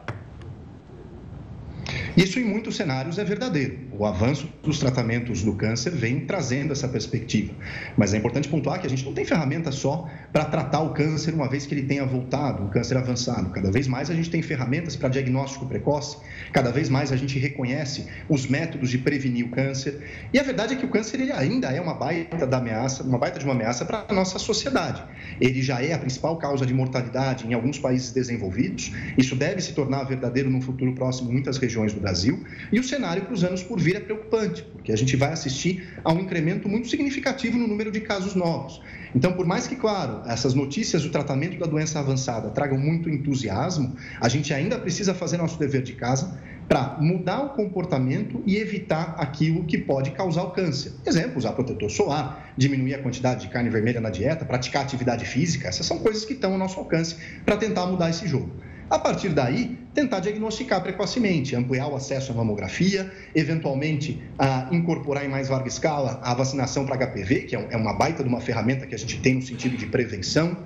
Isso, 2.18 2.40
em 2.40 2.44
muitos 2.44 2.76
cenários, 2.76 3.18
é 3.18 3.24
verdadeiro. 3.24 3.88
O 3.98 4.06
avanço 4.06 4.52
dos 4.64 4.80
tratamentos 4.80 5.44
do 5.44 5.54
câncer 5.54 5.92
vem 5.92 6.22
trazendo 6.22 6.74
essa 6.74 6.88
perspectiva. 6.88 7.54
Mas 7.96 8.14
é 8.14 8.18
importante 8.18 8.50
pontuar 8.50 8.82
que 8.82 8.88
a 8.88 8.90
gente 8.90 9.06
não 9.06 9.14
tem 9.14 9.24
ferramenta 9.24 9.72
só 9.72 10.10
para 10.32 10.46
tratar 10.46 10.80
o 10.80 10.94
câncer 10.94 11.34
uma 11.34 11.48
vez 11.48 11.68
que 11.68 11.76
ele 11.76 11.84
tenha 11.84 12.04
voltado, 12.04 12.64
um 12.64 12.70
câncer 12.70 12.98
avançado. 12.98 13.52
Cada 13.52 13.72
vez 13.72 13.88
mais 13.88 14.10
a 14.10 14.16
gente 14.16 14.32
tem 14.32 14.42
ferramentas 14.42 14.96
para 14.96 15.10
diagnóstico 15.10 15.68
precoce, 15.68 16.18
cada 16.52 16.72
vez 16.72 16.90
mais 16.90 17.12
a 17.12 17.16
gente 17.16 17.38
reconhece 17.38 18.08
os 18.28 18.48
métodos 18.48 18.90
de 18.90 18.98
prevenir 18.98 19.46
o 19.46 19.50
câncer. 19.50 20.02
E 20.34 20.40
a 20.40 20.44
verdade 20.44 20.74
é 20.74 20.78
que 20.78 20.86
o 20.86 20.90
câncer 20.90 21.20
ele 21.20 21.32
ainda 21.32 21.68
é 21.68 21.80
uma 21.80 21.94
baita 21.94 22.48
da 22.48 22.58
ameaça, 22.58 23.04
uma 23.04 23.20
baita 23.20 23.38
de 23.38 23.46
uma 23.46 23.54
ameaça 23.54 23.86
para 23.86 24.06
a 24.10 24.14
nossa 24.14 24.40
sociedade. 24.40 25.04
Ele 25.40 25.62
já 25.62 25.84
é 25.84 25.94
a 25.94 26.00
principal 26.00 26.38
causa 26.38 26.66
de 26.66 26.74
mortalidade 26.74 27.46
em 27.46 27.54
alguns 27.54 27.78
países 27.78 28.12
desenvolvidos. 28.12 28.92
Isso 29.18 29.36
deve 29.36 29.62
se 29.62 29.74
tornar 29.74 30.04
verdadeiro 30.06 30.50
no 30.50 30.62
futuro 30.62 30.94
próximo 30.96 31.30
em 31.30 31.34
muitas 31.34 31.58
regiões 31.58 31.94
do 31.94 32.00
Brasil. 32.00 32.44
E 32.72 32.80
o 32.80 32.84
cenário 32.84 33.24
para 33.24 33.34
os 33.34 33.44
anos 33.44 33.62
por 33.62 33.83
vir 33.84 33.96
é 33.96 34.00
preocupante, 34.00 34.64
porque 34.64 34.92
a 34.92 34.96
gente 34.96 35.16
vai 35.16 35.34
assistir 35.34 35.88
a 36.04 36.12
um 36.12 36.20
incremento 36.20 36.70
muito 36.70 36.88
significativo 36.88 37.58
no 37.58 37.68
número 37.68 37.92
de 37.92 38.02
casos 38.02 38.34
novos. 38.34 38.82
Então, 39.16 39.34
por 39.34 39.46
mais 39.46 39.68
que, 39.68 39.76
claro, 39.76 40.22
essas 40.28 40.54
notícias 40.54 41.04
do 41.04 41.10
tratamento 41.10 41.60
da 41.60 41.68
doença 41.68 42.00
avançada 42.00 42.50
tragam 42.50 42.80
muito 42.80 43.10
entusiasmo, 43.10 43.96
a 44.20 44.28
gente 44.28 44.54
ainda 44.54 44.80
precisa 44.80 45.14
fazer 45.14 45.38
nosso 45.38 45.60
dever 45.60 45.84
de 45.84 45.94
casa 45.94 46.40
para 46.68 46.98
mudar 47.00 47.44
o 47.44 47.50
comportamento 47.50 48.42
e 48.46 48.58
evitar 48.58 49.16
aquilo 49.18 49.66
que 49.66 49.78
pode 49.78 50.12
causar 50.12 50.44
o 50.44 50.52
câncer. 50.52 50.94
Exemplo, 51.06 51.38
usar 51.38 51.52
protetor 51.52 51.92
solar, 51.92 52.54
diminuir 52.58 52.96
a 52.96 53.00
quantidade 53.00 53.42
de 53.42 53.48
carne 53.50 53.70
vermelha 53.70 54.02
na 54.02 54.10
dieta, 54.10 54.46
praticar 54.46 54.82
atividade 54.82 55.26
física, 55.26 55.68
essas 55.68 55.86
são 55.86 56.00
coisas 56.00 56.26
que 56.26 56.34
estão 56.34 56.54
ao 56.54 56.58
nosso 56.58 56.80
alcance 56.80 57.18
para 57.46 57.58
tentar 57.58 57.86
mudar 57.86 58.10
esse 58.10 58.28
jogo. 58.28 58.50
A 58.90 59.00
partir 59.00 59.30
daí, 59.30 59.80
tentar 59.94 60.20
diagnosticar 60.20 60.82
precocemente, 60.82 61.56
ampliar 61.56 61.88
o 61.88 61.96
acesso 61.96 62.32
à 62.32 62.36
mamografia, 62.36 63.12
eventualmente 63.34 64.22
a 64.38 64.68
incorporar 64.72 65.26
em 65.26 65.30
mais 65.30 65.50
larga 65.50 65.68
escala 65.68 66.20
a 66.24 66.34
vacinação 66.34 66.86
para 66.86 66.98
HPV, 66.98 67.42
que 67.42 67.56
é, 67.56 67.68
é 67.72 67.78
uma 67.78 67.94
baita 67.94 68.24
de 68.24 68.30
uma 68.30 68.42
ferramenta 68.42 68.86
que 68.86 68.94
a 68.94 68.98
gente 68.98 69.20
tem 69.22 69.36
no 69.36 69.42
sentido 69.42 69.78
de 69.78 69.86
prevenção, 69.88 70.58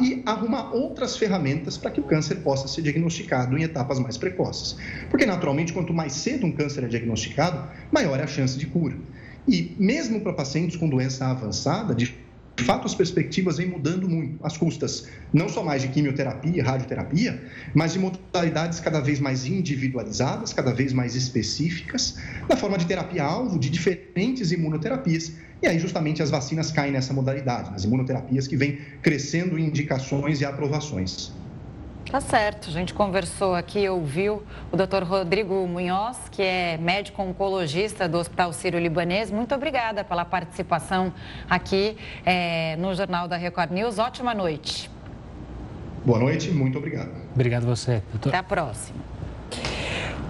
e 0.00 0.22
arrumar 0.26 0.72
outras 0.72 1.16
ferramentas 1.16 1.76
para 1.76 1.90
que 1.90 2.00
o 2.00 2.04
câncer 2.04 2.36
possa 2.36 2.66
ser 2.66 2.82
diagnosticado 2.82 3.56
em 3.56 3.62
etapas 3.62 3.98
mais 3.98 4.16
precoces. 4.16 4.76
Porque, 5.10 5.26
naturalmente, 5.26 5.72
quanto 5.72 5.92
mais 5.92 6.12
cedo 6.12 6.46
um 6.46 6.52
câncer 6.52 6.84
é 6.84 6.88
diagnosticado, 6.88 7.68
maior 7.92 8.18
é 8.18 8.24
a 8.24 8.26
chance 8.26 8.58
de 8.58 8.66
cura. 8.66 8.96
E 9.46 9.76
mesmo 9.78 10.20
para 10.20 10.32
pacientes 10.32 10.76
com 10.76 10.88
doença 10.88 11.26
avançada, 11.26 11.94
de 11.94 12.23
de 12.56 12.62
fato, 12.62 12.86
as 12.86 12.94
perspectivas 12.94 13.56
vêm 13.56 13.66
mudando 13.66 14.08
muito, 14.08 14.38
as 14.44 14.56
custas 14.56 15.08
não 15.32 15.48
só 15.48 15.64
mais 15.64 15.82
de 15.82 15.88
quimioterapia 15.88 16.62
radioterapia, 16.62 17.42
mas 17.74 17.92
de 17.92 17.98
modalidades 17.98 18.78
cada 18.78 19.00
vez 19.00 19.18
mais 19.18 19.44
individualizadas, 19.44 20.52
cada 20.52 20.72
vez 20.72 20.92
mais 20.92 21.16
específicas, 21.16 22.16
na 22.48 22.56
forma 22.56 22.78
de 22.78 22.86
terapia-alvo 22.86 23.58
de 23.58 23.68
diferentes 23.68 24.52
imunoterapias. 24.52 25.32
E 25.60 25.66
aí, 25.66 25.78
justamente, 25.78 26.22
as 26.22 26.30
vacinas 26.30 26.70
caem 26.70 26.92
nessa 26.92 27.12
modalidade, 27.12 27.72
nas 27.72 27.84
imunoterapias 27.84 28.46
que 28.46 28.56
vêm 28.56 28.78
crescendo 29.02 29.58
em 29.58 29.66
indicações 29.66 30.40
e 30.40 30.44
aprovações. 30.44 31.32
Tá 32.10 32.20
certo. 32.20 32.68
A 32.68 32.72
gente 32.72 32.94
conversou 32.94 33.54
aqui, 33.54 33.88
ouviu 33.88 34.42
o 34.70 34.76
doutor 34.76 35.02
Rodrigo 35.02 35.66
Munhoz, 35.66 36.16
que 36.30 36.42
é 36.42 36.76
médico 36.76 37.20
oncologista 37.22 38.08
do 38.08 38.18
Hospital 38.18 38.52
Sírio-Libanês. 38.52 39.30
Muito 39.30 39.54
obrigada 39.54 40.04
pela 40.04 40.24
participação 40.24 41.12
aqui 41.50 41.96
é, 42.24 42.76
no 42.76 42.94
Jornal 42.94 43.26
da 43.26 43.36
Record 43.36 43.72
News. 43.72 43.98
Ótima 43.98 44.32
noite. 44.32 44.90
Boa 46.04 46.18
noite, 46.18 46.50
muito 46.50 46.78
obrigado. 46.78 47.10
Obrigado 47.34 47.66
você, 47.66 48.02
doutor. 48.12 48.28
Até 48.28 48.38
a 48.38 48.42
próxima. 48.42 48.98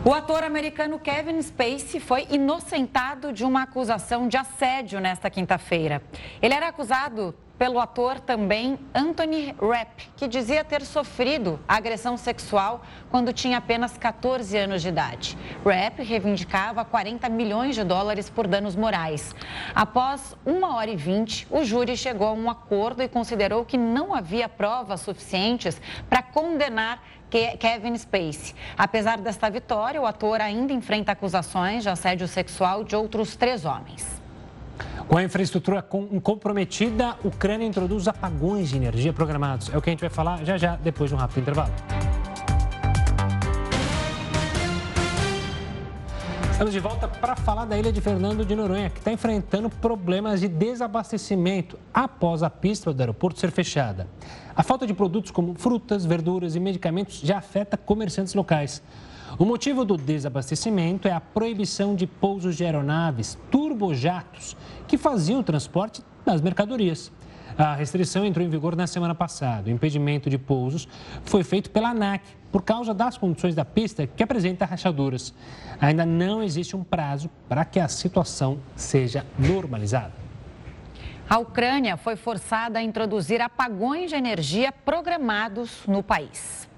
O 0.04 0.12
ator 0.12 0.44
americano 0.44 0.98
Kevin 0.98 1.40
Spacey 1.40 1.98
foi 1.98 2.26
inocentado 2.30 3.32
de 3.32 3.42
uma 3.42 3.62
acusação 3.62 4.28
de 4.28 4.36
assédio 4.36 5.00
nesta 5.00 5.30
quinta-feira. 5.30 6.02
Ele 6.40 6.54
era 6.54 6.68
acusado 6.68 7.34
pelo 7.58 7.78
ator 7.78 8.18
também 8.18 8.78
Anthony 8.94 9.54
Rapp, 9.60 10.10
que 10.16 10.26
dizia 10.26 10.64
ter 10.64 10.82
sofrido 10.82 11.60
agressão 11.68 12.16
sexual 12.16 12.82
quando 13.10 13.32
tinha 13.32 13.58
apenas 13.58 13.96
14 13.96 14.56
anos 14.56 14.82
de 14.82 14.88
idade. 14.88 15.38
Rapp 15.64 16.02
reivindicava 16.02 16.84
40 16.84 17.28
milhões 17.28 17.74
de 17.74 17.84
dólares 17.84 18.28
por 18.28 18.46
danos 18.46 18.74
morais. 18.74 19.34
Após 19.74 20.36
uma 20.44 20.76
hora 20.76 20.90
e 20.90 20.96
vinte, 20.96 21.46
o 21.50 21.64
júri 21.64 21.96
chegou 21.96 22.28
a 22.28 22.32
um 22.32 22.50
acordo 22.50 23.02
e 23.02 23.08
considerou 23.08 23.64
que 23.64 23.78
não 23.78 24.14
havia 24.14 24.48
provas 24.48 25.00
suficientes 25.00 25.80
para 26.08 26.22
condenar 26.22 27.02
Kevin 27.30 27.96
Spacey. 27.96 28.54
Apesar 28.78 29.18
desta 29.18 29.50
vitória, 29.50 30.00
o 30.00 30.06
ator 30.06 30.40
ainda 30.40 30.72
enfrenta 30.72 31.12
acusações 31.12 31.82
de 31.82 31.88
assédio 31.88 32.28
sexual 32.28 32.84
de 32.84 32.94
outros 32.94 33.34
três 33.34 33.64
homens. 33.64 34.23
Com 35.08 35.18
a 35.18 35.22
infraestrutura 35.22 35.82
comprometida, 35.82 37.10
a 37.10 37.16
Ucrânia 37.28 37.66
introduz 37.66 38.08
apagões 38.08 38.70
de 38.70 38.76
energia 38.76 39.12
programados. 39.12 39.70
É 39.72 39.76
o 39.76 39.82
que 39.82 39.90
a 39.90 39.92
gente 39.92 40.00
vai 40.00 40.10
falar 40.10 40.44
já 40.44 40.56
já, 40.56 40.76
depois 40.76 41.10
de 41.10 41.16
um 41.16 41.18
rápido 41.18 41.40
intervalo. 41.40 41.72
Estamos 46.50 46.72
de 46.72 46.80
volta 46.80 47.06
para 47.08 47.36
falar 47.36 47.64
da 47.64 47.76
ilha 47.76 47.92
de 47.92 48.00
Fernando 48.00 48.44
de 48.44 48.54
Noronha, 48.54 48.88
que 48.88 48.98
está 48.98 49.12
enfrentando 49.12 49.68
problemas 49.68 50.40
de 50.40 50.48
desabastecimento 50.48 51.78
após 51.92 52.42
a 52.42 52.48
pista 52.48 52.92
do 52.92 53.00
aeroporto 53.00 53.40
ser 53.40 53.50
fechada. 53.50 54.08
A 54.56 54.62
falta 54.62 54.86
de 54.86 54.94
produtos 54.94 55.30
como 55.30 55.54
frutas, 55.54 56.06
verduras 56.06 56.54
e 56.54 56.60
medicamentos 56.60 57.20
já 57.20 57.38
afeta 57.38 57.76
comerciantes 57.76 58.34
locais. 58.34 58.82
O 59.36 59.44
motivo 59.44 59.84
do 59.84 59.96
desabastecimento 59.96 61.08
é 61.08 61.12
a 61.12 61.20
proibição 61.20 61.96
de 61.96 62.06
pousos 62.06 62.56
de 62.56 62.64
aeronaves 62.64 63.36
turbojatos 63.50 64.56
que 64.86 64.96
faziam 64.96 65.40
o 65.40 65.42
transporte 65.42 66.02
das 66.24 66.40
mercadorias. 66.40 67.10
A 67.58 67.74
restrição 67.74 68.24
entrou 68.24 68.46
em 68.46 68.48
vigor 68.48 68.76
na 68.76 68.86
semana 68.86 69.12
passada. 69.12 69.68
O 69.68 69.72
impedimento 69.72 70.30
de 70.30 70.38
pousos 70.38 70.86
foi 71.24 71.42
feito 71.42 71.68
pela 71.70 71.90
ANAC 71.90 72.22
por 72.52 72.62
causa 72.62 72.94
das 72.94 73.18
condições 73.18 73.56
da 73.56 73.64
pista 73.64 74.06
que 74.06 74.22
apresenta 74.22 74.64
rachaduras. 74.64 75.34
Ainda 75.80 76.06
não 76.06 76.40
existe 76.40 76.76
um 76.76 76.84
prazo 76.84 77.28
para 77.48 77.64
que 77.64 77.80
a 77.80 77.88
situação 77.88 78.60
seja 78.76 79.26
normalizada. 79.36 80.12
A 81.28 81.38
Ucrânia 81.38 81.96
foi 81.96 82.14
forçada 82.14 82.78
a 82.78 82.82
introduzir 82.82 83.40
apagões 83.40 84.10
de 84.10 84.16
energia 84.16 84.70
programados 84.70 85.82
no 85.88 86.04
país. 86.04 86.68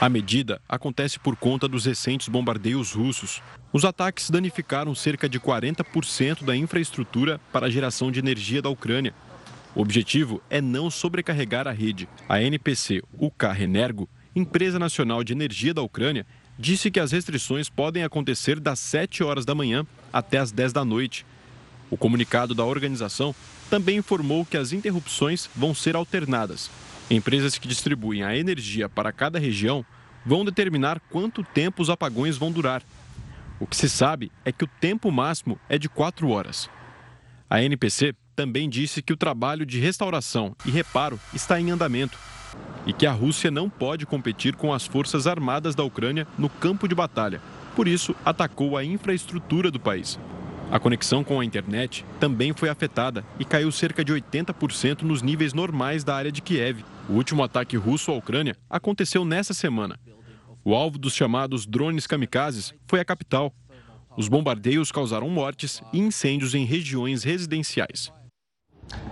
A 0.00 0.08
medida 0.08 0.62
acontece 0.66 1.18
por 1.18 1.36
conta 1.36 1.68
dos 1.68 1.84
recentes 1.84 2.26
bombardeios 2.26 2.92
russos. 2.92 3.42
Os 3.70 3.84
ataques 3.84 4.30
danificaram 4.30 4.94
cerca 4.94 5.28
de 5.28 5.38
40% 5.38 6.42
da 6.42 6.56
infraestrutura 6.56 7.38
para 7.52 7.66
a 7.66 7.70
geração 7.70 8.10
de 8.10 8.18
energia 8.18 8.62
da 8.62 8.70
Ucrânia. 8.70 9.14
O 9.74 9.82
objetivo 9.82 10.42
é 10.48 10.58
não 10.58 10.90
sobrecarregar 10.90 11.68
a 11.68 11.70
rede. 11.70 12.08
A 12.26 12.40
NPC 12.40 13.02
Ukrenergo, 13.12 14.08
empresa 14.34 14.78
nacional 14.78 15.22
de 15.22 15.34
energia 15.34 15.74
da 15.74 15.82
Ucrânia, 15.82 16.26
disse 16.58 16.90
que 16.90 16.98
as 16.98 17.12
restrições 17.12 17.68
podem 17.68 18.02
acontecer 18.02 18.58
das 18.58 18.78
7 18.78 19.22
horas 19.22 19.44
da 19.44 19.54
manhã 19.54 19.86
até 20.10 20.38
as 20.38 20.50
10 20.50 20.72
da 20.72 20.82
noite. 20.82 21.26
O 21.90 21.96
comunicado 21.98 22.54
da 22.54 22.64
organização 22.64 23.34
também 23.68 23.98
informou 23.98 24.46
que 24.46 24.56
as 24.56 24.72
interrupções 24.72 25.50
vão 25.54 25.74
ser 25.74 25.94
alternadas. 25.94 26.70
Empresas 27.10 27.58
que 27.58 27.66
distribuem 27.66 28.22
a 28.22 28.36
energia 28.36 28.88
para 28.88 29.10
cada 29.10 29.36
região 29.36 29.84
vão 30.24 30.44
determinar 30.44 31.00
quanto 31.10 31.42
tempo 31.42 31.82
os 31.82 31.90
apagões 31.90 32.36
vão 32.36 32.52
durar. 32.52 32.84
O 33.58 33.66
que 33.66 33.76
se 33.76 33.90
sabe 33.90 34.30
é 34.44 34.52
que 34.52 34.62
o 34.62 34.70
tempo 34.80 35.10
máximo 35.10 35.58
é 35.68 35.76
de 35.76 35.88
quatro 35.88 36.28
horas. 36.30 36.70
A 37.48 37.60
NPC 37.60 38.14
também 38.36 38.70
disse 38.70 39.02
que 39.02 39.12
o 39.12 39.16
trabalho 39.16 39.66
de 39.66 39.80
restauração 39.80 40.54
e 40.64 40.70
reparo 40.70 41.18
está 41.34 41.60
em 41.60 41.72
andamento 41.72 42.16
e 42.86 42.92
que 42.92 43.06
a 43.06 43.12
Rússia 43.12 43.50
não 43.50 43.68
pode 43.68 44.06
competir 44.06 44.54
com 44.54 44.72
as 44.72 44.86
forças 44.86 45.26
armadas 45.26 45.74
da 45.74 45.82
Ucrânia 45.82 46.28
no 46.38 46.48
campo 46.48 46.86
de 46.86 46.94
batalha. 46.94 47.40
Por 47.74 47.88
isso, 47.88 48.14
atacou 48.24 48.76
a 48.76 48.84
infraestrutura 48.84 49.68
do 49.68 49.80
país. 49.80 50.18
A 50.70 50.78
conexão 50.78 51.24
com 51.24 51.40
a 51.40 51.44
internet 51.44 52.04
também 52.20 52.52
foi 52.52 52.68
afetada 52.68 53.24
e 53.38 53.44
caiu 53.44 53.72
cerca 53.72 54.04
de 54.04 54.12
80% 54.12 55.02
nos 55.02 55.22
níveis 55.22 55.52
normais 55.52 56.04
da 56.04 56.14
área 56.14 56.30
de 56.30 56.40
Kiev. 56.40 56.84
O 57.10 57.14
último 57.14 57.42
ataque 57.42 57.76
russo 57.76 58.12
à 58.12 58.14
Ucrânia 58.14 58.56
aconteceu 58.70 59.24
nessa 59.24 59.52
semana. 59.52 59.98
O 60.64 60.76
alvo 60.76 60.96
dos 60.96 61.12
chamados 61.12 61.66
drones 61.66 62.06
kamikazes 62.06 62.72
foi 62.86 63.00
a 63.00 63.04
capital. 63.04 63.52
Os 64.16 64.28
bombardeios 64.28 64.92
causaram 64.92 65.28
mortes 65.28 65.82
e 65.92 65.98
incêndios 65.98 66.54
em 66.54 66.64
regiões 66.64 67.24
residenciais. 67.24 68.12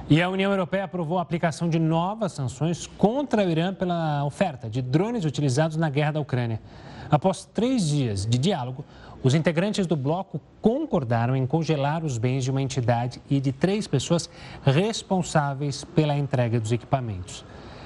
E 0.09 0.23
a 0.23 0.31
União 0.31 0.53
Europeia 0.53 0.85
aprovou 0.85 1.19
a 1.19 1.23
aplicação 1.23 1.69
de 1.69 1.81
novas 1.81 2.31
sanções 2.31 2.87
contra 2.87 3.45
o 3.45 3.51
Irã 3.51 3.75
pela 3.75 4.25
oferta 4.25 4.71
de 4.71 4.81
drones 4.81 5.25
utilizados 5.25 5.77
na 5.77 5.91
guerra 5.91 6.13
da 6.13 6.21
Ucrânia. 6.21 6.61
Após 7.11 7.47
três 7.47 7.89
dias 7.89 8.25
de 8.25 8.39
diálogo, 8.39 8.85
os 9.25 9.35
integrantes 9.35 9.89
do 9.89 9.97
bloco 9.97 10.41
concordaram 10.63 11.35
em 11.35 11.45
congelar 11.45 12.05
os 12.05 12.17
bens 12.17 12.45
de 12.45 12.51
uma 12.53 12.63
entidade 12.63 13.21
e 13.29 13.41
de 13.41 13.51
três 13.51 13.89
pessoas 13.89 14.31
responsáveis 14.63 15.83
pela 15.83 16.17
entrega 16.17 16.61
dos 16.61 16.71
equipamentos. 16.71 17.45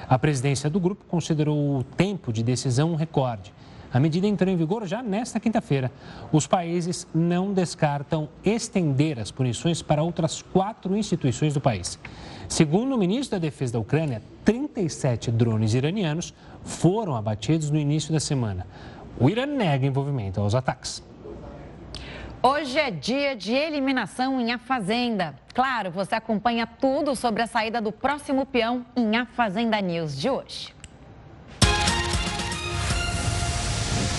A 0.09 0.19
presidência 0.19 0.69
do 0.69 0.81
grupo 0.81 1.05
considerou 1.07 1.79
o 1.79 1.85
tempo 1.85 2.33
de 2.33 2.43
decisão 2.43 2.93
um 2.93 2.95
recorde. 2.95 3.53
A 3.93 4.01
medida 4.01 4.27
entrou 4.27 4.51
em 4.51 4.57
vigor 4.57 4.87
já 4.87 5.03
nesta 5.03 5.39
quinta-feira. 5.39 5.93
Os 6.33 6.47
países 6.47 7.07
não 7.15 7.53
descartam 7.53 8.29
estender 8.43 9.19
as 9.19 9.31
punições 9.31 9.83
para 9.83 10.03
outras 10.03 10.41
quatro 10.41 10.97
instituições 10.97 11.53
do 11.53 11.61
país. 11.61 11.99
Segundo 12.49 12.95
o 12.95 12.99
ministro 12.99 13.39
da 13.39 13.43
Defesa 13.43 13.75
da 13.75 13.79
Ucrânia, 13.79 14.23
37 14.45 15.31
drones 15.31 15.75
iranianos 15.75 16.33
foram 16.65 17.15
abatidos 17.15 17.71
no 17.71 17.79
início 17.79 18.13
da 18.13 18.21
semana. 18.21 18.67
O 19.21 19.29
Irã 19.29 19.45
nega 19.45 19.87
envolvimento 19.87 20.41
aos 20.41 20.55
ataques. 20.55 21.03
Hoje 22.45 22.77
é 22.77 22.91
dia 22.91 23.37
de 23.37 23.53
eliminação 23.53 24.41
em 24.41 24.51
A 24.51 24.59
Fazenda. 24.59 25.33
Claro, 25.55 25.93
você 25.93 26.17
acompanha 26.17 26.67
tudo 26.67 27.15
sobre 27.15 27.41
a 27.41 27.47
saída 27.47 27.81
do 27.81 27.93
próximo 27.93 28.45
peão 28.45 28.85
em 28.97 29.17
A 29.17 29.25
Fazenda 29.25 29.81
News 29.81 30.21
de 30.21 30.29
hoje. 30.29 30.75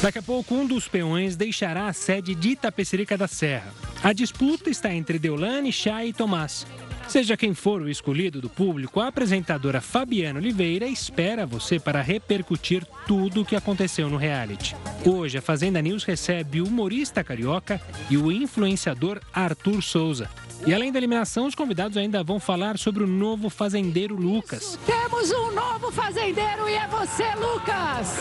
Daqui 0.02 0.20
a 0.20 0.22
pouco, 0.22 0.56
um 0.56 0.66
dos 0.66 0.88
peões 0.88 1.36
deixará 1.36 1.88
a 1.88 1.94
sede 1.94 2.34
de 2.34 2.52
Itapecerica 2.52 3.18
da 3.18 3.28
Serra. 3.28 3.74
A 4.02 4.14
disputa 4.14 4.70
está 4.70 4.94
entre 4.94 5.20
Deolane, 5.20 5.74
Chay 5.74 6.08
e 6.08 6.14
Tomás. 6.14 6.66
Seja 7.08 7.38
quem 7.38 7.54
for 7.54 7.82
o 7.82 7.90
escolhido 7.90 8.42
do 8.42 8.50
público, 8.50 9.00
a 9.00 9.08
apresentadora 9.08 9.82
Fabiana 9.82 10.40
Oliveira 10.40 10.88
espera 10.88 11.46
você 11.46 11.80
para 11.80 12.02
repercutir 12.02 12.86
tudo 13.06 13.42
o 13.42 13.46
que 13.46 13.56
aconteceu 13.56 14.10
no 14.10 14.18
reality. 14.18 14.76
Hoje, 15.06 15.38
a 15.38 15.42
Fazenda 15.42 15.82
News 15.82 16.04
recebe 16.04 16.62
o 16.62 16.68
humorista 16.68 17.24
carioca 17.24 17.80
e 18.10 18.18
o 18.18 18.32
influenciador 18.32 19.20
Arthur 19.34 19.82
Souza. 19.84 20.30
E 20.66 20.74
além 20.74 20.92
da 20.92 20.98
eliminação, 20.98 21.46
os 21.46 21.56
convidados 21.56 21.98
ainda 21.98 22.24
vão 22.24 22.40
falar 22.40 22.78
sobre 22.78 23.04
o 23.04 23.08
novo 23.08 23.50
fazendeiro 23.50 24.16
Lucas. 24.16 24.80
Temos 24.86 25.30
um 25.32 25.52
novo 25.52 25.92
fazendeiro 25.92 26.70
e 26.70 26.74
é 26.74 26.88
você, 26.88 27.26
Lucas! 27.36 28.18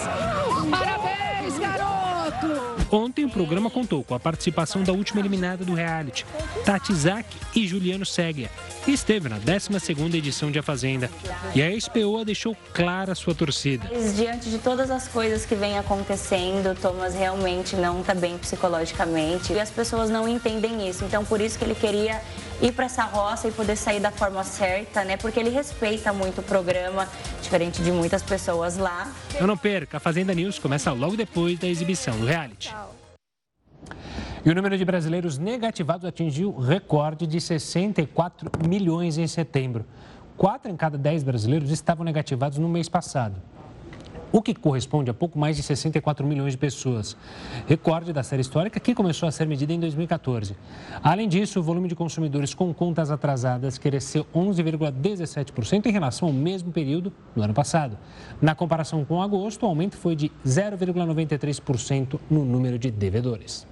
Ontem 2.93 3.25
o 3.25 3.31
programa 3.31 3.71
contou 3.71 4.05
com 4.05 4.15
a 4.15 4.21
participação 4.21 4.83
da 4.83 4.93
última 4.93 5.19
eliminada 5.19 5.65
do 5.65 5.73
reality, 5.73 6.27
Tati 6.63 6.93
Zak 6.95 7.27
e 7.55 7.67
Juliano 7.67 8.05
Seglia, 8.05 8.51
que 8.85 8.91
esteve 8.91 9.31
na 9.31 9.41
12ª 9.41 10.15
edição 10.15 10.51
de 10.51 10.59
A 10.59 10.63
Fazenda. 10.63 11.11
E 11.55 11.63
a 11.63 11.81
SPOA 11.81 12.23
deixou 12.23 12.55
clara 12.75 13.15
sua 13.15 13.35
torcida. 13.35 13.89
Diante 14.15 14.51
de 14.51 14.59
todas 14.59 14.91
as 14.91 15.09
coisas 15.09 15.47
que 15.47 15.55
vem 15.55 15.79
acontecendo, 15.79 16.79
Thomas 16.79 17.15
realmente 17.15 17.77
não 17.77 18.03
está 18.03 18.15
bem 18.15 18.37
psicologicamente 18.37 19.55
e 19.55 19.59
as 19.59 19.71
pessoas 19.71 20.11
não 20.11 20.29
entendem 20.29 20.87
isso. 20.87 21.03
Então, 21.03 21.25
por 21.25 21.41
isso 21.41 21.59
que 21.59 21.65
ele 21.65 21.75
queria 21.75 22.21
ir 22.63 22.73
para 22.73 22.85
essa 22.85 23.03
roça 23.05 23.49
e 23.49 23.53
poder 23.53 23.77
sair 23.77 24.01
da 24.01 24.13
forma 24.13 24.45
certa, 24.45 25.05
né? 25.05 25.17
Porque 25.17 25.39
ele 25.41 25.51
respeita 25.51 26.13
muito 26.13 26.41
o 26.41 26.43
programa, 26.45 27.09
diferente 27.43 27.83
de 27.83 27.91
muitas 27.91 28.23
pessoas 28.23 28.77
lá. 28.77 29.13
Eu 29.39 29.47
não 29.47 29.57
perca, 29.57 29.97
a 29.97 30.01
Fazenda 30.01 30.33
News 30.33 30.59
começa 30.59 30.93
logo 30.93 31.17
depois 31.17 31.59
da 31.59 31.67
exibição 31.67 32.17
do 32.19 32.25
reality. 32.25 32.73
E 34.45 34.51
o 34.51 34.55
número 34.55 34.79
de 34.79 34.85
brasileiros 34.85 35.39
negativados 35.39 36.05
atingiu 36.05 36.57
recorde 36.57 37.27
de 37.27 37.41
64 37.41 38.51
milhões 38.67 39.19
em 39.19 39.27
setembro. 39.27 39.85
Quatro 40.37 40.71
em 40.71 40.77
cada 40.77 40.97
dez 40.97 41.23
brasileiros 41.23 41.71
estavam 41.71 42.05
negativados 42.05 42.59
no 42.59 42.69
mês 42.69 42.89
passado 42.89 43.37
o 44.33 44.41
que 44.41 44.55
corresponde 44.55 45.11
a 45.11 45.15
pouco 45.15 45.39
mais 45.39 45.57
de 45.57 45.63
64 45.63 46.27
milhões 46.27 46.53
de 46.53 46.59
pessoas. 46.59 47.17
Recorde 47.67 48.13
da 48.13 48.23
série 48.23 48.41
histórica 48.41 48.81
que 48.81 48.95
começou 48.95 49.29
a 49.29 49.33
ser 49.33 49.47
medida 49.47 49.73
em 49.73 49.79
2014. 49.79 50.57
Além 51.03 51.29
disso, 51.29 51.61
o 51.61 51.63
volume 51.63 51.89
de 51.89 51.95
consumidores 51.95 52.55
com 52.55 52.73
contas 52.73 53.11
atrasadas 53.11 53.77
cresceu 53.77 54.27
11,17% 54.35 55.87
em 55.87 55.93
relação 55.93 56.29
ao 56.29 56.35
mesmo 56.35 56.73
período 56.73 57.13
do 57.37 57.43
ano 57.43 57.53
passado. 57.53 57.99
Na 58.41 58.55
comparação 58.55 59.05
com 59.05 59.21
agosto, 59.21 59.65
o 59.65 59.67
aumento 59.67 59.97
foi 59.97 60.17
de 60.17 60.31
0,93% 60.47 62.19
no 62.31 62.45
número 62.45 62.79
de 62.79 62.91
devedores. 62.91 63.72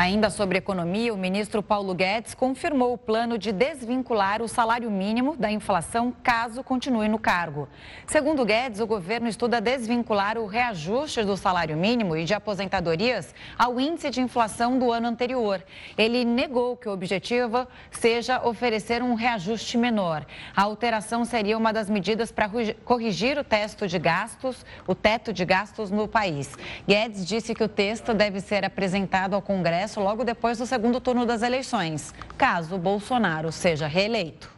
Ainda 0.00 0.30
sobre 0.30 0.58
economia, 0.58 1.12
o 1.12 1.18
ministro 1.18 1.60
Paulo 1.60 1.92
Guedes 1.92 2.32
confirmou 2.32 2.92
o 2.92 2.96
plano 2.96 3.36
de 3.36 3.50
desvincular 3.50 4.40
o 4.40 4.46
salário 4.46 4.88
mínimo 4.88 5.36
da 5.36 5.50
inflação 5.50 6.14
caso 6.22 6.62
continue 6.62 7.08
no 7.08 7.18
cargo. 7.18 7.68
Segundo 8.06 8.44
Guedes, 8.44 8.78
o 8.78 8.86
governo 8.86 9.26
estuda 9.26 9.60
desvincular 9.60 10.38
o 10.38 10.46
reajuste 10.46 11.24
do 11.24 11.36
salário 11.36 11.76
mínimo 11.76 12.16
e 12.16 12.24
de 12.24 12.32
aposentadorias 12.32 13.34
ao 13.58 13.80
índice 13.80 14.08
de 14.08 14.20
inflação 14.20 14.78
do 14.78 14.92
ano 14.92 15.08
anterior. 15.08 15.60
Ele 15.96 16.24
negou 16.24 16.76
que 16.76 16.88
o 16.88 16.92
objetivo 16.92 17.66
seja 17.90 18.40
oferecer 18.46 19.02
um 19.02 19.14
reajuste 19.14 19.76
menor. 19.76 20.24
A 20.54 20.62
alteração 20.62 21.24
seria 21.24 21.58
uma 21.58 21.72
das 21.72 21.90
medidas 21.90 22.30
para 22.30 22.48
corrigir 22.84 23.36
o 23.36 23.42
teto 23.42 23.88
de 23.88 23.98
gastos, 23.98 24.64
o 24.86 24.94
teto 24.94 25.32
de 25.32 25.44
gastos 25.44 25.90
no 25.90 26.06
país. 26.06 26.56
Guedes 26.86 27.26
disse 27.26 27.52
que 27.52 27.64
o 27.64 27.68
texto 27.68 28.14
deve 28.14 28.40
ser 28.40 28.64
apresentado 28.64 29.34
ao 29.34 29.42
Congresso 29.42 29.87
Congresso 29.88 30.00
logo 30.00 30.24
depois 30.24 30.58
do 30.58 30.66
segundo 30.66 31.00
turno 31.00 31.24
das 31.24 31.42
eleições, 31.42 32.14
caso 32.36 32.76
Bolsonaro 32.76 33.50
seja 33.50 33.86
reeleito. 33.86 34.50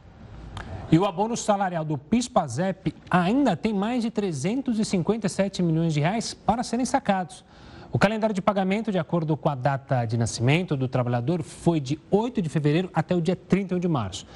E 0.91 0.99
o 0.99 1.05
abono 1.05 1.37
salarial 1.37 1.85
do 1.85 1.97
PIS/PASEP 1.97 2.93
ainda 3.09 3.57
tem 3.57 3.73
mais 3.73 4.03
de 4.03 4.11
357 4.11 5.63
milhões 5.63 5.95
de 5.95 6.01
reais 6.01 6.35
para 6.35 6.65
serem 6.65 6.85
sacados. 6.85 7.45
O 7.93 7.99
calendário 7.99 8.35
de 8.35 8.43
pagamento, 8.43 8.91
de 8.91 8.99
acordo 8.99 9.37
com 9.37 9.49
a 9.49 9.55
data 9.55 10.05
de 10.05 10.17
nascimento 10.17 10.77
do 10.77 10.89
trabalhador, 10.89 11.43
foi 11.43 11.79
de 11.79 11.99
8 12.11 12.43
de 12.43 12.49
fevereiro 12.49 12.91
até 12.93 13.15
o 13.15 13.21
dia 13.21 13.37
31 13.37 13.79
de 13.79 13.89
março. 13.89 14.27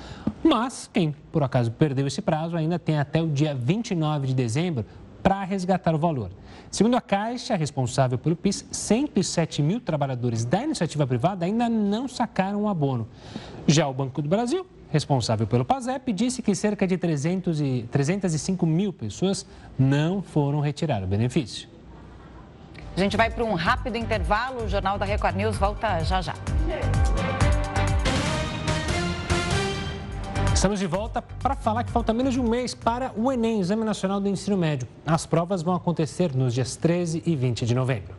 Mas 0.45 0.88
quem, 0.92 1.14
por 1.32 1.42
acaso, 1.42 1.72
perdeu 1.72 2.07
esse 2.07 2.22
prazo 2.22 2.57
ainda 2.57 2.78
tem 2.78 2.99
até 2.99 3.20
o 3.20 3.26
dia 3.26 3.55
29 3.55 4.28
de 4.28 4.34
dezembro 4.34 4.84
para 5.25 5.43
resgatar 5.43 5.95
o 5.95 5.99
valor. 5.99 6.31
Segundo 6.70 6.99
a 6.99 7.01
Caixa, 7.01 7.57
responsável 7.57 8.18
pelo 8.18 8.37
PIS, 8.37 8.66
107 8.70 9.62
mil 9.62 9.81
trabalhadores 9.81 10.45
da 10.45 10.62
iniciativa 10.62 11.07
privada 11.07 11.47
ainda 11.47 11.66
não 11.66 12.07
sacaram 12.07 12.64
o 12.64 12.68
abono. 12.68 13.09
Já 13.66 13.89
o 13.89 13.95
Banco 13.95 14.20
do 14.20 14.29
Brasil, 14.29 14.66
responsável 14.91 15.47
pelo 15.47 15.64
PASEP, 15.64 16.12
disse 16.12 16.43
que 16.43 16.55
cerca 16.55 16.87
de 16.87 16.99
300 16.99 17.59
e, 17.62 17.89
305 17.91 18.66
mil 18.66 18.93
pessoas 18.93 19.47
não 19.79 20.20
foram 20.20 20.61
retirar 20.61 21.03
o 21.03 21.07
benefício. 21.07 21.70
A 22.95 23.01
gente 23.01 23.16
vai 23.16 23.31
para 23.31 23.45
um 23.45 23.55
rápido 23.55 23.97
intervalo. 23.97 24.64
O 24.64 24.68
Jornal 24.68 24.99
da 24.99 25.07
Record 25.07 25.37
News 25.37 25.57
volta 25.57 26.01
já 26.01 26.20
já. 26.20 26.35
Estamos 30.64 30.80
de 30.80 30.86
volta 30.86 31.20
para 31.20 31.54
falar 31.54 31.84
que 31.84 31.90
falta 31.90 32.10
menos 32.14 32.32
de 32.32 32.40
um 32.40 32.48
mês 32.48 32.74
para 32.74 33.12
o 33.14 33.30
Enem, 33.30 33.60
Exame 33.60 33.84
Nacional 33.84 34.18
do 34.18 34.30
Ensino 34.30 34.56
Médio. 34.56 34.88
As 35.04 35.26
provas 35.26 35.60
vão 35.60 35.74
acontecer 35.74 36.34
nos 36.34 36.54
dias 36.54 36.74
13 36.74 37.22
e 37.26 37.36
20 37.36 37.66
de 37.66 37.74
novembro. 37.74 38.14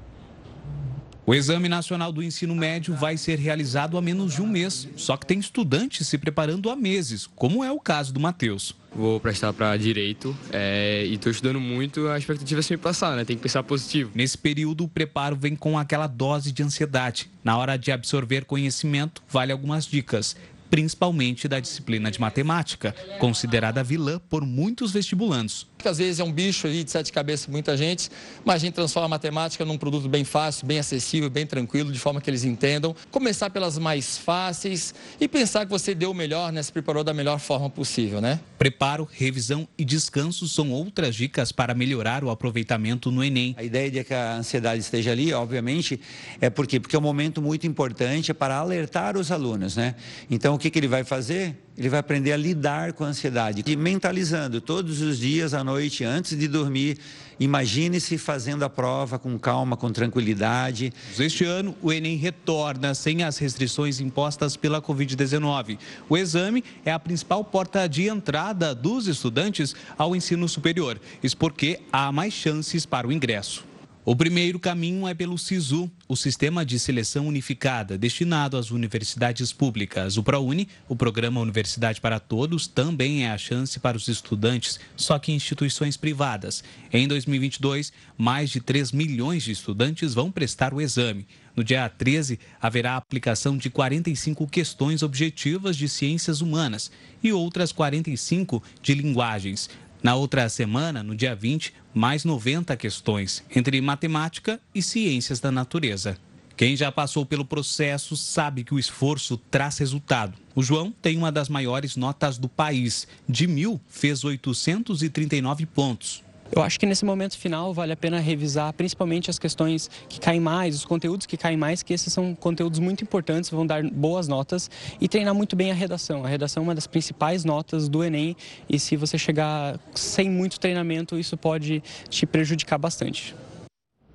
O 1.26 1.34
Exame 1.34 1.68
Nacional 1.68 2.12
do 2.12 2.22
Ensino 2.22 2.54
Médio 2.54 2.94
vai 2.94 3.18
ser 3.18 3.40
realizado 3.40 3.98
há 3.98 4.02
menos 4.04 4.36
de 4.36 4.44
um 4.44 4.48
mês, 4.48 4.88
só 4.96 5.18
que 5.18 5.26
tem 5.26 5.40
estudantes 5.40 6.08
se 6.08 6.20
preparando 6.20 6.70
há 6.70 6.76
meses, 6.76 7.26
como 7.26 7.64
é 7.64 7.72
o 7.72 7.80
caso 7.80 8.14
do 8.14 8.20
Matheus. 8.20 8.76
Vou 8.96 9.20
prestar 9.20 9.52
para 9.52 9.76
direito 9.76 10.38
é, 10.54 11.04
e 11.04 11.16
estou 11.16 11.32
estudando 11.32 11.60
muito, 11.60 12.08
a 12.10 12.18
expectativa 12.20 12.60
é 12.60 12.64
sempre 12.64 12.84
passar, 12.84 13.16
né? 13.16 13.26
Tem 13.26 13.36
que 13.36 13.42
pensar 13.42 13.64
positivo. 13.64 14.12
Nesse 14.14 14.38
período, 14.38 14.84
o 14.84 14.88
preparo 14.88 15.36
vem 15.36 15.56
com 15.56 15.80
aquela 15.80 16.06
dose 16.06 16.52
de 16.52 16.62
ansiedade. 16.62 17.28
Na 17.44 17.58
hora 17.58 17.76
de 17.76 17.92
absorver 17.92 18.46
conhecimento, 18.46 19.24
vale 19.28 19.52
algumas 19.52 19.88
dicas 19.88 20.36
principalmente 20.70 21.48
da 21.48 21.60
disciplina 21.60 22.10
de 22.10 22.20
matemática, 22.20 22.96
considerada 23.20 23.84
vilã 23.84 24.20
por 24.30 24.46
muitos 24.46 24.92
vestibulandos. 24.92 25.68
Às 25.90 25.98
vezes 25.98 26.20
é 26.20 26.24
um 26.24 26.32
bicho 26.32 26.68
ali 26.68 26.84
de 26.84 26.92
sete 26.92 27.12
cabeças 27.12 27.48
muita 27.48 27.76
gente, 27.78 28.10
mas 28.44 28.56
a 28.56 28.60
gente 28.60 28.74
transforma 28.74 29.06
a 29.06 29.10
matemática 29.10 29.64
num 29.66 29.78
produto 29.78 30.10
bem 30.10 30.24
fácil, 30.24 30.66
bem 30.66 30.80
acessível, 30.80 31.30
bem 31.30 31.46
tranquilo, 31.46 31.92
de 31.92 32.00
forma 32.00 32.20
que 32.22 32.30
eles 32.30 32.44
entendam. 32.44 32.96
Começar 33.12 33.50
pelas 33.50 33.78
mais 33.78 34.18
fáceis 34.18 34.94
e 35.20 35.28
pensar 35.28 35.66
que 35.66 35.72
você 35.72 35.94
deu 35.94 36.12
o 36.12 36.14
melhor, 36.14 36.52
né? 36.52 36.62
Se 36.62 36.72
preparou 36.72 37.04
da 37.04 37.14
melhor 37.14 37.40
forma 37.40 37.70
possível, 37.70 38.22
né? 38.22 38.40
Preparo, 38.58 39.08
revisão 39.12 39.68
e 39.78 39.86
descanso 39.86 40.48
são 40.48 40.72
outras 40.72 41.16
dicas 41.16 41.52
para 41.52 41.74
melhorar 41.74 42.24
o 42.24 42.30
aproveitamento 42.30 43.12
no 43.12 43.24
Enem. 43.24 43.54
A 43.58 43.64
ideia 43.64 43.92
de 43.92 44.04
que 44.04 44.14
a 44.14 44.38
ansiedade 44.38 44.82
esteja 44.82 45.12
ali, 45.12 45.34
obviamente, 45.34 46.00
é 46.40 46.50
por 46.50 46.66
quê? 46.68 46.80
Porque 46.80 46.96
é 46.96 47.00
um 47.00 47.02
momento 47.02 47.42
muito 47.42 47.68
importante 47.68 48.34
para 48.34 48.56
alertar 48.56 49.18
os 49.18 49.32
alunos, 49.32 49.76
né? 49.76 49.96
Então, 50.30 50.56
o 50.56 50.58
que, 50.58 50.70
que 50.70 50.80
ele 50.80 50.88
vai 50.88 51.04
fazer? 51.04 51.65
Ele 51.78 51.90
vai 51.90 52.00
aprender 52.00 52.32
a 52.32 52.38
lidar 52.38 52.94
com 52.94 53.04
a 53.04 53.08
ansiedade 53.08 53.62
e 53.66 53.76
mentalizando 53.76 54.62
todos 54.62 55.02
os 55.02 55.20
dias 55.20 55.54
à 55.54 55.62
noite, 55.62 56.06
antes 56.06 56.38
de 56.38 56.48
dormir. 56.48 56.98
Imagine-se 57.38 58.18
fazendo 58.18 58.64
a 58.64 58.70
prova 58.70 59.20
com 59.20 59.38
calma, 59.38 59.76
com 59.76 59.92
tranquilidade. 59.92 60.94
Este 61.20 61.44
ano, 61.44 61.76
o 61.82 61.92
Enem 61.92 62.16
retorna 62.16 62.96
sem 62.96 63.24
as 63.24 63.38
restrições 63.38 64.00
impostas 64.00 64.56
pela 64.56 64.82
Covid-19. 64.82 65.78
O 66.08 66.18
exame 66.18 66.64
é 66.86 66.94
a 66.94 67.00
principal 67.00 67.44
porta 67.44 67.90
de 67.90 68.08
entrada 68.08 68.74
dos 68.74 69.08
estudantes 69.08 69.76
ao 69.98 70.16
ensino 70.16 70.48
superior. 70.48 70.98
Isso 71.22 71.36
porque 71.36 71.82
há 71.92 72.10
mais 72.10 72.34
chances 72.34 72.86
para 72.86 73.06
o 73.06 73.12
ingresso. 73.12 73.66
O 74.08 74.16
primeiro 74.16 74.60
caminho 74.60 75.08
é 75.08 75.16
pelo 75.16 75.36
SISU, 75.36 75.90
o 76.08 76.16
Sistema 76.16 76.64
de 76.64 76.78
Seleção 76.78 77.26
Unificada, 77.26 77.98
destinado 77.98 78.56
às 78.56 78.70
universidades 78.70 79.52
públicas. 79.52 80.16
O 80.16 80.22
ProUni, 80.22 80.68
o 80.88 80.96
Programa 80.96 81.42
Universidade 81.42 82.00
para 82.00 82.20
Todos, 82.20 82.68
também 82.68 83.26
é 83.26 83.32
a 83.32 83.38
chance 83.40 83.80
para 83.80 83.98
os 83.98 84.08
estudantes, 84.08 84.80
só 84.96 85.18
que 85.18 85.32
em 85.32 85.36
instituições 85.36 85.98
privadas. 85.98 86.64
Em 86.94 87.08
2022, 87.08 87.92
mais 88.16 88.52
de 88.52 88.62
3 88.62 88.92
milhões 88.92 89.42
de 89.42 89.52
estudantes 89.52 90.14
vão 90.14 90.32
prestar 90.32 90.72
o 90.72 90.80
exame. 90.80 91.26
No 91.56 91.64
dia 91.64 91.90
13, 91.90 92.38
haverá 92.62 92.94
a 92.94 92.98
aplicação 92.98 93.58
de 93.58 93.72
45 93.72 94.46
questões 94.48 95.02
objetivas 95.02 95.76
de 95.76 95.90
ciências 95.90 96.42
humanas 96.42 96.92
e 97.24 97.34
outras 97.34 97.72
45 97.72 98.62
de 98.84 98.94
linguagens. 98.94 99.68
Na 100.06 100.14
outra 100.14 100.48
semana, 100.50 101.02
no 101.02 101.16
dia 101.16 101.36
20, 101.36 101.74
mais 101.92 102.24
90 102.24 102.78
questões, 102.78 103.44
entre 103.56 103.82
matemática 103.82 104.62
e 104.72 104.80
ciências 104.80 105.40
da 105.40 105.52
natureza. 105.52 106.16
Quem 106.56 106.78
já 106.78 106.92
passou 106.92 107.26
pelo 107.26 107.44
processo 107.44 108.16
sabe 108.16 108.64
que 108.64 108.72
o 108.72 108.78
esforço 108.78 109.36
traz 109.50 109.80
resultado. 109.80 110.38
O 110.54 110.62
João 110.62 110.94
tem 111.02 111.18
uma 111.18 111.32
das 111.32 111.50
maiores 111.50 111.96
notas 111.96 112.38
do 112.38 112.48
país. 112.48 113.08
De 113.28 113.48
mil, 113.48 113.82
fez 113.90 114.24
839 114.24 115.66
pontos. 115.66 116.24
Eu 116.52 116.62
acho 116.62 116.80
que 116.80 116.86
nesse 116.86 117.04
momento 117.04 117.38
final 117.38 117.74
vale 117.74 117.92
a 117.92 117.98
pena 117.98 118.20
revisar 118.20 118.72
principalmente 118.74 119.30
as 119.30 119.40
questões 119.40 119.90
que 120.08 120.20
caem 120.20 120.40
mais, 120.40 120.76
os 120.76 120.86
conteúdos 120.86 121.26
que 121.26 121.38
caem 121.38 121.58
mais, 121.58 121.82
que 121.82 121.94
esses 121.94 122.14
são 122.14 122.36
conteúdos 122.36 122.80
muito 122.80 123.04
importantes, 123.04 123.50
vão 123.50 123.66
dar 123.66 123.84
boas 123.84 124.28
notas 124.28 124.70
e 125.02 125.08
treinar 125.08 125.34
muito 125.34 125.56
bem 125.56 125.72
a 125.72 125.74
redação. 125.74 126.24
A 126.24 126.28
redação 126.28 126.62
é 126.62 126.64
uma 126.68 126.76
das 126.76 126.88
principais 126.88 127.44
notas 127.44 127.90
do 127.90 128.04
Enem 128.04 128.36
e 128.70 128.80
se 128.80 128.96
você 128.96 129.18
chegar 129.18 129.80
sem 129.94 130.30
muito 130.30 130.60
treinamento, 130.60 131.18
isso 131.18 131.36
pode 131.36 131.82
te 132.10 132.26
prejudicar 132.26 132.78
bastante. 132.78 133.36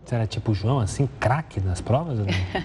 Você 0.05 0.15
era 0.15 0.27
tipo 0.27 0.51
o 0.51 0.55
João, 0.55 0.81
assim, 0.81 1.09
craque 1.21 1.61
nas 1.61 1.81
provas? 1.81 2.19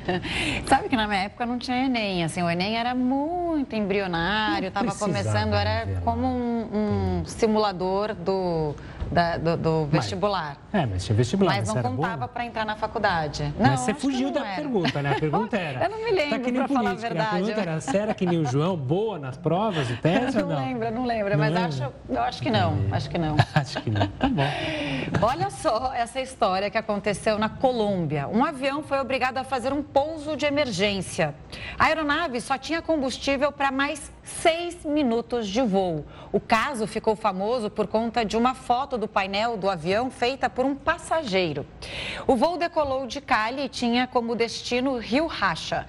Sabe 0.66 0.90
que 0.90 0.96
na 0.96 1.06
minha 1.06 1.24
época 1.24 1.46
não 1.46 1.60
tinha 1.60 1.86
Enem, 1.86 2.24
assim, 2.24 2.42
o 2.42 2.50
Enem 2.50 2.76
era 2.76 2.96
muito 2.96 3.76
embrionário, 3.76 4.70
estava 4.70 4.96
começando, 4.96 5.54
era 5.54 6.02
como 6.02 6.26
um, 6.26 7.20
um 7.22 7.26
simulador 7.26 8.16
do 8.16 8.74
da, 9.12 9.38
do, 9.38 9.58
do, 9.58 9.86
vestibular. 9.86 10.58
Mas, 10.72 10.82
é, 10.82 10.86
mas 10.86 11.06
tinha 11.06 11.16
vestibular. 11.16 11.56
Mas 11.58 11.74
não 11.74 11.82
contava 11.82 12.28
para 12.28 12.46
entrar 12.46 12.66
na 12.66 12.76
faculdade. 12.76 13.54
Não, 13.58 13.72
mas 13.72 13.80
você 13.82 13.94
fugiu 13.94 14.32
da 14.32 14.42
pergunta, 14.42 15.02
né? 15.02 15.12
A 15.12 15.20
pergunta 15.20 15.58
era. 15.58 15.86
eu 15.86 15.90
não 15.90 16.04
me 16.04 16.12
lembro, 16.12 16.40
tá 16.40 16.52
para 16.52 16.68
falar 16.68 16.92
a 16.92 16.94
verdade. 16.94 17.28
A 17.28 17.32
pergunta 17.32 17.62
era, 17.62 17.82
você 17.82 17.98
era 17.98 18.14
que 18.14 18.26
nem 18.26 18.40
o 18.40 18.46
João, 18.46 18.76
boa 18.76 19.20
nas 19.20 19.38
provas 19.38 19.90
e 19.90 19.96
testes 20.02 20.36
não? 20.36 20.50
Não 20.50 20.56
lembro, 20.56 20.92
não 20.92 21.06
lembro, 21.06 21.38
mas 21.38 21.54
lembra? 21.54 21.68
Acho, 21.68 21.94
eu 22.10 22.22
acho 22.22 22.42
que 22.42 22.50
não, 22.50 22.78
é. 22.92 22.96
acho 22.96 23.10
que 23.10 23.18
não. 23.18 23.36
acho 23.56 23.82
que 23.82 23.90
não, 23.90 24.08
tá 24.08 24.30
bom. 24.30 24.44
Olha 25.22 25.50
só 25.50 25.94
essa 25.94 26.20
história 26.20 26.70
que 26.70 26.78
aconteceu 26.78 27.38
na 27.38 27.50
Colômbia. 27.50 28.28
Um 28.28 28.44
avião 28.44 28.84
foi 28.84 29.00
obrigado 29.00 29.38
a 29.38 29.44
fazer 29.44 29.72
um 29.72 29.84
pouso 29.84 30.36
de 30.36 30.46
emergência. 30.46 31.36
A 31.78 31.86
aeronave 31.86 32.42
só 32.42 32.58
tinha 32.58 32.82
combustível 32.82 33.52
para 33.52 33.72
mais 33.72 34.12
seis 34.26 34.84
minutos 34.84 35.48
de 35.48 35.62
voo. 35.62 36.04
O 36.32 36.40
caso 36.40 36.88
ficou 36.88 37.16
famoso 37.16 37.70
por 37.70 37.88
conta 37.88 38.26
de 38.26 38.36
uma 38.36 38.56
foto 38.56 38.98
do 38.98 39.08
painel 39.08 39.56
do 39.56 39.70
avião 39.70 40.10
feita 40.10 40.50
por 40.50 40.66
um 40.66 40.76
passageiro. 40.76 41.66
O 42.28 42.36
voo 42.36 42.58
decolou 42.58 43.06
de 43.06 43.22
Cali 43.22 43.66
e 43.66 43.70
tinha 43.70 44.08
como 44.08 44.36
destino 44.36 44.98
Rio 44.98 45.28
Racha. 45.28 45.86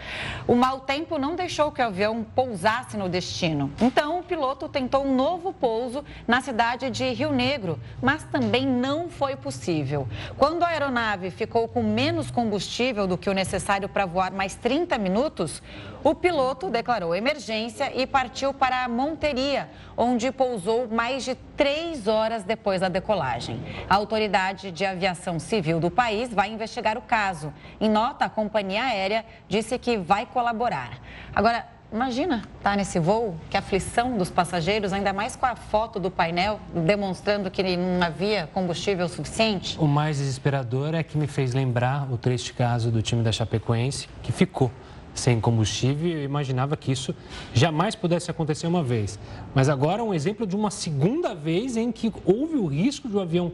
O 0.46 0.54
mau 0.54 0.80
tempo 0.80 1.18
não 1.18 1.34
deixou 1.34 1.72
que 1.72 1.80
o 1.80 1.86
avião 1.86 2.24
pousasse 2.34 2.96
no 2.96 3.08
destino. 3.08 3.72
Então, 3.80 4.20
o 4.20 4.22
piloto 4.22 4.68
tentou 4.68 5.04
um 5.04 5.14
novo 5.14 5.52
pouso 5.52 6.04
na 6.28 6.40
cidade 6.40 6.90
de 6.90 7.08
Rio 7.12 7.32
Negro, 7.32 7.80
mas 8.02 8.22
também 8.24 8.66
não 8.66 9.08
foi 9.08 9.34
possível. 9.34 10.06
Quando 10.36 10.62
a 10.62 10.68
aeronave 10.68 11.30
ficou 11.30 11.66
com 11.66 11.82
menos 11.82 12.30
combustível 12.30 13.06
do 13.06 13.16
que 13.16 13.30
o 13.30 13.34
necessário 13.34 13.88
para 13.88 14.04
voar 14.04 14.30
mais 14.30 14.54
30 14.54 14.98
minutos, 14.98 15.62
o 16.02 16.14
piloto 16.14 16.70
declarou 16.70 17.14
emergência 17.14 17.92
e 17.94 18.06
partiu 18.06 18.52
para 18.54 18.84
a 18.84 18.88
Monteria, 18.88 19.68
onde 19.96 20.30
pousou 20.30 20.88
mais 20.88 21.24
de 21.24 21.34
três 21.56 22.06
horas 22.06 22.44
depois 22.44 22.80
da 22.80 22.88
decolagem. 22.88 23.60
A 23.88 23.94
autoridade 23.94 24.70
de 24.70 24.84
aviação 24.84 25.38
civil 25.38 25.80
do 25.80 25.90
país 25.90 26.32
vai 26.32 26.50
investigar 26.50 26.96
o 26.96 27.02
caso. 27.02 27.52
Em 27.80 27.88
nota, 27.88 28.24
a 28.24 28.30
companhia 28.30 28.84
aérea 28.84 29.24
disse 29.48 29.78
que 29.78 29.96
vai 29.96 30.26
colaborar. 30.26 30.98
Agora, 31.34 31.76
Imagina 31.92 32.38
estar 32.58 32.70
tá 32.70 32.76
nesse 32.76 32.98
voo, 32.98 33.36
que 33.48 33.56
aflição 33.56 34.18
dos 34.18 34.28
passageiros, 34.28 34.92
ainda 34.92 35.12
mais 35.12 35.36
com 35.36 35.46
a 35.46 35.54
foto 35.54 36.00
do 36.00 36.10
painel 36.10 36.58
demonstrando 36.74 37.48
que 37.48 37.62
não 37.76 38.04
havia 38.04 38.48
combustível 38.52 39.08
suficiente. 39.08 39.78
O 39.78 39.86
mais 39.86 40.18
desesperador 40.18 40.94
é 40.94 41.02
que 41.04 41.16
me 41.16 41.28
fez 41.28 41.54
lembrar 41.54 42.12
o 42.12 42.18
triste 42.18 42.52
caso 42.52 42.90
do 42.90 43.00
time 43.02 43.22
da 43.22 43.30
Chapecoense, 43.30 44.08
que 44.20 44.32
ficou 44.32 44.70
sem 45.16 45.40
combustível. 45.40 46.10
Eu 46.10 46.24
imaginava 46.24 46.76
que 46.76 46.92
isso 46.92 47.14
jamais 47.52 47.94
pudesse 47.94 48.30
acontecer 48.30 48.66
uma 48.66 48.82
vez. 48.82 49.18
Mas 49.54 49.68
agora 49.68 50.04
um 50.04 50.14
exemplo 50.14 50.46
de 50.46 50.54
uma 50.54 50.70
segunda 50.70 51.34
vez 51.34 51.76
em 51.76 51.90
que 51.90 52.12
houve 52.24 52.56
o 52.56 52.66
risco 52.66 53.08
de 53.08 53.16
o 53.16 53.20
avião 53.20 53.52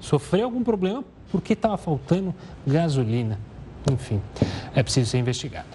sofrer 0.00 0.42
algum 0.42 0.64
problema 0.64 1.04
porque 1.30 1.52
estava 1.52 1.76
faltando 1.76 2.34
gasolina. 2.66 3.38
Enfim, 3.90 4.20
é 4.74 4.82
preciso 4.82 5.10
ser 5.10 5.18
investigado. 5.18 5.68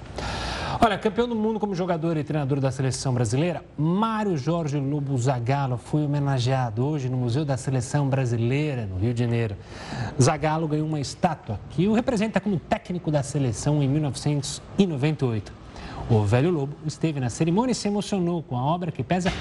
Olha, 0.84 0.98
campeão 0.98 1.28
do 1.28 1.36
mundo 1.36 1.60
como 1.60 1.76
jogador 1.76 2.18
e 2.18 2.24
treinador 2.24 2.60
da 2.60 2.72
seleção 2.72 3.14
brasileira, 3.14 3.64
Mário 3.78 4.36
Jorge 4.36 4.80
Lobo 4.80 5.16
Zagallo 5.16 5.78
foi 5.78 6.04
homenageado 6.04 6.84
hoje 6.84 7.08
no 7.08 7.18
Museu 7.18 7.46
da 7.46 7.56
Seleção 7.56 8.10
Brasileira, 8.10 8.88
no 8.88 8.98
Rio 8.98 9.14
de 9.14 9.20
Janeiro. 9.20 9.56
Zagallo 10.20 10.68
ganhou 10.68 10.88
uma 10.88 11.00
estátua 11.00 11.60
que 11.70 11.88
o 11.88 11.94
representa 11.94 12.40
como 12.40 12.58
técnico 12.58 13.12
da 13.12 13.22
seleção 13.22 13.84
em 13.84 13.88
1998. 13.88 15.54
O 16.10 16.24
velho 16.24 16.50
Lobo 16.50 16.76
esteve 16.84 17.20
na 17.20 17.30
cerimônia 17.30 17.74
e 17.74 17.76
se 17.76 17.88
emocionou 17.88 18.42
com 18.42 18.58
a 18.58 18.64
obra 18.64 18.92
que 18.92 19.04
pesa 19.04 19.32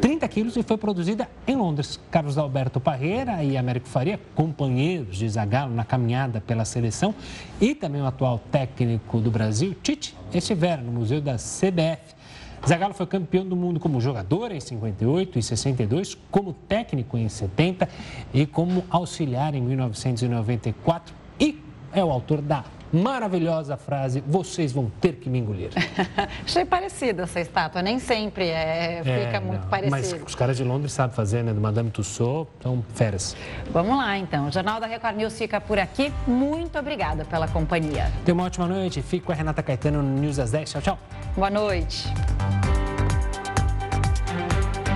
30 0.00 0.28
quilos 0.28 0.56
e 0.56 0.62
foi 0.62 0.76
produzida 0.76 1.28
em 1.46 1.54
Londres. 1.54 2.00
Carlos 2.10 2.36
Alberto 2.38 2.80
Parreira 2.80 3.42
e 3.44 3.56
Américo 3.56 3.88
Faria, 3.88 4.20
companheiros 4.34 5.16
de 5.16 5.28
Zagallo 5.28 5.74
na 5.74 5.84
caminhada 5.84 6.40
pela 6.40 6.64
seleção, 6.64 7.14
e 7.60 7.74
também 7.74 8.02
o 8.02 8.06
atual 8.06 8.40
técnico 8.50 9.20
do 9.20 9.30
Brasil, 9.30 9.74
Tite, 9.82 10.16
estiveram 10.32 10.82
no 10.82 10.92
Museu 10.92 11.20
da 11.20 11.36
CBF. 11.36 12.16
Zagallo 12.66 12.94
foi 12.94 13.06
campeão 13.06 13.46
do 13.46 13.54
mundo 13.54 13.78
como 13.78 14.00
jogador 14.00 14.50
em 14.50 14.60
58 14.60 15.38
e 15.38 15.42
62, 15.42 16.18
como 16.30 16.52
técnico 16.52 17.16
em 17.16 17.28
70 17.28 17.88
e 18.34 18.44
como 18.44 18.84
auxiliar 18.90 19.54
em 19.54 19.60
1994 19.60 21.14
e 21.38 21.62
é 21.92 22.04
o 22.04 22.10
autor 22.10 22.42
da 22.42 22.64
maravilhosa 22.96 23.76
frase: 23.76 24.22
vocês 24.26 24.72
vão 24.72 24.90
ter 25.00 25.14
que 25.14 25.28
me 25.28 25.38
engolir. 25.38 25.70
Achei 26.44 26.64
parecida 26.64 27.24
essa 27.24 27.40
estátua, 27.40 27.82
nem 27.82 27.98
sempre 27.98 28.48
é, 28.48 29.00
fica 29.02 29.36
é, 29.36 29.40
muito 29.40 29.66
parecida. 29.66 29.90
Mas 29.90 30.12
os 30.26 30.34
caras 30.34 30.56
de 30.56 30.64
Londres 30.64 30.92
sabem 30.92 31.14
fazer, 31.14 31.42
né? 31.42 31.52
Do 31.52 31.60
Madame 31.60 31.90
Tussauds, 31.90 32.52
então 32.58 32.84
feras. 32.94 33.36
Vamos 33.70 33.96
lá, 33.96 34.16
então. 34.18 34.48
O 34.48 34.52
Jornal 34.52 34.80
da 34.80 34.86
Record 34.86 35.16
News 35.16 35.36
fica 35.36 35.60
por 35.60 35.78
aqui. 35.78 36.12
Muito 36.26 36.78
obrigada 36.78 37.24
pela 37.24 37.48
companhia. 37.48 38.10
Tenha 38.24 38.34
uma 38.34 38.44
ótima 38.44 38.66
noite. 38.66 39.02
Fique 39.02 39.24
com 39.24 39.32
a 39.32 39.34
Renata 39.34 39.62
Caetano 39.62 40.02
no 40.02 40.20
News 40.20 40.38
às 40.38 40.50
10. 40.50 40.70
Tchau, 40.72 40.82
tchau. 40.82 40.98
Boa 41.36 41.50
noite. 41.50 42.06